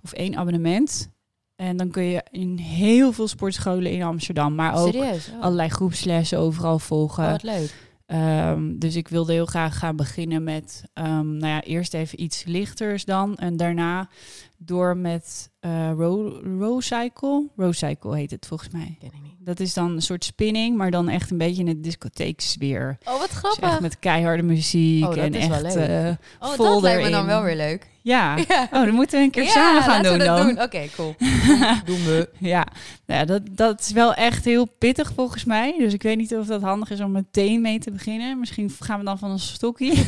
of 0.04 0.12
één 0.14 0.36
abonnement. 0.36 1.10
En 1.56 1.78
dan 1.78 1.90
kun 1.90 2.04
je 2.04 2.24
in 2.32 2.58
heel 2.58 3.12
veel 3.12 3.28
sportscholen 3.28 3.92
in 3.92 4.04
Amsterdam, 4.04 4.56
maar 4.56 4.76
ook 4.76 4.94
Serieus? 4.94 5.30
Oh. 5.30 5.42
allerlei 5.42 5.70
groepslessen 5.70 6.40
overal 6.40 6.80
volgen. 6.80 7.24
Oh, 7.24 7.32
wat 7.32 7.44
leuk. 7.44 7.74
Ehm, 8.06 8.78
dus 8.78 8.96
ik 8.96 9.08
wilde 9.08 9.34
heel 9.34 9.46
graag 9.46 9.78
gaan 9.78 9.96
beginnen 9.96 10.44
met, 10.44 10.84
ehm, 10.94 11.38
nou 11.38 11.48
ja, 11.48 11.62
eerst 11.62 11.94
even 11.94 12.22
iets 12.22 12.44
lichters 12.44 13.06
dan. 13.06 13.36
En 13.36 13.58
daarna 13.58 14.10
door 14.58 14.98
met 14.98 15.50
eh 15.60 15.92
row, 15.98 16.46
row 16.60 16.82
cycle. 16.82 17.48
Row 17.56 17.74
cycle 17.74 18.16
heet 18.16 18.32
het 18.32 18.46
volgens 18.48 18.70
mij. 18.70 18.96
Ken 19.00 19.08
ik 19.08 19.22
niet. 19.24 19.36
Dat 19.40 19.60
is 19.60 19.74
dan 19.74 19.92
een 19.92 20.02
soort 20.02 20.24
spinning, 20.26 20.78
maar 20.78 20.92
dan 20.92 21.10
echt 21.10 21.32
een 21.32 21.38
beetje 21.38 21.62
in 21.62 21.68
het 21.68 21.84
discotheeksfeer. 21.84 22.98
Oh, 23.04 23.20
wat 23.20 23.30
Dus 23.30 23.38
grappig. 23.38 23.70
echt 23.70 23.80
met 23.80 24.00
keiharde 24.00 24.44
muziek 24.44 25.04
Oh, 25.04 25.10
dat 25.10 25.18
en 25.18 25.34
is 25.34 25.48
wel 25.48 25.64
echt 25.64 25.76
leuk. 25.76 25.88
eh, 25.88 26.50
oh, 26.50 26.58
dat 26.58 26.82
lijkt 26.82 27.04
me 27.04 27.10
dan 27.10 27.26
wel 27.26 27.44
weer 27.44 27.56
leuk. 27.56 27.88
ja. 28.02 28.36
Ja. 28.48 28.64
Oh, 28.72 28.86
dan 28.86 28.94
moeten 28.94 29.18
we 29.20 29.24
een 29.26 29.32
keer 29.32 29.44
Ja, 29.44 29.50
samen 29.50 29.82
gaan 29.84 30.04
doen 30.04 30.18
dan. 30.18 30.46
doen. 30.48 30.62
Oké, 30.62 30.86
cool. 30.96 31.16
Doen 31.86 32.04
we. 32.04 32.30
Ja, 32.40 32.68
nou 33.06 33.20
ja 33.20 33.26
dat, 33.26 33.42
dat 33.52 33.80
is 33.80 33.92
wel 33.92 34.14
echt 34.14 34.46
heel 34.46 34.66
pittig 34.78 35.12
volgens 35.16 35.44
mij. 35.46 35.76
Dus 35.78 35.94
ik 35.94 36.02
weet 36.02 36.18
niet 36.18 36.36
of 36.36 36.46
dat 36.48 36.62
handig 36.62 36.90
is 36.90 37.00
om 37.02 37.12
meteen 37.12 37.62
mee 37.62 37.80
te 37.80 37.92
beginnen. 37.92 38.40
Misschien 38.40 38.70
gaan 38.80 39.00
we 39.00 39.06
dan 39.06 39.18
van 39.20 39.32
een 39.32 39.40
stokje. 39.40 39.94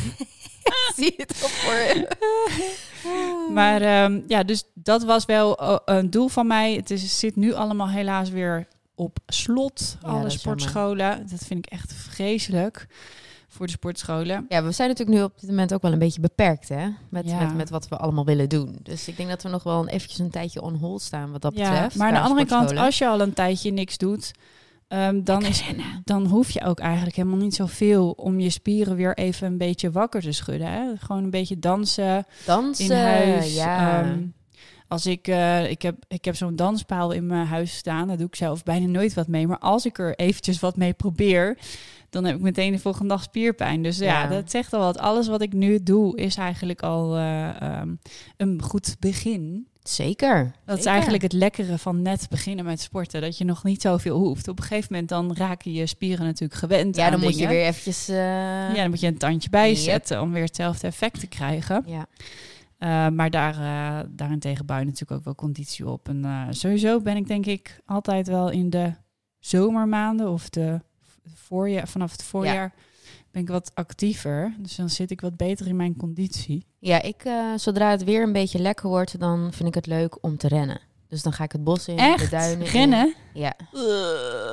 Zie 0.96 1.14
het 1.16 1.30
op 1.44 1.50
voor 1.50 1.74
je? 1.74 2.08
maar 3.58 3.82
ehm, 3.82 4.20
ja, 4.26 4.42
dus 4.42 4.64
dat 4.74 5.04
was 5.04 5.24
wel 5.24 5.56
eh, 5.58 5.76
een 5.84 6.10
doel 6.10 6.28
van 6.28 6.46
mij. 6.46 6.74
Het 6.74 6.90
is, 6.90 7.18
zit 7.18 7.36
nu 7.36 7.52
allemaal 7.52 7.88
helaas 7.88 8.30
weer 8.30 8.66
op 8.94 9.18
slot, 9.26 9.96
Ja, 10.02 10.08
alle 10.08 10.22
dat 10.22 10.32
sportscholen. 10.32 11.26
Dat 11.30 11.40
vind 11.46 11.66
ik 11.66 11.72
echt 11.72 11.92
vreselijk 11.92 12.86
voor 13.48 13.66
de 13.66 13.72
sportscholen. 13.72 14.46
Ja, 14.48 14.62
we 14.64 14.72
zijn 14.72 14.88
natuurlijk 14.88 15.18
nu 15.18 15.24
op 15.24 15.40
dit 15.40 15.48
moment 15.50 15.74
ook 15.74 15.82
wel 15.82 15.92
een 15.92 15.98
beetje 15.98 16.20
beperkt, 16.20 16.68
hè? 16.68 16.88
Met, 17.08 17.26
Ja. 17.26 17.38
met, 17.44 17.54
met 17.56 17.70
wat 17.70 17.88
we 17.88 17.96
allemaal 17.96 18.24
willen 18.24 18.48
doen. 18.48 18.78
Dus 18.82 19.08
ik 19.08 19.16
denk 19.16 19.28
dat 19.28 19.42
we 19.42 19.48
nog 19.48 19.62
wel 19.62 19.80
een, 19.80 19.88
eventjes 19.88 20.18
een 20.18 20.30
tijdje 20.30 20.62
on 20.62 20.74
hold 20.74 21.02
staan 21.02 21.32
wat 21.32 21.42
dat 21.42 21.54
Ja, 21.56 21.70
betreft. 21.70 21.96
maar 21.96 22.08
aan 22.08 22.14
de 22.14 22.20
andere 22.20 22.46
kant, 22.46 22.76
als 22.76 22.98
je 22.98 23.06
al 23.08 23.20
een 23.20 23.32
tijdje 23.32 23.70
niks 23.70 23.98
doet, 23.98 24.32
ehm, 24.90 25.22
dan, 25.24 25.44
is, 25.44 25.62
dan 26.04 26.26
hoef 26.26 26.50
je 26.50 26.64
ook 26.64 26.80
eigenlijk 26.80 27.16
helemaal 27.16 27.38
niet 27.38 27.54
zoveel 27.54 28.10
om 28.10 28.40
je 28.40 28.50
spieren 28.50 28.96
weer 28.96 29.16
even 29.16 29.46
een 29.46 29.58
beetje 29.58 29.90
wakker 29.90 30.20
te 30.20 30.32
schudden. 30.32 30.66
Hè? 30.72 30.96
Gewoon 30.98 31.24
een 31.24 31.30
beetje 31.30 31.58
dansen 31.58 32.26
Dansen, 32.46 32.84
in 32.84 32.92
huis. 32.92 33.54
ja. 33.54 34.02
Ehm, 34.02 34.18
als 34.88 35.06
ik, 35.06 35.28
eh, 35.28 35.70
ik 35.70 35.82
heb, 35.82 35.96
ik 36.08 36.24
heb 36.24 36.36
zo'n 36.36 36.56
danspaal 36.56 37.10
in 37.12 37.26
mijn 37.26 37.46
huis 37.46 37.76
staan, 37.76 38.08
daar 38.08 38.16
doe 38.16 38.26
ik 38.26 38.34
zelf 38.36 38.62
bijna 38.62 38.86
nooit 38.86 39.14
wat 39.14 39.28
mee. 39.28 39.46
Maar 39.46 39.58
als 39.58 39.86
ik 39.86 39.98
er 39.98 40.14
eventjes 40.16 40.60
wat 40.60 40.76
mee 40.76 40.92
probeer, 40.92 41.58
dan 42.10 42.24
heb 42.24 42.36
ik 42.36 42.40
meteen 42.42 42.72
de 42.72 42.78
volgende 42.78 43.08
dag 43.08 43.22
spierpijn. 43.22 43.82
Dus 43.82 43.98
ja, 43.98 44.22
Ja. 44.22 44.26
dat 44.28 44.50
zegt 44.50 44.72
al 44.72 44.80
wat. 44.80 44.98
Alles 44.98 45.28
wat 45.28 45.42
ik 45.42 45.52
nu 45.52 45.82
doe 45.82 46.16
is 46.16 46.36
eigenlijk 46.36 46.82
al 46.82 47.16
eh, 47.16 47.62
ehm, 47.62 47.94
een 48.36 48.62
goed 48.62 48.96
begin. 48.98 49.66
Zeker. 49.82 50.52
Dat 50.64 50.78
is 50.78 50.84
eigenlijk 50.84 51.22
het 51.22 51.32
lekkere 51.32 51.78
van 51.78 52.02
net 52.02 52.26
beginnen 52.30 52.64
met 52.64 52.80
sporten. 52.80 53.20
Dat 53.20 53.38
je 53.38 53.44
nog 53.44 53.64
niet 53.64 53.82
zoveel 53.82 54.18
hoeft. 54.18 54.48
Op 54.48 54.58
een 54.58 54.64
gegeven 54.64 54.88
moment 54.90 55.08
dan 55.08 55.34
raken 55.36 55.72
je 55.72 55.86
spieren 55.86 56.24
natuurlijk 56.24 56.60
gewend 56.60 56.96
Ja, 56.96 57.04
aan 57.04 57.10
dan 57.10 57.20
moet 57.20 57.38
je 57.38 57.48
weer 57.48 57.64
eventjes... 57.64 58.08
eh, 58.08 58.16
Ja, 58.16 58.74
dan 58.74 58.90
moet 58.90 59.00
je 59.00 59.06
een 59.06 59.18
tandje 59.18 59.50
bijzetten 59.50 60.20
om 60.20 60.32
weer 60.32 60.42
hetzelfde 60.44 60.86
effect 60.86 61.20
te 61.20 61.26
krijgen. 61.26 61.82
ja. 61.86 62.06
Uh, 62.78 63.08
maar 63.08 63.30
daar, 63.30 63.54
uh, 63.58 64.08
daarentegen 64.08 64.66
bouw 64.66 64.78
je 64.78 64.84
natuurlijk 64.84 65.12
ook 65.12 65.24
wel 65.24 65.34
conditie 65.34 65.88
op. 65.88 66.08
En 66.08 66.46
sowieso 66.50 67.00
ben 67.00 67.16
ik 67.16 67.26
denk 67.26 67.46
ik 67.46 67.80
altijd 67.86 68.26
wel 68.26 68.50
in 68.50 68.70
de 68.70 68.92
zomermaanden 69.38 70.28
of 70.30 70.48
de 70.48 70.80
voorjaar, 71.34 71.88
vanaf 71.88 72.12
het 72.12 72.22
voorjaar 72.22 72.72
ben 73.30 73.42
ik 73.42 73.48
wat 73.48 73.70
actiever. 73.74 74.54
Dus 74.58 74.76
dan 74.76 74.90
zit 74.90 75.10
ik 75.10 75.20
wat 75.20 75.36
beter 75.36 75.66
in 75.66 75.76
mijn 75.76 75.96
conditie. 75.96 76.66
Ja, 76.78 77.02
ik, 77.02 77.24
uh, 77.24 77.52
zodra 77.56 77.90
het 77.90 78.04
weer 78.04 78.22
een 78.22 78.32
beetje 78.32 78.58
lekker 78.58 78.88
wordt, 78.88 79.20
dan 79.20 79.52
vind 79.52 79.68
ik 79.68 79.74
het 79.74 79.86
leuk 79.86 80.24
om 80.24 80.36
te 80.36 80.48
rennen. 80.48 80.80
Dus 81.08 81.22
dan 81.22 81.32
ga 81.32 81.44
ik 81.44 81.52
het 81.52 81.64
bos 81.64 81.88
in, 81.88 81.98
Echt? 81.98 82.24
de 82.24 82.28
duinen 82.30 82.66
Rennen? 82.66 83.14
in. 83.32 83.40
Ja. 83.40 83.54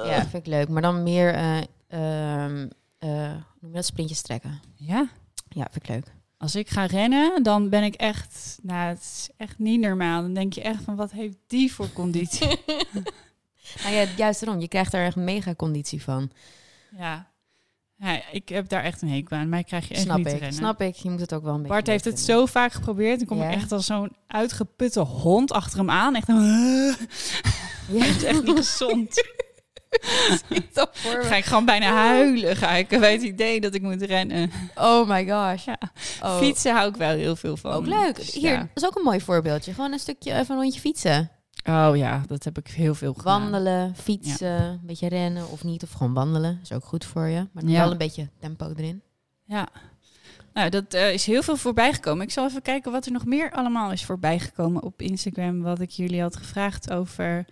ja, 0.06 0.20
vind 0.22 0.34
ik 0.34 0.48
leuk. 0.48 0.70
Maar 0.70 0.82
dan 0.82 1.04
meer, 1.04 1.36
uh, 1.36 2.44
um, 2.44 2.70
noem 3.60 3.72
je 3.72 3.72
dat, 3.72 3.86
sprintjes 3.86 4.22
trekken. 4.22 4.60
Ja? 4.76 5.10
Ja, 5.50 5.68
vind 5.72 5.84
ik 5.84 5.90
leuk. 5.90 6.16
Als 6.38 6.56
ik 6.56 6.70
ga 6.70 6.86
rennen, 6.86 7.44
dan 7.44 7.70
ben 7.70 7.84
ik 7.84 7.96
echt, 7.96 8.60
nou, 8.62 8.88
het 8.90 9.00
is 9.00 9.30
echt 9.38 9.60
niet 9.60 9.80
normaal. 9.80 10.22
Dan 10.22 10.34
denk 10.34 10.54
je 10.54 10.62
echt 10.62 10.84
van, 10.84 10.96
wat 10.96 11.12
heeft 11.12 11.38
die 11.48 11.74
voor 11.74 11.94
conditie? 11.94 12.48
nou 13.84 13.96
ja, 13.96 14.06
juist 14.18 14.42
erom. 14.42 14.60
Je 14.60 14.68
krijgt 14.68 14.94
er 14.94 15.06
echt 15.06 15.16
mega 15.16 15.56
conditie 15.56 16.04
van. 16.04 16.32
Ja. 16.98 17.28
Ja. 17.98 18.22
ik 18.32 18.50
heb 18.50 18.70
daar 18.70 18.84
echt 18.84 19.02
een 19.02 19.10
hekel 19.10 19.38
aan. 19.38 19.50
Mij 19.50 19.64
krijg 19.64 19.88
je 19.88 19.94
echt 19.94 20.04
snap 20.04 20.18
niet 20.18 20.26
ik, 20.26 20.32
te 20.32 20.38
rennen. 20.38 20.58
Snap 20.58 20.82
ik. 20.82 20.96
Je 20.96 21.10
moet 21.10 21.20
het 21.20 21.34
ook 21.34 21.44
wel 21.44 21.52
een 21.54 21.58
beetje 21.58 21.74
Bart 21.74 21.88
heeft 21.88 22.06
het 22.06 22.16
vinden. 22.18 22.36
zo 22.36 22.46
vaak 22.46 22.72
geprobeerd. 22.72 23.18
Dan 23.18 23.28
kom 23.28 23.38
Ja? 23.38 23.50
ik 23.50 23.56
echt 23.56 23.72
als 23.72 23.86
zo'n 23.86 24.16
uitgeputte 24.28 25.00
hond 25.00 25.52
achter 25.52 25.80
hem 25.80 25.90
aan. 25.90 26.16
Echt 26.16 26.28
een... 26.28 26.96
Ja. 27.92 28.00
Dat 28.06 28.16
is 28.16 28.24
echt 28.24 28.44
niet 28.44 28.58
gezond. 28.58 29.24
voor 30.92 31.24
Ga 31.24 31.36
ik 31.36 31.46
gewoon 31.46 31.66
bijna 31.66 31.94
huilen. 31.94 32.56
Ga 32.56 32.72
ik 32.72 32.88
bij 32.88 33.12
het 33.12 33.22
idee 33.22 33.62
dat 33.62 33.74
ik 33.74 33.82
moet 33.82 34.02
rennen. 34.02 34.52
Oh 34.76 35.08
my 35.08 35.28
gosh. 35.28 35.66
Ja. 35.66 35.80
Oh. 36.24 36.38
Fietsen 36.38 36.76
hou 36.76 36.90
ik 36.90 36.96
wel 36.96 37.16
heel 37.16 37.36
veel 37.36 37.58
van. 37.58 37.72
Ook 37.72 37.86
leuk. 37.86 38.16
Dus 38.16 38.34
Hier, 38.34 38.58
dat 38.58 38.84
is 38.84 38.86
ook 38.86 38.96
een 38.96 39.04
mooi 39.04 39.22
voorbeeldje. 39.22 39.74
Gewoon 39.74 39.92
een 39.92 40.00
stukje, 40.00 40.34
even 40.34 40.56
een 40.56 40.62
rondje 40.62 40.80
fietsen. 40.80 41.32
Oh 41.70 41.92
ja, 41.96 42.24
dat 42.28 42.44
heb 42.44 42.58
ik 42.58 42.68
heel 42.68 42.96
veel 42.96 43.14
gedaan. 43.14 43.42
Wandelen, 43.42 43.96
fietsen, 43.96 44.62
een 44.64 44.80
beetje 44.86 45.08
rennen 45.10 45.50
of 45.50 45.64
niet. 45.64 45.84
Of 45.84 45.92
gewoon 45.92 46.14
wandelen. 46.14 46.60
Is 46.64 46.72
ook 46.72 46.84
goed 46.86 47.06
voor 47.06 47.28
je. 47.28 47.48
Maar 47.52 47.66
Ja. 47.66 47.80
wel 47.82 47.92
een 47.92 47.98
beetje 47.98 48.30
tempo 48.40 48.74
erin. 48.76 49.02
Ja. 49.46 49.68
Nou, 50.54 50.70
dat 50.70 50.94
eh, 50.94 51.14
is 51.14 51.26
heel 51.26 51.42
veel 51.44 51.58
voorbij 51.58 51.94
gekomen. 51.94 52.24
Ik 52.26 52.32
zal 52.32 52.46
even 52.48 52.62
kijken 52.62 52.92
wat 52.92 53.06
er 53.06 53.12
nog 53.12 53.26
meer 53.26 53.52
allemaal 53.52 53.92
is 53.92 54.06
voorbij 54.06 54.40
gekomen 54.40 54.84
op 54.84 55.02
Instagram. 55.02 55.62
Wat 55.62 55.80
ik 55.80 55.90
jullie 55.90 56.22
had 56.22 56.36
gevraagd 56.36 56.92
over 56.92 57.46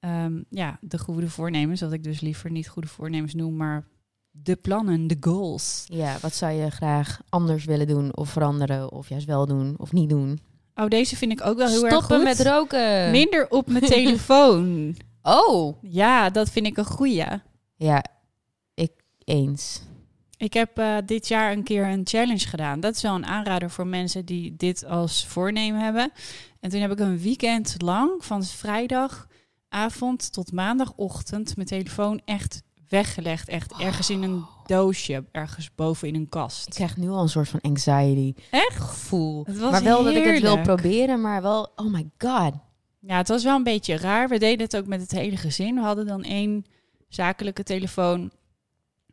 ehm, 0.00 0.42
ja, 0.48 0.78
de 0.80 0.98
goede 0.98 1.30
voornemens, 1.30 1.80
wat 1.80 1.92
ik 1.92 2.04
dus 2.04 2.20
liever 2.20 2.50
niet 2.50 2.68
goede 2.68 2.88
voornemens 2.88 3.34
noem, 3.34 3.56
maar 3.56 3.84
de 4.30 4.56
plannen, 4.56 5.06
de 5.06 5.16
goals. 5.20 5.84
Ja, 5.86 6.16
wat 6.20 6.34
zou 6.34 6.52
je 6.52 6.70
graag 6.70 7.20
anders 7.28 7.64
willen 7.64 7.86
doen 7.86 8.16
of 8.16 8.30
veranderen 8.30 8.92
of 8.92 9.08
juist 9.08 9.26
wel 9.26 9.46
doen 9.46 9.74
of 9.78 9.92
niet 9.92 10.08
doen? 10.10 10.38
Oh, 10.74 10.88
deze 10.88 11.16
vind 11.16 11.32
ik 11.32 11.46
ook 11.46 11.56
wel 11.56 11.68
heel 11.68 11.76
Stoppen 11.76 11.96
erg 11.96 12.06
goed. 12.06 12.38
met 12.38 12.46
roken. 12.46 13.10
Minder 13.10 13.48
op 13.48 13.68
mijn 13.68 13.84
telefoon. 13.98 14.96
Oh. 15.22 15.76
Ja, 15.82 16.30
dat 16.30 16.50
vind 16.50 16.66
ik 16.66 16.76
een 16.76 16.84
goeie. 16.84 17.26
Ja, 17.76 18.04
ik 18.74 18.92
eens. 19.24 19.80
Ik 20.36 20.52
heb 20.52 20.78
eh, 20.78 20.96
dit 21.06 21.28
jaar 21.28 21.52
een 21.52 21.62
keer 21.62 21.86
een 21.86 22.06
challenge 22.06 22.46
gedaan. 22.46 22.80
Dat 22.80 22.94
is 22.94 23.02
wel 23.02 23.14
een 23.14 23.26
aanrader 23.26 23.70
voor 23.70 23.86
mensen 23.86 24.24
die 24.24 24.56
dit 24.56 24.84
als 24.84 25.26
voornemen 25.26 25.80
hebben. 25.80 26.12
En 26.60 26.70
toen 26.70 26.80
heb 26.80 26.90
ik 26.90 27.00
een 27.00 27.18
weekend 27.18 27.74
lang, 27.82 28.24
van 28.24 28.44
vrijdagavond 28.44 30.32
tot 30.32 30.52
maandagochtend, 30.52 31.56
mijn 31.56 31.68
telefoon 31.68 32.20
echt 32.24 32.62
weggelegd. 32.90 33.48
Echt 33.48 33.72
ergens 33.78 34.10
in 34.10 34.22
een 34.22 34.44
doosje, 34.66 35.24
ergens 35.32 35.74
boven 35.74 36.08
in 36.08 36.14
een 36.14 36.22
Ik 36.22 36.30
kast. 36.30 36.74
krijg 36.74 36.96
nu 36.96 37.08
al 37.08 37.22
een 37.22 37.28
soort 37.28 37.48
van 37.48 37.60
anxiety 37.60 38.34
Echt? 38.50 38.80
gevoel. 38.80 39.44
Het 39.46 39.58
was 39.58 39.70
Maar 39.70 39.82
wel 39.82 40.04
dat 40.04 40.14
ik 40.14 40.24
het 40.24 40.40
wil 40.40 40.60
proberen, 40.60 41.20
maar 41.20 41.42
wel, 41.42 41.72
oh 41.76 41.92
my 41.92 42.10
god. 42.18 42.54
Ja, 42.98 43.16
het 43.16 43.28
was 43.28 43.44
wel 43.44 43.56
een 43.56 43.62
beetje 43.62 43.96
raar. 43.96 44.28
We 44.28 44.38
deden 44.38 44.64
het 44.64 44.76
ook 44.76 44.86
met 44.86 45.00
het 45.00 45.10
hele 45.10 45.36
gezin. 45.36 45.74
We 45.74 45.80
hadden 45.80 46.06
dan 46.06 46.22
één 46.22 46.64
zakelijke 47.08 47.62
telefoon 47.62 48.30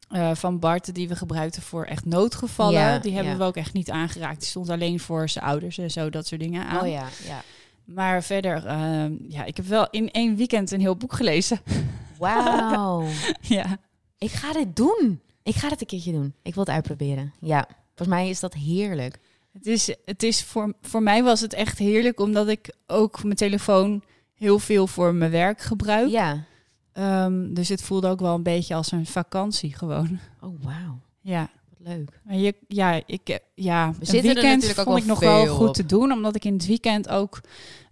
eh, 0.09 0.35
van 0.35 0.59
Bart 0.59 0.93
die 0.95 1.07
we 1.07 1.15
gebruikten 1.15 1.61
voor 1.61 1.85
echt 1.85 2.05
noodgevallen. 2.05 2.73
Ja, 2.79 2.99
die 2.99 3.13
hebben 3.13 3.31
ja. 3.31 3.37
we 3.37 3.43
ook 3.43 3.55
echt 3.55 3.73
niet 3.73 3.91
aangeraakt. 3.91 4.39
Die 4.39 4.47
stond 4.49 4.69
alleen 4.69 4.99
voor 4.99 5.29
zijn 5.29 5.45
ouders 5.45 5.77
en 5.77 5.91
zo, 5.91 6.09
dat 6.09 6.27
soort 6.27 6.41
dingen 6.41 6.65
aan. 6.65 6.81
Oh 6.81 6.87
ja, 6.89 7.07
ja. 7.27 7.41
Maar 7.85 8.23
verder, 8.23 8.65
ehm, 8.65 9.13
ja, 9.27 9.43
ik 9.43 9.57
heb 9.57 9.65
wel 9.65 9.87
in 9.89 10.11
één 10.11 10.35
weekend 10.35 10.71
een 10.71 10.79
heel 10.79 10.95
boek 10.95 11.13
gelezen. 11.13 11.59
Wauw. 12.17 13.05
ja. 13.41 13.77
ik 14.17 14.31
ga 14.31 14.53
dit 14.53 14.75
doen. 14.75 15.21
Ik 15.43 15.55
ga 15.55 15.69
dit 15.69 15.81
een 15.81 15.87
keertje 15.87 16.11
doen. 16.11 16.33
Ik 16.41 16.53
wil 16.53 16.63
het 16.63 16.73
uitproberen. 16.73 17.33
Ja, 17.39 17.67
volgens 17.95 18.17
mij 18.17 18.29
is 18.29 18.39
dat 18.39 18.53
heerlijk. 18.53 19.19
Het 19.53 19.65
is, 19.65 19.95
het 20.05 20.23
is 20.23 20.43
voor, 20.43 20.73
voor 20.81 21.03
mij 21.03 21.23
was 21.23 21.41
het 21.41 21.53
echt 21.53 21.77
heerlijk, 21.77 22.19
omdat 22.19 22.47
ik 22.47 22.75
ook 22.87 23.23
mijn 23.23 23.35
telefoon 23.35 24.03
heel 24.33 24.59
veel 24.59 24.87
voor 24.87 25.13
mijn 25.13 25.31
werk 25.31 25.61
gebruik. 25.61 26.09
Ja. 26.09 26.45
Ehm, 26.93 27.53
dus 27.53 27.69
het 27.69 27.81
voelde 27.81 28.07
ook 28.07 28.19
wel 28.19 28.35
een 28.35 28.43
beetje 28.43 28.75
als 28.75 28.91
een 28.91 29.05
vakantie 29.05 29.73
gewoon. 29.73 30.19
Oh, 30.41 30.63
wauw. 30.63 30.99
Ja. 31.21 31.49
Wat 31.69 31.87
leuk. 31.87 32.21
Maar 32.23 32.35
je, 32.35 32.55
ja, 32.67 33.01
ik, 33.05 33.29
eh, 33.29 33.35
ja, 33.53 33.91
We 33.91 33.99
een 33.99 34.05
zitten 34.05 34.33
weekend 34.33 34.53
natuurlijk 34.53 34.79
ook 34.79 34.85
vond 34.85 34.99
ik 34.99 35.05
nog 35.05 35.19
wel 35.19 35.47
goed 35.47 35.67
op. 35.67 35.73
te 35.73 35.85
doen, 35.85 36.11
omdat 36.11 36.35
ik 36.35 36.45
in 36.45 36.53
het 36.53 36.65
weekend 36.65 37.09
ook 37.09 37.41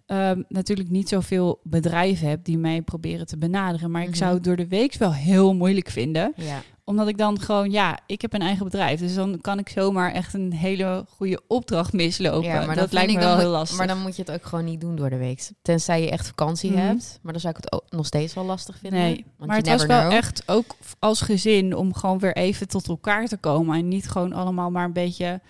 ehm, 0.05 0.41
natuurlijk 0.47 0.89
niet 0.89 1.09
zoveel 1.09 1.59
bedrijven 1.63 2.29
heb 2.29 2.43
die 2.43 2.57
mij 2.57 2.81
proberen 2.81 3.25
te 3.27 3.37
benaderen. 3.37 3.91
Maar 3.91 4.01
ik 4.01 4.07
Mhm. 4.07 4.17
zou 4.17 4.33
het 4.33 4.43
door 4.43 4.55
de 4.55 4.67
week 4.67 4.93
wel 4.95 5.13
heel 5.13 5.53
moeilijk 5.55 5.89
vinden, 5.89 6.33
Ja. 6.35 6.61
omdat 6.83 7.07
ik 7.07 7.17
dan 7.17 7.39
gewoon, 7.39 7.71
ja, 7.71 7.99
ik 8.07 8.21
heb 8.21 8.33
een 8.33 8.41
eigen 8.41 8.63
bedrijf, 8.65 8.99
dus 8.99 9.15
dan 9.15 9.41
kan 9.41 9.59
ik 9.59 9.69
zomaar 9.69 10.11
echt 10.11 10.33
een 10.33 10.53
hele 10.53 11.05
goede 11.09 11.41
opdracht 11.47 11.93
mislopen. 11.93 12.43
ja, 12.49 12.65
maar 12.65 12.75
dat 12.75 12.91
lijkt 12.91 13.13
me 13.13 13.19
wel 13.19 13.37
heel 13.37 13.49
lastig. 13.49 13.77
Maar 13.77 13.87
dan 13.87 14.01
moet 14.01 14.15
je 14.15 14.21
het 14.21 14.31
ook 14.31 14.45
gewoon 14.45 14.65
niet 14.65 14.81
doen 14.81 14.95
door 14.95 15.09
de 15.09 15.17
week. 15.17 15.49
Tenzij 15.61 16.01
je 16.01 16.09
echt 16.09 16.27
vakantie 16.27 16.71
Mhm. 16.71 16.79
hebt. 16.79 17.19
Maar 17.21 17.31
dan 17.31 17.41
zou 17.41 17.55
ik 17.57 17.63
het 17.63 17.71
ook 17.73 17.83
nog 17.89 18.05
steeds 18.05 18.33
wel 18.33 18.45
lastig 18.45 18.77
vinden. 18.77 18.99
Nee, 18.99 19.25
maar 19.37 19.55
het 19.57 19.67
was 19.67 19.73
never 19.81 19.87
wel 19.87 19.99
know. 20.01 20.13
echt 20.17 20.43
ook 20.45 20.75
als 20.99 21.21
gezin 21.21 21.75
om 21.75 21.93
gewoon 21.93 22.19
weer 22.19 22.35
even 22.35 22.67
tot 22.67 22.87
elkaar 22.87 23.25
te 23.27 23.37
komen. 23.37 23.77
En 23.77 23.87
niet 23.87 24.09
gewoon 24.09 24.33
allemaal 24.33 24.71
maar 24.71 24.85
een 24.85 24.93
beetje. 24.93 25.41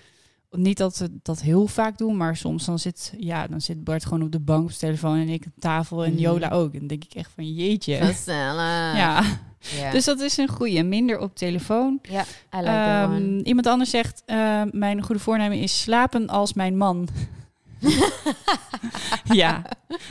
Niet 0.55 0.77
dat 0.77 0.97
we 0.97 1.09
dat 1.21 1.41
heel 1.41 1.67
vaak 1.67 1.97
doen, 1.97 2.17
maar 2.17 2.35
soms 2.37 2.65
dan 2.65 2.79
zit, 2.79 3.13
ja, 3.17 3.47
dan 3.47 3.61
zit 3.61 3.83
Bart 3.83 4.03
gewoon 4.03 4.21
op 4.23 4.31
de 4.31 4.39
bank 4.39 4.63
op 4.63 4.71
zijn 4.71 4.79
telefoon 4.95 5.17
en 5.19 5.29
ik 5.29 5.45
op 5.45 5.53
tafel 5.59 6.03
en 6.05 6.11
Mhm. 6.11 6.19
Jola 6.21 6.49
ook. 6.49 6.73
En 6.73 6.79
dan 6.79 6.87
denk 6.87 7.03
ik 7.03 7.13
echt 7.13 7.31
van 7.35 7.53
jeetje. 7.53 7.95
Gezellig. 7.95 8.95
Ja, 8.95 9.23
ja. 9.59 9.91
dus 9.95 10.05
dat 10.05 10.19
is 10.19 10.37
een 10.37 10.47
goede. 10.47 10.83
Minder 10.83 11.19
op 11.19 11.35
telefoon. 11.35 11.99
ja, 12.09 12.21
I 12.55 12.57
like. 12.57 12.69
Ehm, 12.69 13.39
iemand 13.39 13.67
anders 13.67 13.89
zegt, 13.89 14.23
eh, 14.25 14.61
mijn 14.71 15.01
goede 15.03 15.21
voornemen 15.21 15.59
is 15.59 15.81
slapen 15.81 16.27
als 16.27 16.53
mijn 16.53 16.77
man. 16.77 17.07
ja, 19.23 19.61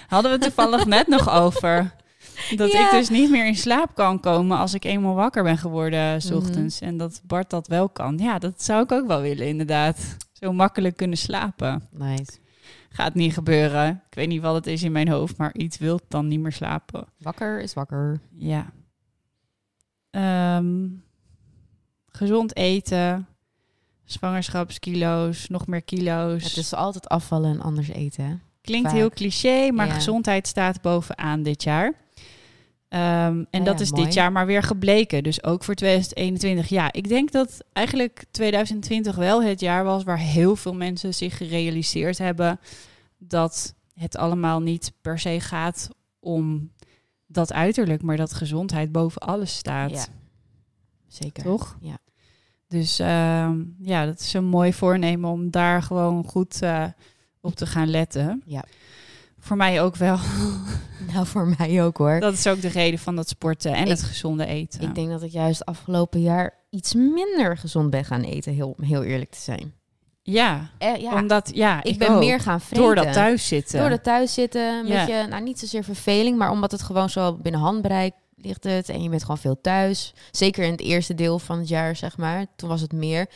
hadden 0.09 0.31
we 0.31 0.37
het 0.37 0.47
toevallig 0.55 0.87
net 0.87 1.07
nog 1.09 1.31
over. 1.31 1.95
Dat 2.57 2.73
Ja. 2.73 2.85
ik 2.85 2.91
dus 2.91 3.09
niet 3.09 3.31
meer 3.31 3.47
in 3.47 3.57
slaap 3.57 3.95
kan 3.95 4.21
komen 4.21 4.59
als 4.59 4.75
ik 4.75 4.85
eenmaal 4.85 5.15
wakker 5.15 5.43
ben 5.43 5.59
geworden 5.59 6.23
s 6.23 6.25
Mhm. 6.29 6.37
ochtends. 6.37 6.81
En 6.81 6.97
dat 6.97 7.21
Bart 7.27 7.51
dat 7.51 7.67
wel 7.69 7.89
kan. 7.89 8.19
Ja, 8.19 8.39
dat 8.39 8.63
zou 8.63 8.83
ik 8.83 8.93
ook 8.93 9.07
wel 9.07 9.21
willen 9.21 9.47
inderdaad. 9.47 9.99
Zo 10.45 10.53
makkelijk 10.53 10.97
kunnen 10.97 11.19
slapen. 11.19 11.89
Nice. 11.91 12.33
Gaat 12.89 13.15
niet 13.15 13.33
gebeuren. 13.33 14.03
Ik 14.11 14.15
weet 14.15 14.29
niet 14.29 14.41
wat 14.43 14.55
het 14.55 14.67
is 14.67 14.83
in 14.83 14.93
mijn 14.93 15.09
hoofd, 15.09 15.37
maar 15.37 15.55
iets 15.55 15.79
wil 15.79 16.01
dan 16.09 16.29
niet 16.29 16.41
meer 16.41 16.53
slapen. 16.53 17.07
Wakker 17.19 17.61
is 17.61 17.75
wakker. 17.75 18.21
Ja. 18.31 18.73
Ehm, 20.11 20.87
gezond 22.07 22.57
eten. 22.57 23.27
Zwangerschapskilo's, 24.05 25.49
nog 25.49 25.67
meer 25.67 25.83
kilo's. 25.83 26.43
Het 26.45 26.57
is 26.57 26.75
altijd 26.75 27.09
afvallen 27.09 27.51
en 27.51 27.61
anders 27.61 27.89
eten. 27.89 28.25
hè? 28.25 28.35
Klinkt 28.61 28.89
vaak. 28.89 28.97
heel 28.97 29.11
cliché, 29.11 29.71
maar 29.71 29.87
Ja. 29.87 29.93
gezondheid 29.95 30.47
staat 30.47 30.81
bovenaan 30.83 31.43
dit 31.43 31.63
jaar. 31.63 31.93
Ehm, 32.95 33.45
en 33.51 33.59
Ja, 33.59 33.65
dat 33.65 33.81
is 33.81 33.91
mooi. 33.91 34.05
dit 34.05 34.15
jaar 34.15 34.33
maar 34.33 34.47
weer 34.47 34.63
gebleken. 34.63 35.23
Dus 35.23 35.45
ook 35.45 35.65
voor 35.65 35.75
2021. 35.75 36.69
Ja, 36.69 36.93
ik 36.93 37.09
denk 37.09 37.33
dat 37.33 37.65
eigenlijk 37.73 38.25
2020 38.31 39.17
wel 39.17 39.43
het 39.43 39.61
jaar 39.61 39.85
was 39.85 40.05
waar 40.05 40.19
heel 40.19 40.57
veel 40.57 40.75
mensen 40.75 41.15
zich 41.15 41.37
gerealiseerd 41.37 42.19
hebben 42.19 42.61
dat 43.19 43.75
het 43.95 44.17
allemaal 44.17 44.61
niet 44.61 44.93
per 45.01 45.19
se 45.19 45.41
gaat 45.41 45.89
om 46.21 46.73
dat 47.27 47.53
uiterlijk, 47.53 48.03
maar 48.03 48.17
dat 48.17 48.33
gezondheid 48.33 48.93
boven 48.93 49.21
alles 49.21 49.57
staat. 49.57 49.91
Ja. 49.91 50.05
Zeker. 51.09 51.43
Toch? 51.43 51.77
Ja. 51.81 51.99
Dus 52.69 52.99
ehm, 52.99 53.63
ja, 53.79 54.07
dat 54.07 54.21
is 54.21 54.33
een 54.35 54.45
mooi 54.45 54.73
voornemen 54.73 55.31
om 55.31 55.51
daar 55.51 55.83
gewoon 55.83 56.25
goed 56.25 56.63
eh, 56.63 56.85
op 57.41 57.55
te 57.55 57.67
gaan 57.67 57.91
letten. 57.91 58.43
Ja. 58.47 58.65
Voor 59.45 59.57
mij 59.57 59.83
ook 59.83 59.97
wel. 59.97 60.19
Nou, 61.13 61.27
voor 61.27 61.55
mij 61.59 61.85
ook 61.85 61.97
hoor. 61.97 62.21
Dat 62.21 62.33
is 62.33 62.47
ook 62.47 62.61
de 62.61 62.69
reden 62.69 62.99
van 62.99 63.17
dat 63.17 63.29
sporten 63.29 63.73
en 63.75 63.83
Ik- 63.83 63.89
het 63.89 64.03
gezonde 64.03 64.47
eten. 64.47 64.81
Ik 64.81 64.95
denk 64.95 65.09
dat 65.11 65.23
ik 65.23 65.31
juist 65.31 65.65
afgelopen 65.65 66.21
jaar 66.21 66.55
iets 66.71 66.95
minder 66.95 67.57
gezond 67.57 67.91
ben 67.91 68.05
gaan 68.05 68.23
eten, 68.23 68.53
heel, 68.55 68.77
heel 68.81 69.03
eerlijk 69.03 69.31
te 69.31 69.41
zijn. 69.41 69.73
ja, 70.23 70.71
Eh, 70.79 70.97
ja, 70.97 71.15
omdat 71.15 71.51
ja, 71.55 71.79
ik, 71.79 71.85
ik, 71.93 71.99
ben 71.99 72.09
ook. 72.09 72.19
meer 72.19 72.41
gaan 72.41 72.61
vreten. 72.61 72.85
door 72.85 72.95
dat 72.95 73.13
thuis 73.13 73.49
zitten. 73.49 73.81
Door 73.81 73.89
dat 73.89 74.03
thuis 74.05 74.35
zitten, 74.35 74.79
een 74.79 74.87
Ja. 74.87 75.05
beetje, 75.07 75.27
nou 75.27 75.43
niet 75.43 75.59
zozeer 75.59 75.85
verveling, 75.85 76.39
maar 76.39 76.51
omdat 76.51 76.71
het 76.71 76.83
gewoon 76.83 77.11
zo 77.11 77.35
binnen 77.35 77.61
handbereik 77.61 78.15
ligt 78.37 78.65
het 78.65 78.89
en 78.89 79.03
je 79.03 79.09
bent 79.09 79.21
gewoon 79.23 79.39
veel 79.39 79.61
thuis. 79.61 80.15
Zeker 80.31 80.65
in 80.65 80.71
het 80.71 80.81
eerste 80.81 81.15
deel 81.15 81.39
van 81.39 81.59
het 81.59 81.69
jaar, 81.69 81.97
zeg 81.97 82.17
maar. 82.17 82.47
Toen 82.57 82.69
was 82.69 82.81
het 82.81 82.93
meer. 82.93 83.27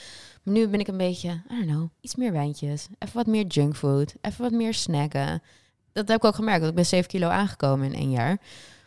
Maar 0.43 0.55
nu 0.55 0.69
ben 0.69 0.81
ik 0.81 0.89
een 0.89 0.97
beetje, 0.97 1.29
I 1.31 1.43
don't 1.49 1.67
know, 1.67 1.89
iets 2.01 2.15
meer 2.17 2.33
wijntjes. 2.33 2.87
Even 2.99 3.17
wat 3.17 3.27
meer 3.27 3.47
junkfood. 3.47 4.15
Even 4.21 4.43
wat 4.43 4.53
meer 4.53 4.75
snacken. 4.75 5.43
Dat 5.99 6.09
heb 6.09 6.17
ik 6.17 6.25
ook 6.25 6.35
gemerkt, 6.35 6.59
want 6.59 6.71
ik 6.71 6.77
ben 6.77 6.87
7 6.87 7.09
kilo 7.09 7.29
aangekomen 7.29 7.87
in 7.87 7.95
één 7.95 8.11
jaar. 8.11 8.39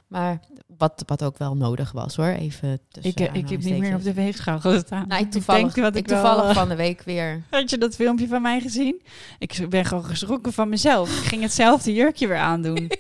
Maar 0.08 0.40
wat, 0.78 1.04
wat 1.06 1.24
ook 1.24 1.38
wel 1.38 1.56
nodig 1.56 1.92
was 1.92 2.16
hoor, 2.16 2.26
even 2.26 2.80
tussen 2.90 3.12
ik, 3.12 3.20
eh, 3.20 3.36
ik 3.36 3.50
heb 3.50 3.64
niet 3.64 3.80
meer 3.80 3.96
op 3.96 4.04
de 4.04 4.14
weegschaal 4.14 4.60
gestaan. 4.60 5.08
Nou, 5.08 5.22
ik 5.22 5.32
toevallig, 5.32 5.76
ik 5.76 5.96
ik 5.96 6.08
toevallig 6.08 6.50
eh, 6.50 6.56
van 6.56 6.70
de 6.70 6.76
week 6.76 7.02
weer. 7.02 7.44
Had 7.50 7.70
je 7.70 7.78
dat 7.78 7.96
filmpje 7.96 8.28
van 8.28 8.42
mij 8.42 8.62
gezien? 8.62 9.02
Ik 9.40 9.66
ben 9.70 9.86
gewoon 9.86 10.06
geschrokken 10.06 10.54
van 10.54 10.70
mezelf. 10.70 11.20
Ik 11.20 11.28
ging 11.28 11.42
hetzelfde 11.42 11.94
jurkje 11.94 12.28
weer 12.28 12.38
aandoen. 12.38 12.92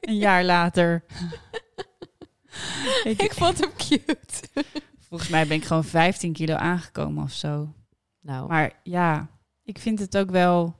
een 0.00 0.16
jaar 0.16 0.44
later. 0.44 1.04
ik, 3.04 3.32
vond 3.32 3.60
hem 3.60 3.72
cute. 3.76 4.64
volgens 5.08 5.30
mij 5.30 5.46
ben 5.46 5.56
ik 5.56 5.64
gewoon 5.64 5.84
15 5.84 6.32
kilo 6.32 6.54
aangekomen 6.54 7.24
of 7.24 7.32
zo. 7.32 7.72
Nou, 8.20 8.48
Maar 8.48 8.72
ja, 8.82 9.28
ik 9.64 9.78
vind 9.78 9.98
het 9.98 10.16
ook 10.16 10.30
wel... 10.30 10.76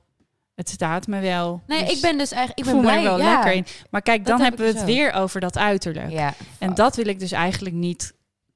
Het 0.58 0.68
staat 0.68 1.06
me 1.06 1.20
wel. 1.20 1.60
nee, 1.66 1.84
Dus 1.84 1.94
ik 1.94 2.00
ben 2.00 2.18
dus 2.18 2.30
eigenlijk, 2.30 2.58
ik 2.58 2.64
ik 2.64 2.70
voel 2.70 2.80
ben 2.82 2.90
me 2.94 3.00
blij. 3.00 3.12
er 3.12 3.16
wel 3.18 3.26
ja. 3.26 3.32
lekker 3.34 3.52
in. 3.52 3.66
Maar 3.90 4.02
kijk, 4.02 4.26
dan 4.26 4.40
heb 4.40 4.48
hebben 4.48 4.66
we 4.66 4.78
het 4.78 4.86
dus 4.86 4.94
weer 4.96 5.12
over 5.12 5.40
dat 5.40 5.56
uiterlijk. 5.58 6.10
Ja, 6.10 6.34
En 6.58 6.74
dat 6.74 6.96
wil 6.96 7.06
ik 7.06 7.18
dus 7.18 7.32
eigenlijk 7.32 7.74
niet 7.74 8.12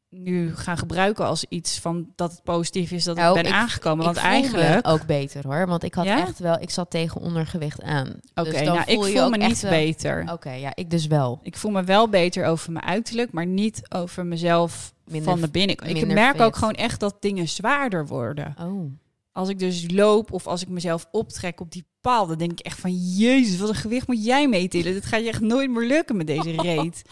nu 0.08 0.56
gaan 0.56 0.78
gebruiken 0.78 1.26
als 1.26 1.44
iets 1.48 1.78
van 1.78 2.12
dat 2.16 2.30
het 2.30 2.42
positief 2.42 2.90
is 2.90 3.04
dat 3.04 3.16
Nou, 3.16 3.36
ik 3.36 3.42
ben 3.42 3.52
ik- 3.52 3.58
aangekomen. 3.58 4.04
Want 4.04 4.16
ik 4.16 4.22
voel 4.22 4.30
me 4.32 4.36
eigenlijk... 4.38 4.88
ook 4.88 5.06
beter 5.06 5.46
hoor, 5.46 5.66
want 5.66 5.82
ik 5.82 5.94
had 5.94 6.04
Ja? 6.04 6.18
echt 6.20 6.38
wel, 6.38 6.60
ik 6.60 6.70
zat 6.70 6.90
tegen 6.90 7.20
ondergewicht 7.20 7.82
aan. 7.82 8.08
Oké, 8.34 8.50
dus 8.50 8.60
nou, 8.60 8.78
ik 8.86 9.04
voel 9.04 9.30
me 9.30 9.36
niet 9.36 9.60
wel- 9.60 9.70
beter. 9.70 10.24
Oké, 10.32 10.50
ja, 10.52 10.72
ik 10.74 10.90
dus 10.90 11.06
wel. 11.06 11.40
Ik 11.42 11.56
voel 11.56 11.70
me 11.70 11.84
wel 11.84 12.08
beter 12.08 12.44
over 12.46 12.72
mijn 12.72 12.84
uiterlijk, 12.84 13.32
maar 13.32 13.46
niet 13.46 13.82
over 13.94 14.26
mezelf 14.26 14.92
Minder 15.04 15.30
van 15.30 15.40
de 15.40 15.50
binnenkant. 15.50 15.90
Ik 15.90 16.06
merk 16.06 16.36
fit. 16.36 16.44
ook 16.44 16.56
gewoon 16.56 16.74
echt 16.74 17.00
dat 17.00 17.16
dingen 17.20 17.48
zwaarder 17.48 18.06
worden. 18.06 18.54
Oh, 18.60 18.90
Als 19.32 19.48
ik 19.48 19.58
dus 19.58 19.90
loop 19.90 20.32
of 20.32 20.46
als 20.46 20.62
ik 20.62 20.68
mezelf 20.68 21.06
optrek 21.10 21.60
op 21.60 21.70
die 21.72 21.84
paal, 22.02 22.26
dan 22.26 22.38
denk 22.38 22.50
ik 22.50 22.60
echt 22.60 22.80
van... 22.80 23.16
Jezus, 23.16 23.58
wat 23.58 23.68
een 23.68 23.74
gewicht 23.74 24.06
moet 24.06 24.24
jij 24.24 24.48
meetillen? 24.48 24.92
Dit 24.92 25.06
gaat 25.06 25.20
je 25.20 25.28
echt 25.28 25.40
nooit 25.40 25.70
meer 25.70 25.86
lukken 25.86 26.16
met 26.16 26.26
deze 26.26 26.50
reet. 26.50 27.02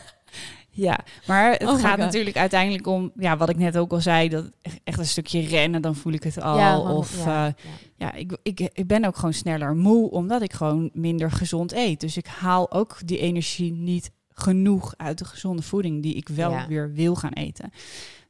ja, 0.70 0.98
maar 1.26 1.52
het 1.52 1.68
Oh 1.68 1.80
gaat 1.80 1.98
natuurlijk 1.98 2.36
uiteindelijk 2.36 2.86
om... 2.86 3.12
Ja, 3.16 3.36
wat 3.36 3.48
ik 3.48 3.56
net 3.56 3.78
ook 3.78 3.92
al 3.92 4.00
zei, 4.00 4.28
dat 4.28 4.50
echt 4.84 4.98
een 4.98 5.06
stukje 5.06 5.40
rennen, 5.40 5.82
dan 5.82 5.96
voel 5.96 6.12
ik 6.12 6.22
het 6.22 6.40
al. 6.40 6.58
Ja, 6.58 6.78
of 6.78 7.24
ja, 7.24 7.46
eh, 7.46 7.52
ja. 7.64 8.06
ja, 8.06 8.12
ik, 8.12 8.38
ik, 8.42 8.60
ik 8.60 8.86
ben 8.86 9.04
ook 9.04 9.16
gewoon 9.16 9.34
sneller 9.34 9.76
moe, 9.76 10.10
omdat 10.10 10.42
ik 10.42 10.52
gewoon 10.52 10.90
minder 10.92 11.30
gezond 11.30 11.72
eet. 11.72 12.00
Dus 12.00 12.16
ik 12.16 12.26
haal 12.26 12.72
ook 12.72 12.96
die 13.04 13.18
energie 13.18 13.72
niet 13.72 14.10
genoeg 14.32 14.94
uit 14.96 15.18
de 15.18 15.24
gezonde 15.24 15.62
voeding 15.62 16.02
die 16.02 16.14
ik 16.14 16.28
wel 16.28 16.66
weer 16.68 16.92
wil 16.92 17.14
gaan 17.14 17.32
eten. 17.32 17.72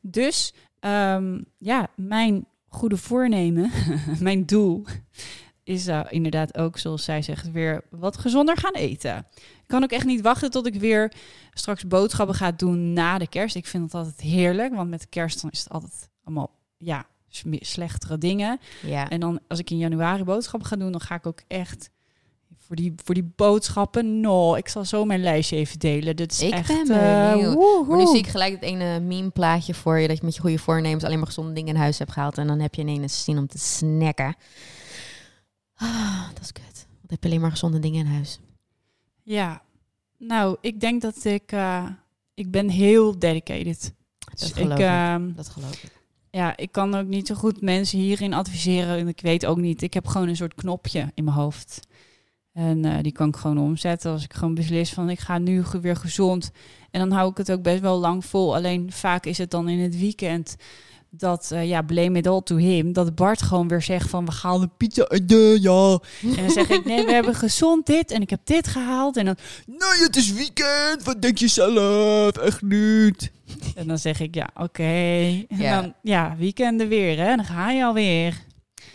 Dus 0.01 0.55
ehm, 0.81 1.41
ja, 1.59 1.89
mijn 1.97 2.47
goede 2.69 2.97
voornemen, 2.97 3.71
mijn 4.21 4.47
doel 4.47 4.85
is 5.71 5.87
eh, 5.87 6.01
inderdaad 6.09 6.57
ook, 6.57 6.79
zoals 6.79 7.05
zij 7.05 7.23
zegt, 7.23 7.51
weer 7.51 7.85
wat 7.91 8.19
gezonder 8.19 8.57
gaan 8.57 8.75
eten. 8.75 9.27
Ik 9.35 9.67
kan 9.67 9.83
ook 9.83 9.91
echt 9.91 10.05
niet 10.07 10.21
wachten 10.21 10.51
tot 10.51 10.67
ik 10.67 10.75
weer 10.75 11.13
straks 11.53 11.87
boodschappen 11.87 12.35
ga 12.35 12.53
doen 12.53 12.93
na 12.93 13.19
de 13.19 13.29
kerst. 13.29 13.55
Ik 13.57 13.67
vind 13.67 13.85
het 13.85 13.95
altijd 13.95 14.21
heerlijk, 14.21 14.75
want 14.75 14.91
met 14.91 15.01
de 15.01 15.07
kerst 15.07 15.41
dan 15.43 15.51
is 15.51 15.59
het 15.59 15.69
altijd 15.73 16.09
allemaal 16.25 16.51
ja, 16.77 17.07
slechtere 17.61 18.19
dingen. 18.19 18.59
Ja. 18.83 19.09
En 19.09 19.21
dan 19.21 19.41
als 19.49 19.59
ik 19.59 19.71
in 19.71 19.79
januari 19.79 20.25
boodschappen 20.25 20.69
ga 20.69 20.77
doen, 20.77 20.93
dan 20.93 21.01
ga 21.01 21.15
ik 21.15 21.27
ook 21.27 21.43
echt 21.47 21.91
voor 22.71 22.77
die, 22.77 22.95
voor 23.05 23.15
die 23.15 23.33
boodschappen. 23.37 24.21
No, 24.21 24.55
ik 24.55 24.69
zal 24.69 24.85
zo 24.85 25.05
mijn 25.05 25.21
lijstje 25.23 25.57
even 25.57 25.79
delen. 25.79 26.17
Dit 26.17 26.33
is 26.33 26.43
Ik 26.43 26.53
echt. 26.53 26.67
ben 26.69 26.87
benieuwd. 26.87 27.55
woehoe. 27.55 27.87
Maar 27.87 27.97
nu 27.97 28.07
zie 28.07 28.19
ik 28.19 28.27
gelijk 28.27 28.53
het 28.53 28.63
ene 28.63 29.01
meme 29.01 29.31
plaatje 29.31 29.75
voor 29.75 29.99
je. 29.99 30.09
Dat 30.09 30.17
je 30.19 30.25
met 30.25 30.35
je 30.35 30.41
goede 30.41 30.59
voornemens 30.59 31.05
alleen 31.05 31.19
maar 31.19 31.27
gezonde 31.27 31.53
dingen 31.53 31.75
in 31.75 31.81
huis 31.81 31.99
hebt 31.99 32.13
gehaald. 32.13 32.39
En 32.39 32.47
dan 32.47 32.61
heb 32.61 32.75
je 32.75 32.83
ineens 32.83 33.25
zin 33.25 33.39
om 33.39 33.47
te 33.47 33.59
snacken. 33.59 34.35
Ah, 35.81 36.29
dat 36.35 36.43
is 36.43 36.53
kut. 36.53 36.87
Want 36.99 37.11
heb 37.11 37.23
je 37.23 37.29
alleen 37.29 37.41
maar 37.41 37.51
gezonde 37.51 37.79
dingen 37.79 38.05
in 38.07 38.13
huis. 38.13 38.41
Ja, 39.23 39.63
nou, 40.19 40.57
ik 40.61 40.81
denk 40.81 41.03
dat 41.03 41.25
ik. 41.25 41.53
eh, 41.53 41.87
ik 42.35 42.51
ben 42.51 42.69
heel 42.69 43.19
dedicated. 43.19 43.95
Dat 44.19 44.39
Dus 44.39 44.53
geloof 44.53 44.71
ik, 44.71 44.79
ik. 44.79 44.85
ehm, 44.85 45.33
Dat 45.35 45.49
geloof 45.49 45.83
ik. 45.83 45.91
ja, 46.31 46.57
ik 46.57 46.73
kan 46.73 46.95
ook 46.95 47.07
niet 47.07 47.27
zo 47.27 47.35
goed 47.35 47.61
mensen 47.61 47.99
hierin 47.99 48.33
adviseren. 48.35 48.99
En 48.99 49.09
ik 49.09 49.21
weet 49.21 49.47
ook 49.47 49.57
niet. 49.59 49.83
Ik 49.83 49.95
heb 49.95 50.07
gewoon 50.07 50.29
een 50.29 50.37
soort 50.37 50.55
knopje 50.55 51.11
in 51.15 51.25
mijn 51.25 51.37
hoofd. 51.37 51.81
En 52.53 52.85
eh, 52.85 53.03
die 53.03 53.13
kan 53.13 53.29
ik 53.29 53.37
gewoon 53.37 53.59
omzetten 53.59 54.11
als 54.13 54.25
ik 54.25 54.33
gewoon 54.35 54.55
beslis 54.55 54.93
van 54.93 55.11
ik 55.11 55.19
ga 55.19 55.39
nu 55.39 55.63
weer 55.81 55.97
gezond. 55.97 56.51
En 56.91 57.01
dan 57.01 57.11
hou 57.11 57.31
ik 57.31 57.37
het 57.37 57.53
ook 57.53 57.63
best 57.63 57.81
wel 57.81 57.99
lang 57.99 58.25
vol. 58.25 58.55
Alleen 58.55 58.93
vaak 58.93 59.27
is 59.27 59.39
het 59.39 59.51
dan 59.51 59.69
in 59.69 59.79
het 59.79 59.99
weekend 59.99 60.57
dat, 61.11 61.51
eh, 61.53 61.69
ja, 61.69 61.83
blame 61.83 62.19
it 62.19 62.27
all 62.27 62.41
to 62.43 62.57
him. 62.57 62.93
Dat 62.93 63.15
Bart 63.15 63.43
gewoon 63.43 63.69
weer 63.69 63.83
zegt 63.83 64.11
van 64.11 64.25
we 64.25 64.33
gaan 64.33 64.61
de 64.61 64.69
pizza 64.77 65.05
eten, 65.09 65.61
ja. 65.63 65.99
En 66.23 66.37
dan 66.37 66.51
zeg 66.51 66.69
ik 66.69 66.85
nee, 66.85 67.05
we 67.05 67.13
hebben 67.13 67.35
gezond 67.35 67.87
dit 67.87 68.11
en 68.11 68.21
ik 68.23 68.31
heb 68.31 68.41
dit 68.45 68.67
gehaald. 68.69 69.17
En 69.17 69.25
dan 69.25 69.37
nee, 69.67 70.03
het 70.07 70.17
is 70.17 70.33
weekend, 70.33 71.03
wat 71.05 71.23
denk 71.23 71.39
je 71.39 71.49
zelf? 71.49 72.37
Echt 72.37 72.63
niet. 72.63 73.31
En 73.75 73.87
dan 73.87 73.99
zeg 73.99 74.21
ik 74.21 74.35
ja, 74.35 74.49
oké. 74.57 74.83
En 74.83 75.47
Ja. 75.49 75.81
dan 75.81 75.95
ja, 76.03 76.35
weekenden 76.39 76.89
weer 76.89 77.19
hè, 77.19 77.37
dan 77.37 77.45
ga 77.45 77.71
je 77.71 77.85
alweer. 77.85 78.49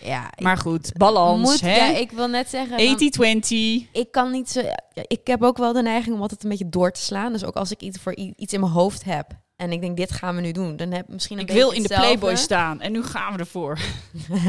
Ja, 0.03 0.29
Maar 0.41 0.57
goed, 0.57 0.91
balans 0.97 1.49
moet, 1.49 1.61
hè. 1.61 1.75
Ja, 1.75 1.95
ik 1.97 2.11
wil 2.11 2.27
net 2.27 2.49
zeggen. 2.49 2.77
dan- 2.77 2.85
80-20. 2.87 3.87
ik 3.91 4.11
kan 4.11 4.31
niet 4.31 4.49
zo. 4.49 4.61
Ik 4.93 5.19
heb 5.27 5.43
ook 5.43 5.57
wel 5.57 5.73
de 5.73 5.81
neiging 5.81 6.15
om 6.15 6.21
altijd 6.21 6.43
een 6.43 6.49
beetje 6.49 6.69
door 6.69 6.91
te 6.91 7.01
slaan. 7.01 7.31
Dus 7.31 7.43
ook 7.43 7.55
als 7.55 7.71
ik 7.71 7.81
iets 7.81 7.99
voor 7.99 8.15
iets 8.15 8.53
in 8.53 8.59
mijn 8.59 8.71
hoofd 8.71 9.03
heb. 9.03 9.27
En 9.55 9.71
ik 9.71 9.81
denk, 9.81 9.97
dit 9.97 10.11
gaan 10.11 10.35
we 10.35 10.41
nu 10.41 10.51
doen. 10.51 10.75
Dan 10.75 10.91
heb 10.91 11.07
misschien 11.07 11.37
een 11.39 11.47
Ik 11.47 11.51
wil 11.53 11.71
in 11.71 11.81
de. 11.81 11.87
Playboy 11.87 12.35
staan 12.35 12.81
en 12.81 12.91
nu 12.91 13.03
gaan 13.03 13.33
we 13.33 13.39
ervoor. 13.39 13.79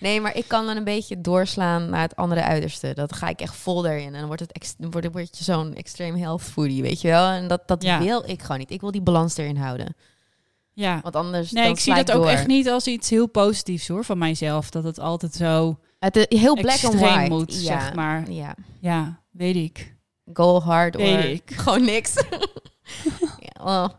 Nee, 0.00 0.20
maar 0.20 0.36
ik 0.36 0.44
kan 0.46 0.66
dan 0.66 0.76
een 0.76 0.84
beetje 0.84 1.20
doorslaan 1.20 1.90
naar 1.90 2.00
het 2.00 2.16
andere 2.16 2.42
uiterste. 2.42 2.94
Dat 2.94 3.12
ga 3.12 3.28
ik 3.28 3.40
echt 3.40 3.54
vol 3.56 3.82
daarin. 3.82 4.06
En 4.06 4.12
dan 4.18 4.26
wordt, 4.26 4.40
het 4.40 4.74
dan 4.78 4.90
wordt, 4.90 5.08
word 5.12 5.38
je 5.38 5.44
zo'n 5.44 5.74
extreme 5.74 6.18
health 6.18 6.42
foodie, 6.42 6.82
weet 6.82 7.00
je 7.00 7.08
wel. 7.08 7.28
En 7.28 7.48
dat, 7.48 7.62
dat 7.68 7.82
Ja. 7.82 7.98
wil 7.98 8.22
ik 8.26 8.42
gewoon 8.42 8.58
niet. 8.58 8.70
Ik 8.70 8.80
wil 8.80 8.90
die 8.90 9.00
balans 9.02 9.36
erin 9.36 9.56
houden. 9.56 9.94
Ja. 10.72 11.00
Want 11.02 11.16
anders 11.16 11.50
Nee, 11.52 11.68
ik 11.68 11.78
zie 11.78 11.94
dat 11.94 12.12
ook 12.12 12.26
echt 12.26 12.46
niet 12.46 12.68
als 12.68 12.86
iets 12.86 13.10
heel 13.10 13.26
positiefs 13.26 13.88
hoor 13.88 14.04
van 14.04 14.18
mijzelf. 14.18 14.70
Dat 14.70 14.84
het 14.84 14.98
altijd 15.00 15.34
zo 15.34 15.78
Het 15.98 16.16
is 16.16 16.38
heel 16.40 16.54
black 16.54 16.84
and 16.84 16.94
extreem 16.94 17.14
white. 17.14 17.30
moet, 17.34 17.54
ja. 17.54 17.80
zeg 17.80 17.94
maar. 17.94 18.30
Ja. 18.30 18.54
Ja, 18.80 19.20
weet 19.30 19.56
ik. 19.56 19.96
Go 20.32 20.60
hard 20.60 20.96
Weet 20.96 21.24
ik. 21.24 21.56
gewoon 21.56 21.84
niks. 21.84 22.14
ja, 23.54 23.92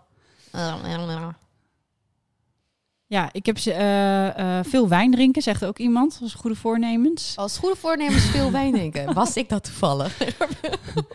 Ja, 3.07 3.29
ik 3.31 3.45
heb 3.45 3.57
ze, 3.57 3.73
eh, 3.73 4.57
eh, 4.59 4.65
veel 4.65 4.87
wijn 4.87 5.11
drinken, 5.11 5.41
zegt 5.41 5.65
ook 5.65 5.77
iemand. 5.77 6.19
als 6.21 6.33
goede 6.33 6.55
voornemens. 6.55 7.33
Als 7.37 7.57
goede 7.57 7.75
voornemens 7.75 8.23
veel 8.23 8.51
wijn 8.51 8.73
drinken. 8.73 9.13
Was 9.23 9.35
ik 9.37 9.49
dat 9.49 9.63
toevallig? 9.63 10.17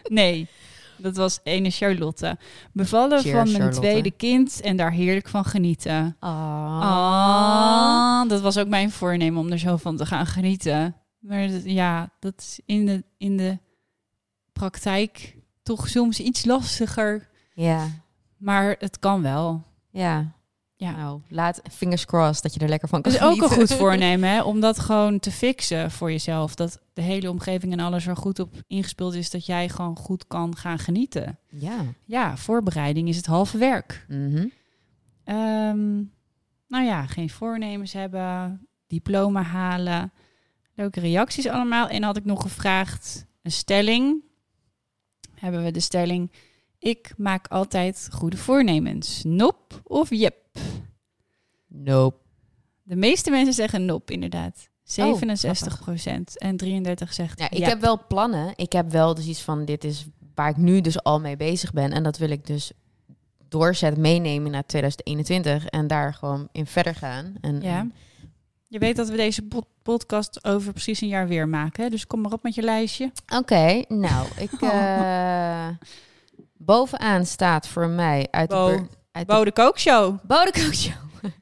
Nee, 0.08 0.48
dat 0.96 1.16
was 1.16 1.40
ene 1.42 1.70
Charlotte. 1.70 2.38
Bevallen 2.72 3.22
van 3.22 3.32
mijn 3.32 3.48
Charlotte. 3.48 3.80
tweede 3.80 4.10
kind 4.10 4.60
en 4.60 4.76
daar 4.76 4.92
heerlijk 4.92 5.28
van 5.28 5.44
genieten. 5.44 6.16
Ah. 6.20 6.80
Ah, 6.82 8.28
dat 8.28 8.40
was 8.40 8.58
ook 8.58 8.68
mijn 8.68 8.90
voornemen 8.90 9.40
om 9.40 9.50
er 9.52 9.58
zo 9.58 9.76
van 9.76 9.96
te 9.96 10.06
gaan 10.06 10.26
genieten. 10.26 10.96
Maar 11.18 11.48
dat- 11.48 11.64
ja, 11.64 12.10
dat 12.20 12.34
is 12.36 12.60
in 12.66 12.86
de, 12.86 13.04
in 13.18 13.36
de 13.36 13.58
praktijk 14.52 15.36
toch 15.62 15.88
soms 15.88 16.20
iets 16.20 16.44
lastiger. 16.44 17.28
Ja. 17.54 17.88
Maar 18.36 18.76
het 18.78 18.98
kan 18.98 19.22
wel. 19.22 19.62
Ja. 19.90 20.32
Ja. 20.76 20.90
Nou, 20.90 21.20
laat 21.28 21.62
fingers 21.70 22.04
crossed 22.04 22.42
dat 22.42 22.54
je 22.54 22.60
er 22.60 22.68
lekker 22.68 22.88
van 22.88 23.02
kan 23.02 23.12
Dat 23.12 23.20
is 23.20 23.26
ook 23.26 23.42
een 23.42 23.56
goed 23.56 23.74
voornemen, 23.82 24.28
hè? 24.28 24.42
om 24.42 24.60
dat 24.60 24.78
gewoon 24.78 25.18
te 25.18 25.30
fixen 25.30 25.90
voor 25.90 26.10
jezelf. 26.10 26.54
Dat 26.54 26.80
de 26.92 27.02
hele 27.02 27.30
omgeving 27.30 27.72
en 27.72 27.80
alles 27.80 28.06
er 28.06 28.16
goed 28.16 28.38
op 28.38 28.54
ingespeeld 28.66 29.14
is, 29.14 29.30
dat 29.30 29.46
jij 29.46 29.68
gewoon 29.68 29.96
goed 29.96 30.26
kan 30.26 30.56
gaan 30.56 30.78
genieten. 30.78 31.38
Ja. 31.48 31.84
Ja, 32.04 32.36
voorbereiding 32.36 33.08
is 33.08 33.16
het 33.16 33.26
halve 33.26 33.58
werk. 33.58 34.04
Mhm. 34.08 34.46
Ehm, 35.24 35.94
nou 36.68 36.84
ja, 36.84 37.06
geen 37.06 37.30
voornemens 37.30 37.92
hebben, 37.92 38.60
diploma 38.86 39.42
halen. 39.42 40.12
Leuke 40.74 41.00
reacties 41.00 41.48
allemaal. 41.48 41.88
En 41.88 42.02
had 42.02 42.16
ik 42.16 42.24
nog 42.24 42.42
gevraagd, 42.42 43.26
een 43.42 43.52
stelling. 43.52 44.22
Hebben 45.34 45.64
we 45.64 45.70
de 45.70 45.80
stelling, 45.80 46.32
ik 46.84 47.14
maak 47.16 47.46
altijd 47.48 48.08
goede 48.12 48.36
voornemens. 48.36 49.22
Nop 49.24 49.80
of 49.84 50.10
jep? 50.10 50.36
Nope. 51.66 52.16
De 52.82 52.96
meeste 52.96 53.30
mensen 53.30 53.54
zeggen 53.54 53.84
nop, 53.84 54.10
inderdaad. 54.10 54.68
67% 54.84 56.34
en 56.34 56.56
33 56.56 57.12
zegt 57.12 57.38
Ja, 57.38 57.50
ik 57.50 57.64
heb 57.64 57.80
wel 57.80 58.06
plannen. 58.06 58.52
Ik 58.56 58.72
heb 58.72 58.90
wel 58.90 59.14
dus 59.14 59.26
iets 59.26 59.42
van, 59.42 59.64
dit 59.64 59.84
is 59.84 60.06
waar 60.34 60.48
ik 60.48 60.56
nu 60.56 60.80
dus 60.80 61.02
al 61.02 61.20
mee 61.20 61.36
bezig 61.36 61.72
ben. 61.72 61.92
En 61.92 62.02
dat 62.02 62.18
wil 62.18 62.30
ik 62.30 62.46
dus 62.46 62.72
doorzetten, 63.48 64.00
meenemen 64.02 64.50
naar 64.50 64.66
2021. 64.66 65.66
En 65.66 65.86
daar 65.86 66.14
gewoon 66.14 66.48
in 66.52 66.66
verder 66.66 66.94
gaan. 66.94 67.34
En, 67.40 67.60
Ja. 67.60 67.78
en- 67.78 67.94
Je 68.68 68.78
weet 68.78 68.96
dat 68.96 69.08
we 69.08 69.16
deze 69.16 69.42
pod- 69.42 69.66
podcast 69.82 70.44
over 70.44 70.72
precies 70.72 71.00
een 71.00 71.08
jaar 71.08 71.28
weer 71.28 71.48
maken. 71.48 71.84
hè? 71.84 71.90
Dus 71.90 72.06
kom 72.06 72.20
maar 72.20 72.32
op 72.32 72.42
met 72.42 72.54
je 72.54 72.62
lijstje. 72.62 73.12
Oké, 73.36 73.84
nou, 73.88 74.26
ik... 74.38 74.52
eh, 74.62 75.68
bovenaan 76.64 77.26
staat 77.26 77.66
voor 77.68 77.88
mij 77.88 78.28
uit 78.30 78.48
Bo. 78.48 78.66
de... 78.68 78.86
Uit 79.12 79.26
de 79.28 79.34
Bode 79.34 79.52
Kookshow. 79.52 80.18
Bodekookje. 80.22 80.92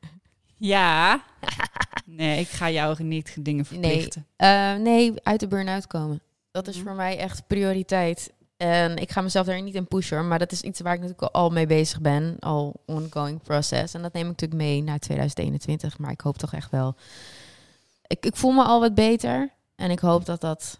Ja. 0.56 1.20
Nee, 2.06 2.40
ik 2.40 2.48
ga 2.48 2.70
jou 2.70 3.02
niet 3.02 3.36
dingen 3.40 3.64
verplichten. 3.64 4.26
Eh, 4.36 4.74
nee, 4.74 5.12
uit 5.22 5.40
de 5.40 5.46
burn-out 5.48 5.86
komen. 5.86 6.22
Dat 6.50 6.68
is 6.68 6.76
Mhm. 6.76 6.84
voor 6.86 6.94
mij 6.94 7.18
echt 7.18 7.46
prioriteit. 7.46 8.32
En 8.56 8.96
ik 8.96 9.10
ga 9.10 9.20
mezelf 9.20 9.46
daar 9.46 9.62
niet 9.62 9.74
in 9.74 9.86
pushen, 9.86 10.16
hoor, 10.16 10.26
maar 10.26 10.38
dat 10.38 10.52
is 10.52 10.60
iets 10.60 10.80
waar 10.80 10.94
ik 10.94 11.00
natuurlijk 11.00 11.34
al 11.34 11.50
mee 11.50 11.66
bezig 11.66 12.00
ben. 12.00 12.36
Al 12.40 12.82
ongoing 12.86 13.42
process. 13.42 13.94
En 13.94 14.02
dat 14.02 14.12
neem 14.12 14.22
ik 14.22 14.28
natuurlijk 14.28 14.60
mee 14.60 14.82
naar 14.82 14.98
2021. 14.98 15.98
Maar 15.98 16.10
ik 16.10 16.20
hoop 16.20 16.38
toch 16.38 16.52
echt 16.52 16.70
wel. 16.70 16.94
Ik, 18.06 18.24
ik 18.26 18.36
voel 18.36 18.52
me 18.52 18.62
al 18.64 18.80
wat 18.80 18.94
beter. 18.94 19.50
En 19.76 19.90
ik 19.90 19.98
hoop 20.00 20.24
dat 20.24 20.40
dat 20.40 20.78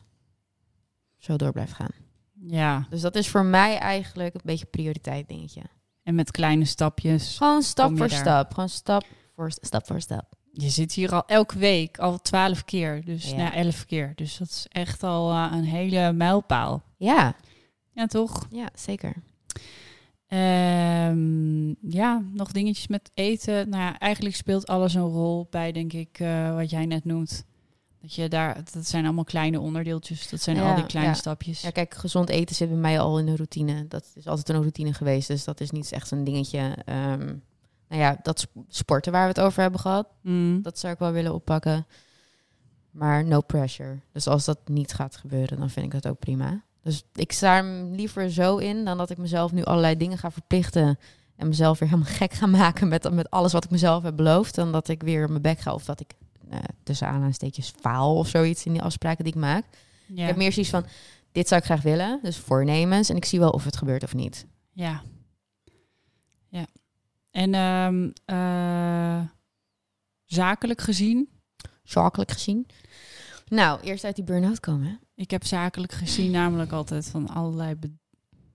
zo 1.19 1.37
door 1.37 1.53
blijft 1.53 1.73
gaan. 1.73 1.93
Ja, 2.47 2.87
Dus 2.91 3.01
dat 3.01 3.17
is 3.17 3.29
voor 3.29 3.45
mij 3.45 3.77
eigenlijk 3.79 4.35
een 4.35 4.41
beetje 4.45 4.67
prioriteit 4.67 5.29
dingetje. 5.29 5.63
en 6.03 6.15
met 6.15 6.31
kleine 6.31 6.65
stapjes. 6.65 7.37
Gewoon 7.37 7.63
stap 7.63 7.97
voor 7.97 8.09
daar? 8.09 8.19
stap. 8.19 8.53
Gewoon 8.55 8.69
stap 8.69 9.05
voor 9.35 9.51
stap 9.51 9.87
voor 9.87 10.01
stap. 10.01 10.25
Je 10.53 10.69
zit 10.69 10.93
hier 10.93 11.13
al 11.15 11.27
elke 11.27 11.59
week, 11.59 11.99
al 11.99 12.19
twaalf 12.21 12.65
keer. 12.65 13.05
Dus 13.05 13.31
Ja. 13.31 13.37
ja. 13.37 13.55
elf 13.55 13.85
keer. 13.85 14.13
Dus 14.15 14.37
dat 14.37 14.49
is 14.49 14.67
echt 14.69 15.03
al 15.03 15.31
eh, 15.31 15.49
een 15.53 15.65
hele 15.65 16.13
mijlpaal. 16.13 16.83
Ja, 16.97 17.35
Ja, 17.93 18.07
toch? 18.07 18.47
ja, 18.51 18.69
zeker. 18.75 19.15
Ehm, 20.27 21.69
ja, 21.91 22.23
nog 22.33 22.53
dingetjes 22.53 22.87
met 22.87 23.11
eten. 23.15 23.69
Nou 23.69 23.83
ja, 23.83 23.99
eigenlijk 23.99 24.37
speelt 24.37 24.67
alles 24.67 24.95
een 24.95 25.03
rol 25.03 25.47
bij, 25.51 25.73
denk 25.73 25.93
ik, 25.93 26.19
eh, 26.21 26.55
wat 26.55 26.71
jij 26.71 26.87
net 26.87 27.05
noemt. 27.05 27.45
Dat 28.03 28.15
je 28.15 28.29
daar, 28.29 28.61
dat 28.73 28.87
zijn 28.87 29.05
allemaal 29.05 29.25
kleine 29.25 29.61
onderdeeltjes. 29.61 30.29
Dat 30.29 30.41
zijn 30.41 30.57
Ja, 30.57 30.71
al 30.71 30.75
die 30.77 30.87
kleine 30.87 31.13
ja. 31.13 31.19
stapjes. 31.19 31.61
Ja, 31.61 31.71
kijk, 31.71 31.95
gezond 31.95 32.29
eten 32.29 32.57
zit 32.57 32.69
bij 32.69 32.79
mij 32.79 33.01
al 33.01 33.19
in 33.19 33.27
de 33.27 33.37
routine. 33.37 33.89
Dat 33.89 34.11
is 34.15 34.27
altijd 34.27 34.49
een 34.49 34.57
routine 34.57 34.93
geweest. 34.95 35.29
Dus 35.29 35.45
dat 35.45 35.61
is 35.61 35.71
niet 35.71 35.93
echt 35.93 36.11
een 36.11 36.25
dingetje. 36.25 36.77
Ehm, 36.85 37.27
nou 37.89 38.03
ja, 38.03 38.19
dat 38.23 38.41
sp- 38.41 38.57
sporten 38.69 39.13
waar 39.13 39.23
we 39.23 39.29
het 39.29 39.41
over 39.41 39.61
hebben 39.63 39.81
gehad, 39.81 40.07
Mm. 40.23 40.63
dat 40.63 40.79
zou 40.79 40.93
ik 40.93 40.99
wel 40.99 41.13
willen 41.13 41.35
oppakken. 41.35 41.87
Maar 42.91 43.25
no 43.25 43.41
pressure. 43.41 43.99
Dus 44.13 44.27
als 44.27 44.45
dat 44.45 44.59
niet 44.65 44.93
gaat 44.93 45.17
gebeuren, 45.17 45.59
dan 45.59 45.71
vind 45.71 45.87
ik 45.95 46.03
dat 46.03 46.13
ook 46.13 46.19
prima. 46.19 46.63
Dus 46.83 47.03
ik 47.15 47.33
sta 47.33 47.57
er 47.57 47.85
liever 47.85 48.31
zo 48.31 48.57
in 48.57 48.85
dan 48.85 48.99
dat 48.99 49.11
ik 49.11 49.19
mezelf 49.19 49.53
nu 49.53 49.65
allerlei 49.65 49.97
dingen 49.97 50.19
ga 50.19 50.31
verplichten. 50.31 50.99
En 51.37 51.49
mezelf 51.49 51.79
weer 51.79 51.89
helemaal 51.89 52.13
gek 52.15 52.33
ga 52.33 52.47
maken 52.47 52.89
met, 52.89 53.11
met 53.13 53.31
alles 53.31 53.53
wat 53.53 53.65
ik 53.65 53.71
mezelf 53.71 54.03
heb 54.03 54.17
beloofd. 54.17 54.55
Dan 54.55 54.73
dat 54.73 54.89
ik 54.89 55.03
weer 55.03 55.29
mijn 55.31 55.43
bek 55.43 55.59
ga 55.59 55.75
of 55.75 55.85
dat 55.85 56.01
ik 56.01 56.13
eh, 56.51 56.59
tussen 56.83 57.07
aanhalingstekens 57.07 57.73
faal 57.81 58.17
of 58.17 58.29
zoiets 58.29 58.65
in 58.67 58.73
die 58.73 58.83
afspraken 58.83 59.25
die 59.25 59.33
ik 59.33 59.39
maak. 59.41 59.65
Ja. 60.07 60.21
Ik 60.23 60.27
heb 60.29 60.37
meer 60.37 60.53
zoiets 60.53 60.71
van, 60.71 60.85
dit 61.33 61.49
zou 61.49 61.61
ik 61.61 61.67
graag 61.67 61.83
willen. 61.83 62.19
Dus 62.23 62.37
voornemens. 62.37 63.09
En 63.09 63.17
ik 63.17 63.25
zie 63.25 63.39
wel 63.39 63.51
of 63.51 63.65
het 63.65 63.77
gebeurt 63.77 64.03
of 64.03 64.15
niet. 64.15 64.47
Ja. 64.73 65.03
Ja. 66.49 66.67
En 67.31 67.55
ehm, 67.55 68.11
eh, 68.25 69.21
zakelijk 70.25 70.81
gezien? 70.81 71.29
Zakelijk 71.83 72.31
gezien. 72.31 72.67
Nou, 73.49 73.81
eerst 73.81 74.05
uit 74.05 74.15
die 74.17 74.25
burn-out 74.25 74.61
komen. 74.61 75.01
Ik 75.15 75.31
heb 75.31 75.45
zakelijk 75.45 75.93
gezien 75.93 76.31
namelijk 76.31 76.73
altijd 76.73 77.07
van 77.09 77.29
allerlei 77.29 77.75
be- 77.75 77.93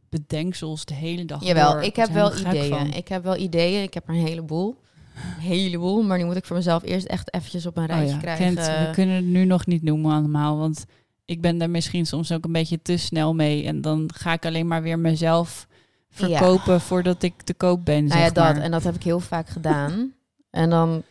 bedenksels 0.09 0.85
de 0.85 0.93
hele 0.93 1.25
dag 1.25 1.43
Jawel, 1.43 1.71
door. 1.71 1.81
ik 1.83 1.95
heb 1.95 2.09
wel 2.09 2.37
ideeën. 2.37 2.69
van. 2.69 2.93
Ik 2.93 3.07
heb 3.07 3.23
wel 3.23 3.35
ideeën. 3.37 3.83
Ik 3.83 3.93
heb 3.93 4.07
er 4.07 4.13
een 4.15 4.25
heleboel. 4.25 4.81
Een 5.17 5.41
heleboel. 5.41 6.03
Maar 6.03 6.17
nu 6.17 6.25
moet 6.25 6.35
ik 6.35 6.45
voor 6.45 6.55
mezelf 6.55 6.83
eerst 6.83 7.05
echt 7.05 7.33
eventjes 7.33 7.65
op 7.65 7.77
een 7.77 7.83
Oh 7.83 7.89
rijtje 7.89 8.13
ja, 8.13 8.21
krijgen. 8.21 8.45
Kent, 8.55 8.67
we 8.67 8.89
kunnen 8.93 9.15
het 9.15 9.25
nu 9.25 9.45
nog 9.45 9.65
niet 9.65 9.83
noemen 9.83 10.11
allemaal, 10.11 10.57
want 10.57 10.85
ik 11.25 11.41
ben 11.41 11.57
daar 11.57 11.69
misschien 11.69 12.05
soms 12.05 12.31
ook 12.31 12.45
een 12.45 12.51
beetje 12.51 12.81
te 12.81 12.97
snel 12.97 13.33
mee. 13.35 13.65
En 13.65 13.81
dan 13.81 14.09
ga 14.13 14.33
ik 14.33 14.45
alleen 14.45 14.67
maar 14.67 14.81
weer 14.81 14.99
mezelf 14.99 15.67
verkopen 16.09 16.81
voordat 16.81 17.23
ik 17.23 17.41
te 17.41 17.53
koop 17.53 17.85
ben, 17.85 18.03
Nou 18.05 18.19
ja, 18.19 18.25
zeg 18.25 18.33
dat. 18.33 18.43
maar. 18.43 18.63
En 18.63 18.71
dat 18.71 18.83
heb 18.83 18.95
ik 18.95 19.03
heel 19.03 19.19
vaak 19.19 19.49
gedaan. 19.49 20.13
en 20.49 20.69
dan 20.69 21.03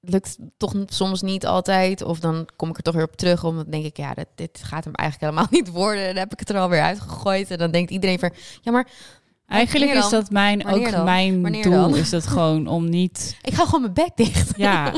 lukt 0.00 0.36
het 0.40 0.50
toch 0.56 0.74
soms 0.86 1.22
niet 1.22 1.46
altijd. 1.46 2.02
Of 2.02 2.20
dan 2.20 2.48
kom 2.56 2.68
ik 2.70 2.76
er 2.76 2.82
toch 2.82 2.94
weer 2.94 3.04
op 3.04 3.16
terug. 3.16 3.44
Omdat 3.44 3.62
dan 3.62 3.72
denk 3.72 3.84
ik, 3.84 3.96
ja, 3.96 4.14
dit, 4.14 4.26
dit 4.34 4.60
gaat 4.64 4.84
hem 4.84 4.94
eigenlijk 4.94 5.32
helemaal 5.32 5.52
niet 5.60 5.70
worden. 5.70 6.02
En 6.02 6.08
dan 6.08 6.22
heb 6.22 6.32
ik 6.32 6.38
het 6.38 6.48
er 6.50 6.58
alweer 6.58 6.82
uitgegooid. 6.82 7.50
En 7.50 7.58
dan 7.58 7.70
denkt 7.70 7.90
iedereen 7.90 8.18
van, 8.18 8.32
ja, 8.62 8.72
maar 8.72 8.88
Eigenlijk 9.50 9.92
is 9.92 10.08
dat 10.08 10.30
mijn, 10.30 10.62
Wanneer 10.62 10.86
ook 10.86 10.92
dan? 10.92 11.04
mijn 11.04 11.42
Wanneer 11.42 11.62
doel, 11.62 11.72
dan? 11.72 11.96
is 11.96 12.10
dat 12.10 12.26
gewoon 12.26 12.66
om 12.66 12.88
niet, 12.88 13.36
ik 13.42 13.54
ga 13.54 13.64
gewoon 13.64 13.80
mijn 13.80 13.92
bek 13.92 14.10
dicht. 14.14 14.52
ja, 14.68 14.92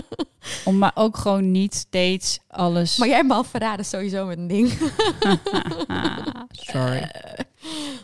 om 0.65 0.79
maar 0.79 0.93
ook 0.95 1.17
gewoon 1.17 1.51
niet 1.51 1.75
steeds 1.75 2.39
alles... 2.49 2.97
Maar 2.97 3.09
jij 3.09 3.25
al 3.29 3.45
verraden 3.45 3.85
sowieso 3.85 4.27
met 4.27 4.39
een 4.39 4.47
ding. 4.47 4.69
Sorry. 6.51 7.11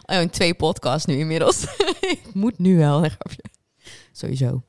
Oh, 0.05 0.21
in 0.21 0.31
twee 0.31 0.55
podcasts 0.55 1.07
nu 1.07 1.15
inmiddels. 1.19 1.63
ik 2.01 2.21
moet 2.33 2.59
nu 2.59 2.77
wel. 2.77 3.03
hè. 3.03 3.09
Sowieso. 4.13 4.63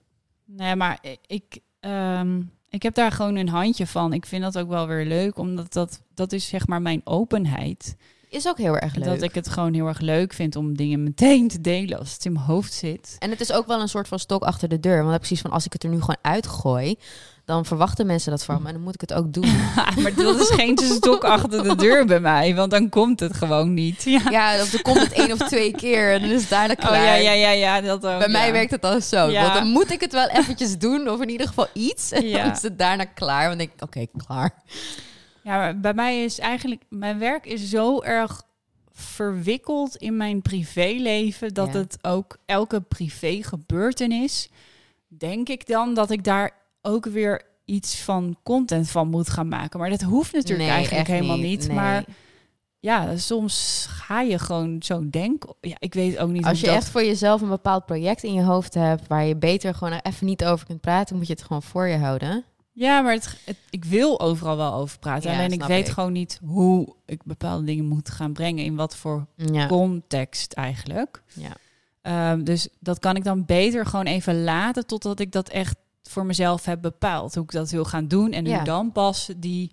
Nee, 0.45 0.75
maar 0.75 0.99
ik, 1.27 1.59
ehm, 1.79 2.41
ik 2.69 2.83
heb 2.83 2.93
daar 2.93 3.11
gewoon 3.11 3.35
een 3.35 3.49
handje 3.49 3.87
van. 3.87 4.13
Ik 4.13 4.25
vind 4.25 4.43
dat 4.43 4.57
ook 4.57 4.69
wel 4.69 4.87
weer 4.87 5.05
leuk, 5.05 5.37
omdat 5.37 5.73
dat, 5.73 6.01
dat 6.13 6.31
is 6.31 6.47
zeg 6.47 6.67
maar 6.67 6.81
mijn 6.81 7.01
openheid. 7.03 7.95
Is 8.29 8.47
ook 8.47 8.57
heel 8.57 8.77
erg 8.77 8.95
leuk. 8.95 9.05
dat 9.05 9.21
ik 9.21 9.35
het 9.35 9.49
gewoon 9.49 9.73
heel 9.73 9.87
erg 9.87 9.99
leuk 9.99 10.33
vind 10.33 10.55
om 10.55 10.75
dingen 10.77 11.03
meteen 11.03 11.47
te 11.47 11.61
delen 11.61 11.99
als 11.99 12.13
het 12.13 12.25
in 12.25 12.33
mijn 12.33 12.45
hoofd 12.45 12.73
zit. 12.73 13.15
En 13.19 13.29
het 13.29 13.41
is 13.41 13.51
ook 13.51 13.67
wel 13.67 13.81
een 13.81 13.89
soort 13.89 14.07
van 14.07 14.19
stok 14.19 14.43
achter 14.43 14.69
de 14.69 14.79
deur. 14.79 15.01
Want 15.01 15.13
ik 15.13 15.19
precies 15.19 15.41
van, 15.41 15.51
als 15.51 15.65
ik 15.65 15.73
het 15.73 15.83
er 15.83 15.89
nu 15.89 15.99
gewoon 15.99 16.17
uitgooi... 16.21 16.95
dan 17.45 17.65
verwachten 17.65 18.05
mensen 18.05 18.31
dat 18.31 18.43
van 18.43 18.61
me. 18.61 18.67
En 18.67 18.73
dan 18.73 18.83
moet 18.83 18.93
ik 18.93 19.01
het 19.01 19.13
ook 19.13 19.33
doen. 19.33 19.49
maar 20.01 20.13
dat 20.15 20.39
is 20.39 20.49
geen 20.49 20.77
stok 20.77 21.23
achter 21.23 21.63
de 21.63 21.75
deur 21.75 22.05
bij 22.05 22.19
mij, 22.19 22.55
want 22.55 22.71
dan 22.71 22.89
komt 22.89 23.19
het 23.19 23.35
gewoon 23.35 23.73
niet. 23.73 24.03
Ja. 24.03 24.21
Ja, 24.29 24.61
of 24.61 24.73
er 24.73 24.81
komt 24.81 24.99
het 24.99 25.11
één 25.13 25.31
of 25.31 25.37
twee 25.37 25.71
keer 25.71 26.13
en 26.13 26.21
dan 26.21 26.29
is 26.29 26.41
het 26.41 26.49
daarna 26.49 26.73
Oh 26.73 26.79
klaar. 26.79 27.03
ja, 27.03 27.13
ja, 27.15 27.31
ja, 27.31 27.51
ja. 27.51 27.81
Dat 27.81 28.05
ook, 28.05 28.19
Bij 28.19 28.29
mij 28.29 28.51
werkt 28.51 28.71
het 28.71 28.85
al 28.85 29.01
zo. 29.01 29.29
Ja. 29.29 29.41
Want 29.41 29.53
dan 29.53 29.67
moet 29.67 29.91
ik 29.91 30.01
het 30.01 30.11
wel 30.11 30.27
eventjes 30.27 30.77
doen, 30.77 31.09
of 31.09 31.21
in 31.21 31.29
ieder 31.29 31.47
geval 31.47 31.67
iets. 31.73 32.11
En 32.11 32.31
dan 32.31 32.51
is 32.51 32.61
het 32.61 32.77
daarna 32.77 33.05
klaar. 33.05 33.47
Want 33.47 33.57
dan 33.57 33.67
denk 33.67 33.71
ik, 33.75 33.83
oké, 33.83 34.23
klaar. 34.25 34.51
Ja, 35.49 35.73
bij 35.73 35.93
mij 35.93 36.23
is 36.23 36.39
eigenlijk... 36.39 36.81
Mijn 36.89 37.19
werk 37.19 37.45
is 37.45 37.69
zo 37.69 38.01
erg 38.01 38.43
verwikkeld 38.91 39.95
in 39.95 40.17
mijn 40.17 40.41
privéleven... 40.41 41.53
dat 41.53 41.73
Ja. 41.73 41.79
het 41.79 41.97
ook 42.01 42.37
elke 42.45 42.81
privé 42.81 43.43
gebeurtenis... 43.43 44.49
denk 45.07 45.49
ik 45.49 45.67
dan 45.67 45.93
dat 45.93 46.11
ik 46.11 46.23
daar 46.23 46.51
ook 46.81 47.05
weer 47.05 47.41
iets 47.65 48.01
van 48.01 48.37
content 48.43 48.89
van 48.89 49.07
moet 49.07 49.29
gaan 49.29 49.47
maken. 49.47 49.79
Maar 49.79 49.89
dat 49.89 50.01
hoeft 50.01 50.33
natuurlijk 50.33 50.69
Nee, 50.69 50.77
eigenlijk 50.77 51.07
helemaal 51.07 51.37
niet. 51.37 51.67
Nee. 51.67 51.75
Maar 51.75 52.03
ja, 52.79 53.17
soms 53.17 53.85
ga 53.89 54.21
je 54.21 54.39
gewoon 54.39 54.83
zo 54.83 55.09
denken. 55.09 55.55
Ja, 55.61 55.75
ik 55.79 55.93
weet 55.93 56.17
ook 56.17 56.29
niet 56.29 56.45
Als 56.45 56.59
je 56.59 56.65
dat... 56.65 56.75
echt 56.75 56.89
voor 56.89 57.03
jezelf 57.03 57.41
een 57.41 57.49
bepaald 57.49 57.85
project 57.85 58.23
in 58.23 58.33
je 58.33 58.43
hoofd 58.43 58.73
hebt... 58.73 59.07
waar 59.07 59.25
je 59.25 59.35
beter 59.35 59.73
gewoon 59.75 59.99
even 60.03 60.25
niet 60.25 60.45
over 60.45 60.65
kunt 60.65 60.81
praten... 60.81 61.15
moet 61.15 61.27
je 61.27 61.33
het 61.33 61.43
gewoon 61.43 61.63
voor 61.63 61.87
je 61.87 61.97
houden. 61.97 62.43
Ja, 62.71 63.01
maar 63.01 63.13
het, 63.13 63.37
het- 63.45 63.57
ik 63.69 63.85
wil 63.85 64.19
overal 64.19 64.57
wel 64.57 64.73
over 64.73 64.99
praten. 64.99 65.31
Ja, 65.31 65.37
Alleen 65.37 65.51
ik 65.51 65.63
weet 65.63 65.87
ik. 65.87 65.93
gewoon 65.93 66.11
niet 66.11 66.39
hoe 66.45 66.95
ik 67.05 67.23
bepaalde 67.23 67.63
dingen 67.65 67.85
moet 67.85 68.09
gaan 68.09 68.33
brengen. 68.33 68.63
In 68.63 68.75
wat 68.75 68.95
voor 68.95 69.25
Ja. 69.35 69.67
context 69.67 70.53
eigenlijk. 70.53 71.21
ja. 71.33 71.51
Ehm, 72.01 72.43
dus 72.43 72.67
dat 72.79 72.99
kan 72.99 73.15
ik 73.15 73.23
dan 73.23 73.45
beter 73.45 73.85
gewoon 73.85 74.05
even 74.05 74.43
laten 74.43 74.85
totdat 74.85 75.19
ik 75.19 75.31
dat 75.31 75.49
echt 75.49 75.75
voor 76.03 76.25
mezelf 76.25 76.65
heb 76.65 76.81
bepaald. 76.81 77.33
Hoe 77.35 77.43
ik 77.43 77.51
dat 77.51 77.69
wil 77.69 77.85
gaan 77.85 78.07
doen 78.07 78.31
en 78.31 78.45
Ja. 78.45 78.55
hoe 78.55 78.65
dan 78.65 78.91
pas 78.91 79.29
die, 79.37 79.71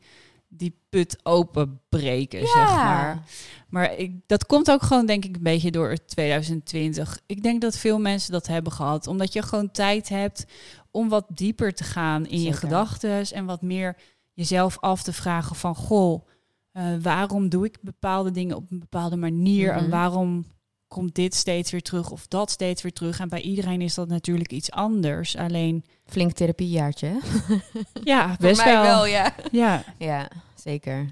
die 0.49 0.77
put 0.91 1.19
openbreken, 1.23 2.47
zeg 2.47 2.55
maar. 2.75 3.23
Maar 3.69 3.95
ik, 3.97 4.13
dat 4.27 4.47
komt 4.47 4.71
ook 4.71 4.83
gewoon, 4.83 5.07
denk 5.07 5.25
ik, 5.25 5.37
een 5.37 5.43
beetje 5.43 5.71
door 5.71 5.97
2020. 6.07 7.21
Ik 7.27 7.43
denk 7.43 7.61
dat 7.61 7.77
veel 7.79 7.99
mensen 7.99 8.33
dat 8.33 8.47
hebben 8.47 8.73
gehad. 8.73 9.07
Omdat 9.07 9.33
je 9.33 9.43
gewoon 9.43 9.71
tijd 9.71 10.09
hebt 10.09 10.45
om 10.97 11.09
wat 11.09 11.25
dieper 11.29 11.73
te 11.75 11.85
gaan 11.85 12.27
in 12.27 12.43
je 12.43 12.53
gedachten. 12.53 13.27
En 13.31 13.45
wat 13.45 13.63
meer 13.63 13.97
jezelf 14.33 14.79
af 14.81 15.03
te 15.03 15.13
vragen 15.13 15.57
van... 15.57 15.75
Goh, 15.75 16.27
eh, 16.73 16.85
waarom 17.03 17.49
doe 17.49 17.65
ik 17.65 17.79
bepaalde 17.81 18.31
dingen 18.31 18.57
op 18.57 18.71
een 18.71 18.79
bepaalde 18.79 19.17
manier? 19.17 19.73
En 19.73 19.83
Mhm. 19.83 19.91
waarom 19.91 20.45
komt 20.89 21.15
dit 21.15 21.35
steeds 21.35 21.71
weer 21.71 21.83
terug 21.83 22.11
of 22.11 22.27
dat 22.27 22.51
steeds 22.51 22.83
weer 22.83 22.93
terug? 22.93 23.21
En 23.21 23.29
bij 23.29 23.41
iedereen 23.41 23.81
is 23.81 23.95
dat 23.95 24.09
natuurlijk 24.09 24.53
iets 24.53 24.71
anders. 24.71 25.37
Alleen, 25.37 25.85
Flink 26.05 26.33
therapiejaartje, 26.33 27.21
ja, 28.05 28.37
best 28.41 28.65
wel. 28.65 28.83
wel, 28.83 29.07
ja. 29.07 29.35
Ja, 29.53 29.83
Ja, 29.99 30.29
zeker. 30.55 31.07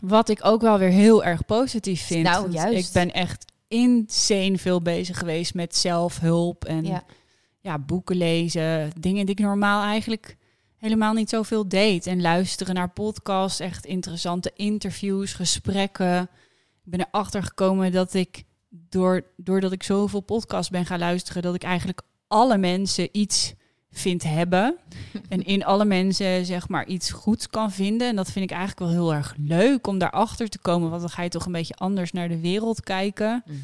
Wat 0.00 0.28
ik 0.28 0.44
ook 0.44 0.60
wel 0.60 0.78
weer 0.78 0.88
heel 0.90 1.24
erg 1.24 1.44
positief 1.44 2.06
vind. 2.06 2.22
Nou, 2.24 2.50
juist. 2.50 2.86
Ik 2.86 2.92
ben 2.92 3.12
echt 3.12 3.52
insane 3.68 4.58
veel 4.58 4.80
bezig 4.82 5.18
geweest 5.18 5.54
met 5.54 5.76
zelfhulp 5.76 6.64
en 6.64 6.84
ja. 6.84 7.02
Ja. 7.60 7.78
boeken 7.78 8.16
lezen. 8.16 8.90
Dingen 9.00 9.26
die 9.26 9.34
ik 9.34 9.40
normaal 9.40 9.82
eigenlijk 9.82 10.36
helemaal 10.76 11.12
niet 11.12 11.28
zoveel 11.28 11.68
deed. 11.68 12.06
En 12.06 12.20
luisteren 12.20 12.74
naar 12.74 12.90
podcasts, 12.90 13.60
echt 13.60 13.86
interessante 13.86 14.52
interviews, 14.54 15.32
gesprekken. 15.32 16.22
Ik 16.84 16.90
ben 16.90 17.00
erachter 17.00 17.42
gekomen 17.42 17.92
dat 17.92 18.14
ik, 18.14 18.42
door, 18.68 19.24
doordat 19.36 19.72
ik 19.72 19.82
zoveel 19.82 20.20
podcasts 20.20 20.70
ben 20.70 20.86
gaan 20.86 20.98
luisteren, 20.98 21.42
dat 21.42 21.54
ik 21.54 21.62
eigenlijk 21.62 22.02
alle 22.26 22.58
mensen 22.58 23.08
iets 23.12 23.54
vind 23.90 24.22
hebben. 24.22 24.76
en 25.28 25.44
in 25.44 25.64
alle 25.64 25.84
mensen 25.84 26.46
zeg 26.46 26.68
maar 26.68 26.86
iets 26.86 27.10
goeds 27.10 27.46
kan 27.46 27.72
vinden. 27.72 28.08
En 28.08 28.16
dat 28.16 28.30
vind 28.30 28.50
ik 28.50 28.56
eigenlijk 28.56 28.80
wel 28.80 29.02
heel 29.02 29.14
erg 29.14 29.34
leuk 29.38 29.86
om 29.86 29.98
daarachter 29.98 30.48
te 30.48 30.58
komen. 30.58 30.90
Want 30.90 31.00
dan 31.00 31.10
ga 31.10 31.22
je 31.22 31.28
toch 31.28 31.46
een 31.46 31.52
beetje 31.52 31.74
anders 31.74 32.12
naar 32.12 32.28
de 32.28 32.40
wereld 32.40 32.80
kijken. 32.80 33.42
Mhm. 33.46 33.56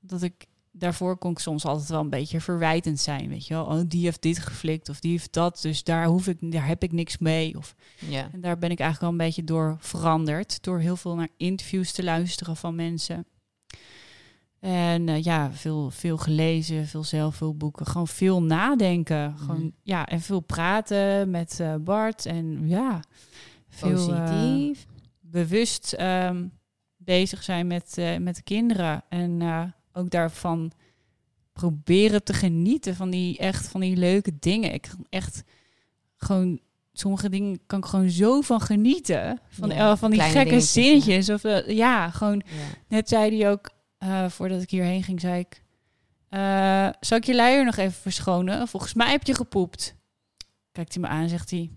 Dat 0.00 0.22
ik 0.22 0.46
daarvoor 0.78 1.16
kon 1.18 1.30
ik 1.30 1.38
soms 1.38 1.64
altijd 1.64 1.88
wel 1.88 2.00
een 2.00 2.10
beetje 2.10 2.40
verwijtend 2.40 3.00
zijn. 3.00 3.28
Weet 3.28 3.46
je 3.46 3.54
wel, 3.54 3.64
oh, 3.64 3.80
die 3.86 4.04
heeft 4.04 4.22
dit 4.22 4.38
geflikt 4.38 4.88
of 4.88 5.00
die 5.00 5.10
heeft 5.10 5.32
dat. 5.32 5.58
Dus 5.62 5.84
daar 5.84 6.06
hoef 6.06 6.26
ik, 6.26 6.52
daar 6.52 6.66
heb 6.66 6.82
ik 6.82 6.92
niks 6.92 7.18
mee. 7.18 7.56
Of, 7.56 7.74
Ja. 8.08 8.28
en 8.32 8.40
daar 8.40 8.58
ben 8.58 8.70
ik 8.70 8.80
eigenlijk 8.80 9.00
wel 9.00 9.10
een 9.20 9.26
beetje 9.26 9.44
door 9.44 9.76
veranderd. 9.80 10.62
Door 10.62 10.78
heel 10.78 10.96
veel 10.96 11.14
naar 11.14 11.28
interviews 11.36 11.92
te 11.92 12.04
luisteren 12.04 12.56
van 12.56 12.74
mensen. 12.74 13.26
En 14.60 15.08
eh, 15.08 15.22
ja, 15.22 15.52
veel, 15.52 15.90
veel 15.90 16.16
gelezen, 16.16 16.86
veel 16.86 17.04
zelfhulpboeken. 17.04 17.86
Gewoon 17.86 18.08
veel 18.08 18.42
nadenken. 18.42 19.38
Gewoon, 19.38 19.60
Mhm. 19.60 19.68
ja, 19.82 20.06
en 20.06 20.20
veel 20.20 20.40
praten 20.40 21.30
met 21.30 21.60
eh, 21.60 21.74
Bart. 21.74 22.26
En 22.26 22.68
ja, 22.68 23.00
veel 23.68 24.12
eh, 24.14 24.24
Positief. 24.24 24.86
bewust 25.20 25.92
ehm, 25.92 26.46
bezig 26.96 27.42
zijn 27.42 27.66
met, 27.66 27.98
eh, 27.98 28.16
met 28.16 28.36
de 28.36 28.42
kinderen. 28.42 29.02
En 29.08 29.42
eh, 29.42 29.62
ook 29.98 30.10
daarvan 30.10 30.72
proberen 31.52 32.24
te 32.24 32.32
genieten 32.32 32.96
van 32.96 33.10
die 33.10 33.38
echt 33.38 33.68
van 33.68 33.80
die 33.80 33.96
leuke 33.96 34.38
dingen. 34.38 34.72
Ik 34.74 34.82
kan 34.82 35.06
echt 35.10 35.42
gewoon 36.16 36.60
sommige 36.92 37.28
dingen 37.28 37.60
kan 37.66 37.78
ik 37.78 37.84
gewoon 37.84 38.10
zo 38.10 38.40
van 38.40 38.60
genieten. 38.60 39.40
Van, 39.48 39.68
Ja, 39.68 39.96
van 39.96 40.10
die 40.10 40.20
gekke 40.20 40.54
ja. 40.54 40.60
zinnetjes. 40.60 41.30
Of 41.30 41.44
eh, 41.44 41.68
ja, 41.76 42.10
gewoon 42.10 42.42
ja. 42.46 42.62
net 42.88 43.08
zei 43.08 43.38
hij 43.38 43.50
ook 43.50 43.70
eh, 43.98 44.28
voordat 44.28 44.62
ik 44.62 44.70
hierheen 44.70 45.02
ging, 45.02 45.20
zei 45.20 45.38
ik. 45.40 45.62
eh 46.28 46.88
zal 47.00 47.18
ik 47.18 47.24
je 47.24 47.34
luier 47.34 47.64
nog 47.64 47.76
even 47.76 48.00
verschonen? 48.00 48.68
Volgens 48.68 48.94
mij 48.94 49.10
heb 49.10 49.26
je 49.26 49.34
gepoept. 49.34 49.94
Kijkt 50.72 50.94
hij 50.94 51.02
me 51.02 51.08
aan, 51.08 51.28
zegt 51.28 51.50
hij. 51.50 51.70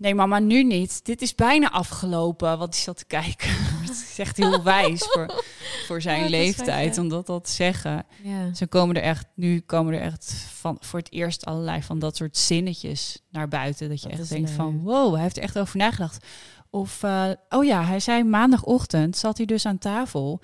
Nee, 0.00 0.14
mama, 0.14 0.38
nu 0.38 0.64
niet. 0.64 1.04
Dit 1.04 1.22
is 1.22 1.34
bijna 1.34 1.70
afgelopen. 1.70 2.58
Wat 2.58 2.74
is 2.74 2.84
dat 2.84 2.96
te 2.96 3.04
kijken? 3.04 3.48
Het 3.80 3.90
is 3.90 4.18
echt 4.18 4.36
heel 4.36 4.62
wijs 4.62 5.02
voor, 5.10 5.42
voor 5.86 6.00
zijn 6.02 6.22
Ja, 6.22 6.28
leeftijd 6.28 6.98
om 6.98 7.08
dat, 7.08 7.26
dat 7.26 7.44
te 7.44 7.50
zeggen. 7.50 8.06
ja. 8.22 8.54
Ze 8.54 8.66
komen 8.66 8.96
er 8.96 9.02
echt, 9.02 9.26
nu 9.34 9.60
komen 9.60 9.94
er 9.94 10.00
echt 10.00 10.32
van, 10.52 10.76
voor 10.80 10.98
het 10.98 11.12
eerst 11.12 11.44
allerlei 11.44 11.82
van 11.82 11.98
dat 11.98 12.16
soort 12.16 12.36
zinnetjes 12.36 13.22
naar 13.30 13.48
buiten. 13.48 13.88
Dat 13.88 14.02
je 14.02 14.08
Dat 14.08 14.18
echt 14.18 14.28
denkt 14.28 14.50
van, 14.50 14.80
wow, 14.82 15.12
hij 15.14 15.22
heeft 15.22 15.36
er 15.36 15.42
echt 15.42 15.58
over 15.58 15.76
nagedacht. 15.76 16.26
Of, 16.70 17.02
eh, 17.02 17.30
oh 17.48 17.64
ja, 17.64 17.84
hij 17.84 18.00
zei 18.00 18.24
maandagochtend 18.24 19.16
zat 19.16 19.36
hij 19.36 19.46
dus 19.46 19.66
aan 19.66 19.78
tafel. 19.78 20.40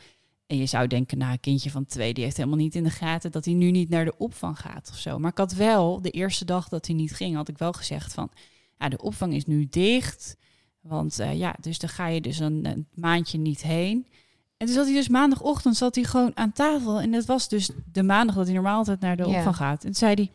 En 0.47 0.57
je 0.57 0.67
zou 0.67 0.87
denken, 0.87 1.19
nou, 1.19 1.33
een 1.33 1.41
kindje 1.41 1.71
van 1.71 1.87
twee, 1.87 2.15
die 2.15 2.25
heeft 2.25 2.37
helemaal 2.37 2.59
niet 2.59 2.75
in 2.75 2.85
de 2.85 2.91
gaten 2.91 3.31
dat 3.33 3.45
hij 3.45 3.55
nu 3.55 3.71
niet 3.71 3.89
naar 3.89 4.05
de 4.05 4.17
opvang 4.19 4.59
gaat 4.61 4.89
of 4.93 4.99
zo. 4.99 5.19
Maar 5.19 5.31
ik 5.31 5.39
had 5.39 5.53
wel, 5.53 6.03
de 6.03 6.11
eerste 6.11 6.45
dag 6.45 6.69
dat 6.69 6.87
hij 6.87 6.95
niet 6.95 7.15
ging, 7.15 7.37
had 7.37 7.49
ik 7.49 7.59
wel 7.59 7.73
gezegd 7.73 8.13
van, 8.13 8.31
ja, 8.79 8.89
de 8.89 9.03
opvang 9.03 9.35
is 9.35 9.47
nu 9.47 9.67
dicht. 9.71 10.37
Want 10.81 11.19
eh, 11.19 11.39
ja, 11.39 11.55
dus 11.61 11.79
dan 11.79 11.89
ga 11.91 12.07
je 12.07 12.21
dus 12.21 12.39
een, 12.39 12.65
een 12.65 12.87
maandje 12.95 13.39
niet 13.39 13.63
heen. 13.63 14.07
En 14.57 14.67
toen 14.67 14.75
zat 14.75 14.85
hij 14.87 14.95
dus 14.95 15.09
maandagochtend 15.09 15.77
zat 15.77 15.95
hij 15.95 16.05
gewoon 16.05 16.31
aan 16.35 16.53
tafel. 16.53 17.01
En 17.01 17.11
dat 17.11 17.25
was 17.25 17.49
dus 17.49 17.71
de 17.93 18.03
maandag 18.03 18.35
dat 18.37 18.45
hij 18.45 18.55
normaal 18.55 18.77
altijd 18.79 19.01
naar 19.01 19.17
de 19.17 19.27
opvang 19.27 19.57
gaat. 19.57 19.79
En 19.79 19.85
toen 19.85 19.95
zei 19.95 20.15
hij, 20.15 20.33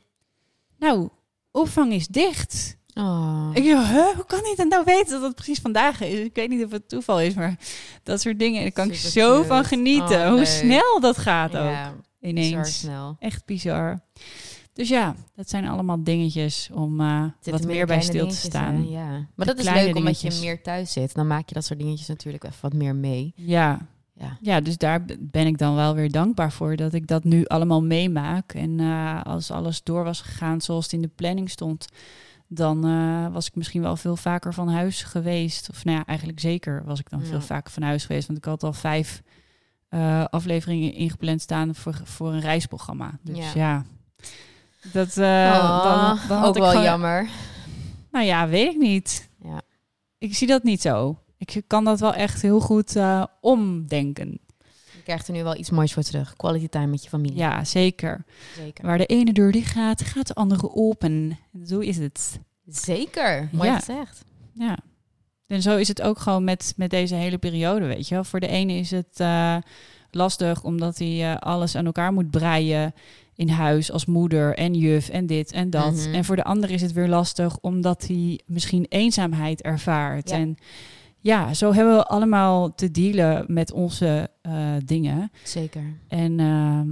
nou, 0.80 1.10
opvang 1.52 1.94
is 1.94 2.08
dicht. 2.08 2.78
Oh. 2.94 3.50
Ik 3.54 3.70
dacht, 3.70 3.88
huh, 3.88 4.16
hoe 4.16 4.26
kan 4.26 4.40
hij 4.42 4.54
dat 4.56 4.68
nou 4.68 4.84
weten 4.86 5.12
dat 5.12 5.22
het 5.22 5.36
precies 5.36 5.60
vandaag 5.60 6.02
is? 6.02 6.20
Ik 6.20 6.36
weet 6.36 6.50
niet 6.50 6.66
of 6.66 6.72
het 6.72 6.90
toeval 6.90 7.22
is, 7.22 7.34
maar 7.34 7.56
dat 8.04 8.22
soort 8.22 8.40
dingen. 8.40 8.62
Daar 8.62 8.72
kan 8.72 8.88
ik 8.88 8.96
Super 8.96 9.12
zo 9.12 9.36
cute. 9.36 9.48
van 9.48 9.64
genieten. 9.66 10.22
Oh, 10.26 10.30
hoe 10.30 10.46
snel 10.46 11.00
dat 11.00 11.18
gaat 11.18 11.50
ook. 11.56 11.72
ja, 11.72 11.94
bizar 12.20 12.30
Ineens. 12.30 12.80
snel. 12.80 13.16
Echt 13.20 13.46
bizar. 13.46 14.00
Dus 14.74 14.90
ja, 14.90 15.16
dat 15.36 15.50
zijn 15.50 15.68
allemaal 15.68 16.04
dingetjes 16.04 16.70
om 16.74 17.00
eh, 17.02 17.24
wat 17.44 17.66
meer 17.66 17.86
bij 17.86 18.02
stil 18.02 18.28
te 18.28 18.36
staan. 18.36 18.76
hè? 18.76 18.82
Ja. 18.90 19.28
Maar 19.36 19.46
dat 19.46 19.60
is 19.60 19.70
leuk 19.70 19.96
omdat 19.96 20.22
je 20.22 20.38
meer 20.42 20.62
thuis 20.62 20.92
zit. 20.92 21.14
Dan 21.14 21.28
maak 21.28 21.48
je 21.48 21.54
dat 21.54 21.66
soort 21.66 21.80
dingetjes 21.80 22.08
natuurlijk 22.08 22.44
even 22.44 22.58
wat 22.62 22.74
meer 22.74 22.96
mee. 22.96 23.34
Ja. 23.36 23.88
Ja. 24.14 24.38
ja, 24.42 24.62
dus 24.62 24.78
daar 24.78 25.06
ben 25.20 25.48
ik 25.48 25.58
dan 25.58 25.76
wel 25.76 25.96
weer 25.96 26.12
dankbaar 26.12 26.52
voor 26.52 26.76
dat 26.76 26.94
ik 26.94 27.08
dat 27.08 27.24
nu 27.24 27.46
allemaal 27.46 27.84
meemaak. 27.84 28.54
En 28.54 28.80
eh, 28.80 29.22
als 29.24 29.52
alles 29.52 29.84
door 29.84 30.04
was 30.04 30.22
gegaan 30.22 30.62
zoals 30.62 30.84
het 30.84 30.94
in 30.94 31.02
de 31.02 31.08
planning 31.08 31.50
stond, 31.50 31.88
dan 32.48 32.86
eh, 32.86 33.34
was 33.34 33.48
ik 33.48 33.56
misschien 33.56 33.82
wel 33.82 33.96
veel 33.96 34.16
vaker 34.16 34.54
van 34.54 34.68
huis 34.70 35.04
geweest. 35.04 35.70
Of 35.70 35.86
nou 35.86 35.98
ja, 35.98 36.06
eigenlijk 36.06 36.40
zeker 36.40 36.84
was 36.86 37.00
ik 37.00 37.10
dan 37.10 37.20
Ja. 37.20 37.26
veel 37.26 37.42
vaker 37.42 37.72
van 37.72 37.84
huis 37.84 38.06
geweest. 38.06 38.28
Want 38.28 38.40
ik 38.40 38.46
had 38.46 38.64
al 38.64 38.74
vijf 38.74 39.22
afleveringen 40.30 40.94
ingepland 40.94 41.42
staan 41.42 41.76
voor, 41.76 42.02
voor 42.04 42.34
een 42.34 42.40
reisprogramma. 42.40 43.20
Dus 43.22 43.38
Ja. 43.38 43.52
ja, 43.56 43.86
dat 44.92 45.18
Oh, 45.18 45.84
dan, 45.84 46.20
dan 46.28 46.38
had 46.38 46.48
ook 46.48 46.56
ik 46.56 46.62
wel 46.62 46.70
gewoon- 46.70 46.86
jammer. 46.86 47.30
Nou 48.12 48.26
ja, 48.26 48.48
weet 48.48 48.74
ik 48.74 48.78
niet. 48.80 49.30
Ja. 49.44 49.62
Ik 50.18 50.36
zie 50.36 50.48
dat 50.48 50.64
niet 50.64 50.82
zo. 50.82 51.20
Ik 51.38 51.62
kan 51.68 51.84
dat 51.84 52.00
wel 52.00 52.14
echt 52.14 52.42
heel 52.42 52.60
goed 52.60 52.96
eh, 52.96 53.24
omdenken. 53.42 54.40
Je 54.96 55.04
krijgt 55.04 55.28
er 55.28 55.34
nu 55.34 55.44
wel 55.44 55.56
iets 55.58 55.70
moois 55.70 55.94
voor 55.94 56.04
terug. 56.04 56.36
Quality 56.36 56.68
time 56.68 56.88
met 56.88 57.04
je 57.04 57.10
familie. 57.10 57.38
Ja, 57.38 57.64
zeker. 57.64 58.24
zeker. 58.56 58.86
Waar 58.86 58.98
de 58.98 59.06
ene 59.06 59.34
deur 59.34 59.52
dicht 59.52 59.72
gaat, 59.72 60.02
gaat 60.02 60.28
de 60.28 60.34
andere 60.34 60.74
open. 60.76 61.38
Zo 61.66 61.80
is 61.80 61.98
het. 61.98 62.40
Zeker. 62.66 63.50
Mooi 63.52 63.70
Ja. 63.70 63.78
gezegd. 63.80 64.24
Ja. 64.54 64.78
En 65.48 65.62
zo 65.62 65.78
is 65.78 65.88
het 65.88 66.02
ook 66.02 66.20
gewoon 66.20 66.44
met, 66.44 66.74
met 66.78 66.90
deze 66.90 67.16
hele 67.16 67.38
periode, 67.38 67.86
weet 67.86 68.08
je 68.08 68.16
wel. 68.16 68.24
Voor 68.24 68.40
de 68.40 68.48
ene 68.48 68.74
is 68.74 68.92
het 68.92 69.20
eh, 69.20 69.56
lastig 70.12 70.64
omdat 70.64 70.98
hij 70.98 71.40
alles 71.40 71.76
aan 71.76 71.86
elkaar 71.86 72.14
moet 72.14 72.32
breien 72.32 72.94
in 73.42 73.50
huis 73.50 73.92
als 73.92 74.06
moeder 74.06 74.56
en 74.56 74.74
juf 74.74 75.10
en 75.10 75.26
dit 75.26 75.52
en 75.52 75.70
dat. 75.70 75.94
Mhm. 75.94 76.14
En 76.14 76.26
voor 76.26 76.36
de 76.36 76.44
ander 76.44 76.72
is 76.72 76.82
het 76.82 76.94
weer 76.94 77.08
lastig 77.08 77.60
omdat 77.60 78.08
hij 78.08 78.40
misschien 78.46 78.86
eenzaamheid 78.90 79.62
ervaart. 79.62 80.30
Ja. 80.30 80.36
En 80.36 80.58
ja, 81.20 81.54
zo 81.54 81.74
hebben 81.74 81.96
we 81.96 82.06
allemaal 82.06 82.76
te 82.76 82.92
dealen 82.92 83.46
met 83.48 83.72
onze 83.72 84.30
eh, 84.42 84.74
dingen. 84.86 85.32
Zeker. 85.44 85.84
En 86.08 86.40
ehm, 86.40 86.90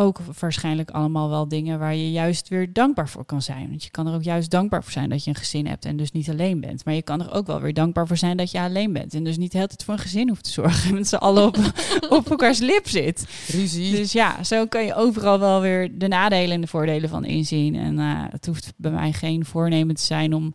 ook 0.00 0.20
waarschijnlijk 0.40 0.90
allemaal 0.90 1.28
wel 1.28 1.48
dingen 1.48 1.78
waar 1.78 1.94
je 1.94 2.10
juist 2.10 2.48
weer 2.48 2.72
dankbaar 2.72 3.08
voor 3.08 3.24
kan 3.24 3.42
zijn. 3.42 3.68
Want 3.68 3.84
je 3.84 3.90
kan 3.90 4.06
er 4.06 4.14
ook 4.14 4.22
juist 4.22 4.50
dankbaar 4.50 4.82
voor 4.82 4.92
zijn 4.92 5.08
dat 5.08 5.24
je 5.24 5.30
een 5.30 5.36
gezin 5.36 5.66
hebt 5.66 5.84
en 5.84 5.96
dus 5.96 6.12
niet 6.12 6.30
alleen 6.30 6.60
bent. 6.60 6.84
Maar 6.84 6.94
je 6.94 7.02
kan 7.02 7.20
er 7.20 7.32
ook 7.32 7.46
wel 7.46 7.60
weer 7.60 7.74
dankbaar 7.74 8.06
voor 8.06 8.16
zijn 8.16 8.36
dat 8.36 8.50
je 8.50 8.60
alleen 8.60 8.92
bent. 8.92 9.14
En 9.14 9.24
dus 9.24 9.36
niet 9.36 9.52
de 9.52 9.56
hele 9.56 9.68
tijd 9.68 9.84
voor 9.84 9.94
een 9.94 10.00
gezin 10.00 10.28
hoeft 10.28 10.44
te 10.44 10.50
zorgen. 10.50 10.88
En 10.88 10.94
met 10.94 11.08
z'n 11.08 11.14
allen 11.14 11.46
op, 11.46 11.56
op 12.18 12.30
elkaars 12.30 12.58
lip 12.58 12.88
zit. 12.88 13.26
Ruzie. 13.48 13.96
Dus 13.96 14.12
ja, 14.12 14.44
zo 14.44 14.66
kan 14.66 14.84
je 14.84 14.94
overal 14.94 15.38
wel 15.38 15.60
weer 15.60 15.98
de 15.98 16.08
nadelen 16.08 16.54
en 16.54 16.60
de 16.60 16.66
voordelen 16.66 17.08
van 17.08 17.24
inzien. 17.24 17.74
En 17.74 17.98
eh, 17.98 18.24
het 18.30 18.46
hoeft 18.46 18.72
bij 18.76 18.90
mij 18.90 19.12
geen 19.12 19.44
voornemen 19.44 19.94
te 19.94 20.02
zijn 20.02 20.34
om 20.34 20.54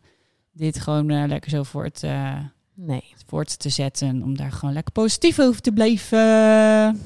dit 0.52 0.80
gewoon 0.80 1.10
eh, 1.10 1.28
lekker 1.28 1.50
zo 1.50 1.64
voort, 1.64 2.04
eh, 2.04 2.34
nee. 2.74 3.14
voort 3.26 3.60
te 3.60 3.70
zetten. 3.70 4.24
Om 4.24 4.38
daar 4.38 4.52
gewoon 4.52 4.74
lekker 4.74 4.94
positief 4.94 5.40
over 5.40 5.62
te 5.62 5.72
blijven. 5.72 7.00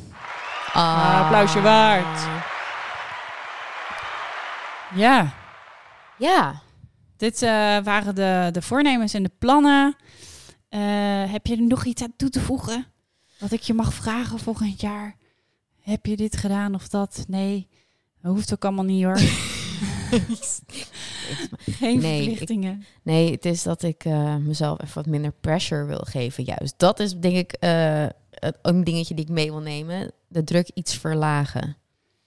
Ah. 0.74 1.22
applausje 1.24 1.62
waard. 1.62 2.28
Ja, 4.96 5.34
Ja. 6.18 6.62
dit 7.18 7.42
eh, 7.42 7.50
waren 7.84 8.16
de, 8.16 8.50
de 8.52 8.62
voornemens 8.62 9.14
en 9.14 9.24
de 9.24 9.32
plannen. 9.40 9.96
Eh, 10.70 10.80
heb 11.32 11.46
je 11.48 11.56
er 11.56 11.62
nog 11.68 11.86
iets 11.86 12.02
aan 12.02 12.14
toe 12.18 12.30
te 12.30 12.40
voegen? 12.42 12.86
Wat 13.40 13.52
ik 13.52 13.62
je 13.62 13.74
mag 13.74 13.94
vragen 13.94 14.40
volgend 14.40 14.82
jaar? 14.82 15.16
Heb 15.82 16.06
je 16.06 16.16
dit 16.16 16.38
gedaan 16.38 16.76
of 16.76 16.88
dat? 16.88 17.24
Nee, 17.28 17.68
dat 18.22 18.32
hoeft 18.32 18.54
ook 18.54 18.66
allemaal 18.66 18.84
niet 18.86 19.04
hoor. 19.04 19.18
Geen 21.80 22.00
Nee, 22.00 22.18
ik- 22.22 22.24
verplichtingen. 22.28 22.86
Nee, 23.04 23.32
het 23.32 23.46
is 23.46 23.64
dat 23.64 23.84
ik 23.84 24.06
eh, 24.06 24.36
mezelf 24.36 24.82
even 24.82 24.96
wat 24.96 25.06
minder 25.06 25.32
pressure 25.42 25.86
wil 25.86 26.06
geven. 26.10 26.44
Juist. 26.44 26.74
Dat 26.78 27.00
is 27.00 27.16
denk 27.18 27.36
ik 27.36 27.54
een 28.62 28.84
dingetje 28.84 29.14
die 29.14 29.26
ik 29.26 29.32
mee 29.32 29.52
wil 29.52 29.60
nemen. 29.62 30.12
De 30.28 30.44
druk 30.44 30.70
iets 30.74 30.98
verlagen. 30.98 31.78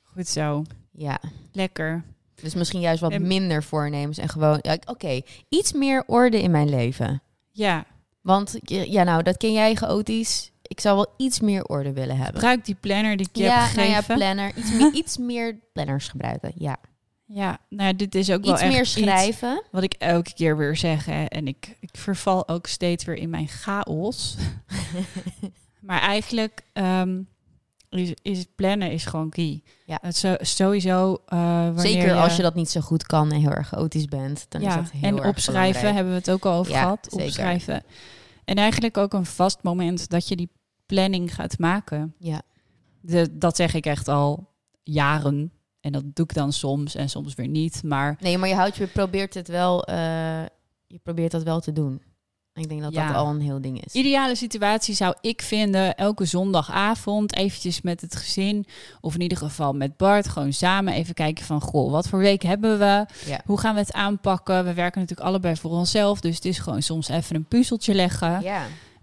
Goed 0.02 0.28
zo. 0.28 0.64
Ja. 0.90 1.20
Lekker. 1.52 2.02
Dus 2.34 2.54
misschien 2.54 2.80
juist 2.80 3.00
wat 3.00 3.12
En- 3.12 3.26
minder 3.26 3.62
voornemens. 3.62 4.18
En 4.18 4.28
gewoon, 4.28 4.58
ja, 4.62 4.76
oké, 4.86 5.20
iets 5.48 5.72
meer 5.72 6.04
orde 6.06 6.42
in 6.42 6.50
mijn 6.50 6.68
leven. 6.68 7.22
Ja, 7.50 7.84
Want 8.20 8.58
ja, 8.62 9.02
nou, 9.02 9.22
dat 9.22 9.36
ken 9.36 9.52
jij 9.52 9.74
chaotisch. 9.74 10.50
Ik 10.62 10.80
zou 10.80 10.96
wel 10.96 11.14
iets 11.16 11.40
meer 11.40 11.64
orde 11.64 11.92
willen 11.92 12.16
hebben. 12.16 12.34
gebruik 12.34 12.64
die 12.64 12.74
planner 12.80 13.16
die 13.16 13.26
ik 13.28 13.36
je 13.36 13.42
ja, 13.42 13.64
heb 13.66 13.76
nou 13.76 13.88
ja, 13.88 13.94
gegeven. 13.94 14.14
planner. 14.16 14.52
Iets 14.56 14.70
meer, 14.72 14.92
iets 15.02 15.16
meer 15.18 15.58
planners 15.72 16.08
gebruiken. 16.08 16.52
Ja. 16.54 16.76
ja, 17.26 17.58
nou 17.68 17.96
dit 17.96 18.14
is 18.14 18.30
ook 18.30 18.44
wel 18.44 18.52
Iets 18.52 18.62
echt 18.62 18.72
meer 18.72 18.80
iets- 18.80 18.92
schrijven. 18.92 19.62
Wat 19.70 19.82
ik 19.82 19.92
elke 19.98 20.34
keer 20.34 20.56
weer 20.56 20.76
zeg. 20.76 21.04
Hè, 21.04 21.24
en 21.24 21.46
ik, 21.48 21.76
ik 21.80 21.90
verval 21.92 22.48
ook 22.48 22.66
steeds 22.66 23.04
weer 23.04 23.16
in 23.16 23.30
mijn 23.30 23.48
chaos. 23.48 24.36
maar 25.82 26.00
eigenlijk 26.00 26.62
ehm, 26.72 27.20
is, 27.90 28.12
is 28.22 28.44
plannen 28.56 28.90
is 28.90 29.04
gewoon 29.04 29.30
key. 29.30 29.62
Ja. 29.86 29.98
Het 30.02 30.16
zo, 30.16 30.34
sowieso. 30.38 31.22
wanneer 31.26 31.78
Zeker 31.80 32.14
als 32.16 32.36
je 32.36 32.42
dat 32.42 32.54
niet 32.54 32.70
zo 32.70 32.80
goed 32.80 33.06
kan 33.06 33.32
en 33.32 33.40
heel 33.40 33.50
erg 33.50 33.68
chaotisch 33.68 34.04
bent. 34.04 34.46
Dan 34.48 34.60
is 34.60 34.74
dat 34.74 34.90
heel 34.90 35.02
en 35.02 35.16
erg 35.18 35.26
opschrijven 35.26 35.62
belangrijk. 35.80 35.94
hebben 35.94 36.12
we 36.12 36.18
het 36.18 36.30
ook 36.30 36.44
al 36.44 36.58
over 36.58 36.72
Ja, 36.72 36.80
gehad. 36.80 37.06
zeker. 37.10 37.26
Opschrijven. 37.26 37.82
En 38.44 38.54
eigenlijk 38.56 38.96
ook 38.96 39.12
een 39.12 39.26
vast 39.26 39.62
moment 39.62 40.08
dat 40.08 40.28
je 40.28 40.36
die 40.36 40.50
planning 40.86 41.34
gaat 41.34 41.58
maken. 41.58 42.14
Ja. 42.18 42.42
De, 43.00 43.38
dat 43.38 43.56
zeg 43.56 43.74
ik 43.74 43.86
echt 43.86 44.08
al 44.08 44.48
jaren. 44.82 45.52
En 45.80 45.92
dat 45.92 46.02
doe 46.14 46.24
ik 46.24 46.34
dan 46.34 46.52
soms 46.52 46.94
en 46.94 47.08
soms 47.10 47.34
weer 47.34 47.48
niet. 47.48 47.82
Maar 47.82 48.16
Nee, 48.20 48.38
maar 48.38 48.48
je 48.48 48.54
houdt 48.54 48.76
je 48.76 48.86
probeert 48.86 49.34
het 49.34 49.48
wel. 49.48 49.84
eh, 49.84 49.94
je 50.86 50.98
probeert 51.02 51.30
dat 51.30 51.42
wel 51.42 51.60
te 51.60 51.72
doen. 51.72 52.02
Ik 52.54 52.68
denk 52.68 52.82
dat 52.82 52.92
Ja. 52.92 53.06
dat 53.06 53.16
al 53.16 53.28
een 53.28 53.40
heel 53.40 53.60
ding 53.60 53.84
is. 53.84 53.92
Ideale 53.92 54.34
situatie 54.34 54.94
zou 54.94 55.14
ik 55.20 55.42
vinden 55.42 55.94
elke 55.96 56.24
zondagavond 56.24 57.36
eventjes 57.36 57.80
met 57.80 58.00
het 58.00 58.16
gezin 58.16 58.66
of 59.00 59.14
in 59.14 59.20
ieder 59.20 59.38
geval 59.38 59.72
met 59.72 59.96
Bart 59.96 60.28
gewoon 60.28 60.52
samen 60.52 60.92
even 60.92 61.14
kijken 61.14 61.44
van 61.44 61.60
goh, 61.60 61.90
wat 61.90 62.08
voor 62.08 62.18
week 62.18 62.42
hebben 62.42 62.78
we? 62.78 63.06
Ja. 63.26 63.40
Hoe 63.44 63.58
gaan 63.58 63.74
we 63.74 63.80
het 63.80 63.92
aanpakken? 63.92 64.64
We 64.64 64.74
werken 64.74 65.00
natuurlijk 65.00 65.28
allebei 65.28 65.56
voor 65.56 65.70
onszelf, 65.70 66.20
dus 66.20 66.34
het 66.34 66.44
is 66.44 66.58
gewoon 66.58 66.82
soms 66.82 67.08
even 67.08 67.36
een 67.36 67.44
puzzeltje 67.44 67.94
leggen 67.94 68.42
Ja. 68.42 68.62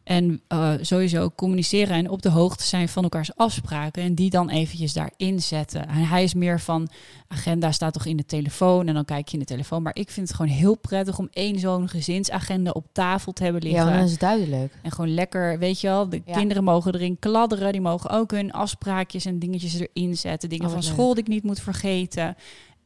En 0.09 0.41
eh, 0.47 0.71
sowieso 0.81 1.31
communiceren 1.35 1.95
en 1.95 2.09
op 2.09 2.21
de 2.21 2.29
hoogte 2.29 2.63
zijn 2.63 2.89
van 2.89 3.03
elkaars 3.03 3.35
afspraken 3.35 4.03
en 4.03 4.15
die 4.15 4.29
dan 4.29 4.49
eventjes 4.49 4.93
daarin 4.93 5.41
zetten. 5.41 5.87
En 5.87 5.95
hij 6.07 6.23
is 6.23 6.33
meer 6.33 6.59
van 6.59 6.89
agenda 7.27 7.71
staat 7.71 7.93
toch 7.93 8.05
in 8.05 8.17
de 8.17 8.25
telefoon 8.25 8.87
en 8.87 8.93
dan 8.93 9.05
kijk 9.05 9.27
je 9.27 9.33
in 9.33 9.39
de 9.39 9.45
telefoon, 9.45 9.81
maar 9.83 9.95
ik 9.95 10.09
vind 10.11 10.27
het 10.27 10.35
gewoon 10.37 10.51
heel 10.51 10.75
prettig 10.75 11.17
om 11.19 11.27
één 11.31 11.59
zo'n 11.59 11.89
gezinsagenda 11.89 12.71
op 12.71 12.85
tafel 12.91 13.31
te 13.31 13.43
hebben 13.43 13.61
liggen. 13.61 13.85
ja, 13.85 13.93
dan 13.97 14.03
is 14.05 14.17
duidelijk. 14.17 14.73
En 14.81 14.91
gewoon 14.91 15.13
lekker, 15.13 15.59
weet 15.59 15.81
je 15.81 15.87
wel, 15.87 16.09
de 16.09 16.21
Ja. 16.25 16.33
kinderen 16.37 16.63
mogen 16.63 16.93
erin 16.93 17.19
kladderen. 17.19 17.71
Die 17.71 17.81
mogen 17.81 18.09
ook 18.09 18.31
hun 18.31 18.51
afspraakjes 18.51 19.25
en 19.25 19.39
dingetjes 19.39 19.79
erin 19.79 20.17
zetten. 20.17 20.49
Dingen 20.49 20.65
Oh, 20.65 20.71
van 20.71 20.81
leuk. 20.81 20.89
school 20.91 21.13
die 21.13 21.23
ik 21.23 21.29
niet 21.29 21.43
moet 21.43 21.59
vergeten. 21.59 22.35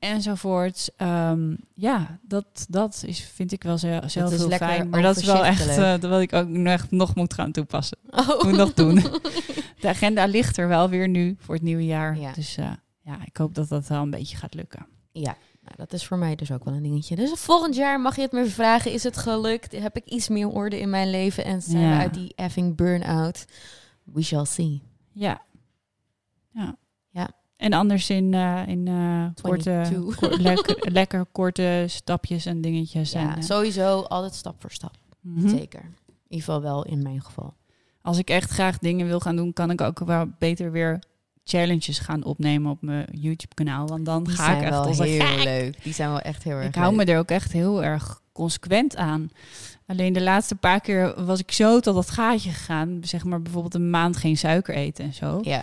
Enzovoort. 0.04 0.89
Ehm, 0.97 1.56
ja, 1.74 2.20
dat, 2.22 2.66
dat 2.70 3.04
is, 3.06 3.20
vind 3.20 3.51
ik 3.51 3.64
wel 3.64 3.78
ze- 3.78 4.01
zelf 4.06 4.32
is 4.34 4.39
heel 4.39 4.49
fijn. 4.49 4.89
Maar 4.89 5.01
dat 5.01 5.18
is 5.18 5.26
wel 5.26 5.45
echt 5.45 5.76
dat 5.76 6.01
wat 6.04 6.22
ik 6.22 6.34
ook 6.34 6.47
nog, 6.47 6.86
nog 6.89 7.16
moet 7.16 7.34
gaan 7.34 7.51
toepassen. 7.51 7.97
Oh. 8.10 8.43
Moet 8.43 8.56
nog 8.56 8.74
doen. 8.74 8.95
De 9.80 9.88
agenda 9.88 10.26
ligt 10.26 10.58
er 10.58 10.68
wel 10.68 10.89
weer 10.89 11.08
nu 11.10 11.36
voor 11.39 11.54
het 11.56 11.64
nieuwe 11.64 11.86
jaar. 11.86 12.18
Ja. 12.20 12.32
Dus 12.32 12.58
eh, 12.58 12.72
ja, 13.01 13.18
ik 13.26 13.38
hoop 13.38 13.56
dat 13.56 13.68
dat 13.70 13.88
wel 13.88 14.01
een 14.01 14.10
beetje 14.10 14.38
gaat 14.38 14.54
lukken. 14.54 14.86
Ja, 15.12 15.36
nou, 15.62 15.76
dat 15.76 15.93
is 15.93 16.06
voor 16.06 16.18
mij 16.18 16.36
dus 16.36 16.51
ook 16.51 16.64
wel 16.64 16.74
een 16.74 16.84
dingetje. 16.84 17.16
Dus 17.16 17.32
volgend 17.32 17.76
jaar 17.76 18.01
mag 18.01 18.16
je 18.16 18.22
het 18.22 18.32
me 18.32 18.45
vragen. 18.45 18.91
Is 18.91 19.04
het 19.04 19.18
gelukt? 19.18 19.72
Heb 19.72 19.95
ik 19.95 20.06
iets 20.06 20.30
meer 20.30 20.47
orde 20.47 20.80
in 20.80 20.89
mijn 20.89 21.10
leven? 21.10 21.45
En 21.45 21.62
zijn 21.62 21.82
Ja. 21.84 21.89
we 21.89 22.01
uit 22.01 22.14
die 22.14 22.34
effing 22.36 22.76
burn-out? 22.76 23.45
We 24.04 24.22
shall 24.22 24.45
see. 24.45 24.82
Ja. 25.12 25.41
Ja. 26.54 26.76
Ja. 27.10 27.30
En 27.64 27.74
anders 27.74 28.09
in, 28.09 28.34
eh, 28.34 28.61
in 28.68 28.88
eh, 28.88 29.26
korte, 29.41 29.61
22. 29.64 30.16
ko- 30.16 30.36
lekker, 30.51 30.91
lekker 30.91 31.26
korte 31.32 31.84
stapjes 31.88 32.45
en 32.45 32.61
dingetjes. 32.61 33.11
Ja, 33.11 33.20
en, 33.20 33.36
eh, 33.38 33.43
sowieso 33.43 33.99
altijd 34.01 34.34
stap 34.34 34.55
voor 34.61 34.72
stap. 34.72 34.95
mhm. 35.22 35.47
Zeker. 35.49 35.80
In 36.07 36.39
ieder 36.39 36.45
geval 36.45 36.61
wel 36.61 36.86
in 36.86 37.01
mijn 37.01 37.22
geval. 37.22 37.53
Als 38.01 38.18
ik 38.18 38.30
echt 38.30 38.49
graag 38.51 38.78
dingen 38.78 39.07
wil 39.07 39.20
gaan 39.20 39.36
doen, 39.36 39.53
kan 39.53 39.72
ik 39.72 39.82
ook 39.82 39.99
wel 39.99 40.26
beter 40.39 40.72
weer 40.72 40.99
challenges 41.43 41.99
gaan 41.99 42.24
opnemen 42.24 42.72
op 42.72 42.82
mijn 42.82 43.07
YouTube 43.11 43.53
kanaal. 43.55 43.88
Want 43.88 44.05
dan 44.05 44.24
Die 44.24 44.34
ga 44.36 44.55
ik 44.57 44.61
echt 44.64 44.74
als 44.74 44.99
heel 44.99 45.26
gek. 45.26 45.43
leuk. 45.43 45.84
Die 45.84 45.93
zijn 45.93 46.09
wel 46.09 46.20
echt 46.20 46.43
heel 46.43 46.55
erg 46.55 46.68
Ik 46.68 46.76
hou 46.76 46.95
me 46.95 47.05
er 47.05 47.18
ook 47.20 47.30
echt 47.30 47.51
heel 47.51 47.84
erg 47.84 48.22
consequent 48.32 48.95
aan. 48.95 49.30
Alleen 49.88 50.14
de 50.14 50.22
laatste 50.22 50.55
paar 50.55 50.82
keer 50.82 51.26
was 51.26 51.39
ik 51.39 51.51
zo 51.51 51.80
tot 51.80 51.95
dat 51.95 52.09
gaatje 52.09 52.49
gegaan. 52.51 52.97
Zeg 53.01 53.24
maar 53.24 53.41
bijvoorbeeld 53.41 53.74
een 53.76 53.89
maand 53.89 54.18
geen 54.18 54.38
suiker 54.38 54.76
eten 54.76 55.05
en 55.05 55.14
zo. 55.14 55.39
Ja, 55.41 55.61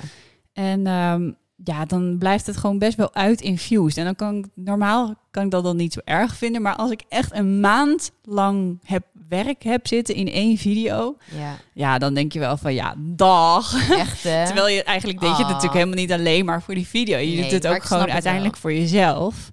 En 0.52 0.86
ehm, 0.86 1.30
ja, 1.64 1.84
dan 1.84 2.18
blijft 2.18 2.46
het 2.46 2.56
gewoon 2.56 2.78
best 2.78 2.96
wel 2.96 3.14
uit-infused. 3.14 3.96
En 3.98 4.04
dan 4.04 4.16
kan 4.16 4.36
ik, 4.36 4.46
normaal 4.54 5.14
kan 5.30 5.44
ik 5.44 5.50
dat 5.50 5.64
dan 5.64 5.76
niet 5.76 5.92
zo 5.92 6.00
erg 6.04 6.36
vinden. 6.36 6.62
Maar 6.62 6.76
als 6.76 6.90
ik 6.90 7.02
echt 7.08 7.34
een 7.34 7.60
maand 7.60 8.10
lang 8.24 8.78
heb, 8.84 9.04
werk 9.28 9.62
heb 9.62 9.86
zitten 9.86 10.14
in 10.14 10.28
één 10.28 10.56
video. 10.56 11.16
ja. 11.38 11.56
Ja, 11.72 11.98
dan 11.98 12.14
denk 12.14 12.32
je 12.32 12.38
wel 12.38 12.56
van 12.56 12.74
ja, 12.74 12.94
dag. 12.98 13.90
Echt, 13.90 14.22
hè? 14.22 14.44
Terwijl 14.46 14.68
je 14.68 14.82
eigenlijk 14.84 15.20
deed 15.20 15.28
je 15.28 15.34
het 15.36 15.44
Ah. 15.44 15.48
natuurlijk 15.52 15.74
helemaal 15.74 16.00
niet 16.04 16.12
alleen 16.12 16.44
maar 16.44 16.62
voor 16.62 16.74
die 16.74 16.86
video. 16.86 17.18
Je 17.18 17.26
Nee, 17.26 17.42
doet 17.42 17.50
het 17.50 17.66
ook 17.66 17.82
gewoon 17.84 18.02
het 18.02 18.12
uiteindelijk 18.12 18.56
voor 18.56 18.72
jezelf. 18.72 19.50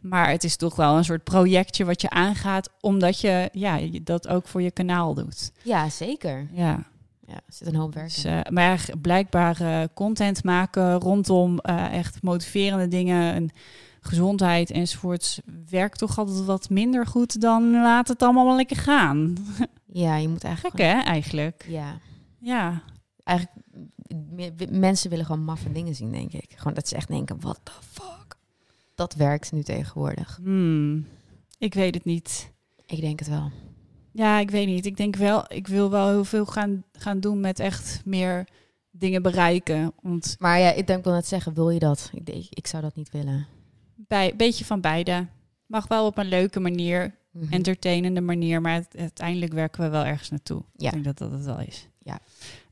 Maar 0.00 0.30
het 0.30 0.44
is 0.44 0.56
toch 0.56 0.76
wel 0.76 0.96
een 0.96 1.04
soort 1.04 1.24
projectje 1.24 1.84
wat 1.84 2.00
je 2.00 2.10
aangaat, 2.10 2.68
omdat 2.80 3.20
je 3.20 3.48
ja, 3.52 3.78
dat 4.02 4.28
ook 4.28 4.48
voor 4.48 4.62
je 4.62 4.70
kanaal 4.70 5.14
doet. 5.14 5.50
Ja, 5.62 5.88
zeker. 5.88 6.48
Ja. 6.52 6.82
Ja, 7.30 7.36
er 7.36 7.42
zit 7.52 7.66
een 7.66 7.74
hoop 7.74 7.94
werk 7.94 8.06
Dus, 8.08 8.24
eh, 8.24 8.40
maar 8.50 8.64
ja, 8.86 8.94
blijkbaar 9.00 9.60
eh, 9.60 9.82
content 9.94 10.44
maken 10.44 10.94
rondom 11.00 11.58
eh, 11.58 11.92
echt 11.98 12.22
motiverende 12.22 12.88
dingen 12.88 13.32
en 13.34 13.50
gezondheid 14.00 14.70
enzovoorts 14.70 15.40
werkt 15.68 15.98
toch 15.98 16.18
altijd 16.18 16.44
wat 16.44 16.70
minder 16.70 17.06
goed 17.06 17.40
dan 17.40 17.70
laat 17.70 18.08
het 18.08 18.22
allemaal 18.22 18.44
wel 18.46 18.56
lekker 18.56 18.76
gaan. 18.76 19.34
Ja, 19.92 20.16
je 20.16 20.28
moet 20.28 20.44
eigenlijk... 20.44 20.76
Gek 20.76 20.86
hè, 20.86 20.98
eigenlijk. 21.00 21.64
Ja, 21.68 21.98
Ja. 22.38 22.82
eigenlijk... 23.24 23.66
me- 24.30 24.66
Mensen 24.70 25.10
willen 25.10 25.24
gewoon 25.26 25.44
maffe 25.44 25.72
dingen 25.72 25.94
zien, 25.94 26.12
denk 26.12 26.32
ik. 26.32 26.52
Gewoon 26.56 26.74
dat 26.74 26.88
ze 26.88 26.96
echt 26.96 27.08
denken, 27.08 27.40
what 27.40 27.60
the 27.62 27.72
fuck? 27.80 28.36
Dat 28.94 29.14
werkt 29.14 29.52
nu 29.52 29.62
tegenwoordig. 29.62 30.38
Hmm. 30.42 31.06
Ik 31.58 31.74
weet 31.74 31.94
het 31.94 32.04
niet. 32.04 32.50
Ik 32.86 33.00
denk 33.00 33.18
het 33.18 33.28
wel. 33.28 33.50
Ja, 34.12 34.38
ik 34.38 34.50
weet 34.50 34.66
niet. 34.66 34.86
Ik 34.86 34.96
denk 34.96 35.16
wel, 35.16 35.44
ik 35.52 35.66
wil 35.66 35.90
wel 35.90 36.08
heel 36.08 36.24
veel 36.24 36.46
gaan, 36.46 36.84
gaan 36.92 37.20
doen 37.20 37.40
met 37.40 37.58
echt 37.60 38.02
meer 38.04 38.46
dingen 38.90 39.22
bereiken. 39.22 39.92
Want 40.02 40.36
Maar 40.38 40.58
ja, 40.58 40.72
ik 40.72 40.86
denk 40.86 41.04
wel 41.04 41.14
net 41.14 41.26
zeggen, 41.26 41.54
wil 41.54 41.70
je 41.70 41.78
dat? 41.78 42.10
Ik, 42.24 42.46
ik 42.50 42.66
zou 42.66 42.82
dat 42.82 42.94
niet 42.96 43.10
willen. 43.10 43.46
bij, 43.94 44.36
beetje 44.36 44.64
van 44.64 44.80
beide. 44.80 45.26
Mag 45.66 45.88
wel 45.88 46.06
op 46.06 46.18
een 46.18 46.28
leuke 46.28 46.60
manier, 46.60 47.14
Mhm. 47.32 47.52
entertainende 47.52 48.20
manier, 48.20 48.60
maar 48.60 48.74
het- 48.74 48.96
uiteindelijk 48.96 49.52
werken 49.52 49.82
we 49.82 49.88
wel 49.88 50.04
ergens 50.04 50.30
naartoe. 50.30 50.62
Ja. 50.76 50.86
Ik 50.86 50.92
denk 50.92 51.04
dat 51.04 51.18
dat 51.18 51.30
het 51.32 51.44
wel 51.44 51.60
is. 51.60 51.88
Ja. 51.98 52.18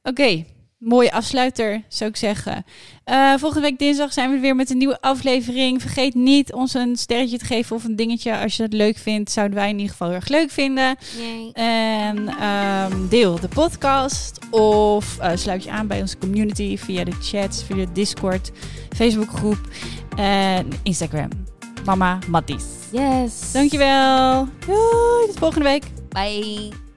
Oké, 0.02 0.44
mooie 0.78 1.12
afsluiter, 1.12 1.82
zou 1.88 2.10
ik 2.10 2.16
zeggen. 2.16 2.64
Eh, 3.04 3.34
volgende 3.36 3.68
week 3.68 3.78
dinsdag 3.78 4.12
zijn 4.12 4.30
we 4.30 4.38
weer 4.38 4.56
met 4.56 4.70
een 4.70 4.78
nieuwe 4.78 5.00
aflevering. 5.00 5.80
Vergeet 5.80 6.14
niet 6.14 6.52
ons 6.52 6.74
een 6.74 6.96
sterretje 6.96 7.38
te 7.38 7.44
geven 7.44 7.76
of 7.76 7.84
een 7.84 7.96
dingetje. 7.96 8.38
Als 8.38 8.56
je 8.56 8.62
het 8.62 8.72
leuk 8.72 8.98
vindt, 8.98 9.30
zouden 9.30 9.56
wij 9.56 9.68
in 9.68 9.76
ieder 9.76 9.90
geval 9.90 10.08
heel 10.08 10.16
erg 10.16 10.28
leuk 10.28 10.50
vinden. 10.50 10.96
Yay. 11.18 11.50
En 11.52 12.28
ehm, 12.28 13.08
deel 13.08 13.40
de 13.40 13.48
podcast 13.48 14.38
of 14.50 15.18
eh, 15.18 15.30
sluit 15.34 15.64
je 15.64 15.70
aan 15.70 15.86
bij 15.86 16.00
onze 16.00 16.18
community 16.18 16.76
via 16.76 17.04
de 17.04 17.16
chats, 17.22 17.62
via 17.62 17.76
de 17.76 17.92
Discord, 17.92 18.50
Facebookgroep 18.96 19.60
en 20.16 20.68
Instagram. 20.82 21.28
Mama 21.84 22.18
Matties. 22.26 22.64
Yes. 22.90 23.52
Dankjewel. 23.52 24.48
Doei, 24.66 25.26
tot 25.26 25.38
volgende 25.38 25.64
week. 25.64 25.84
Bye. 26.08 26.87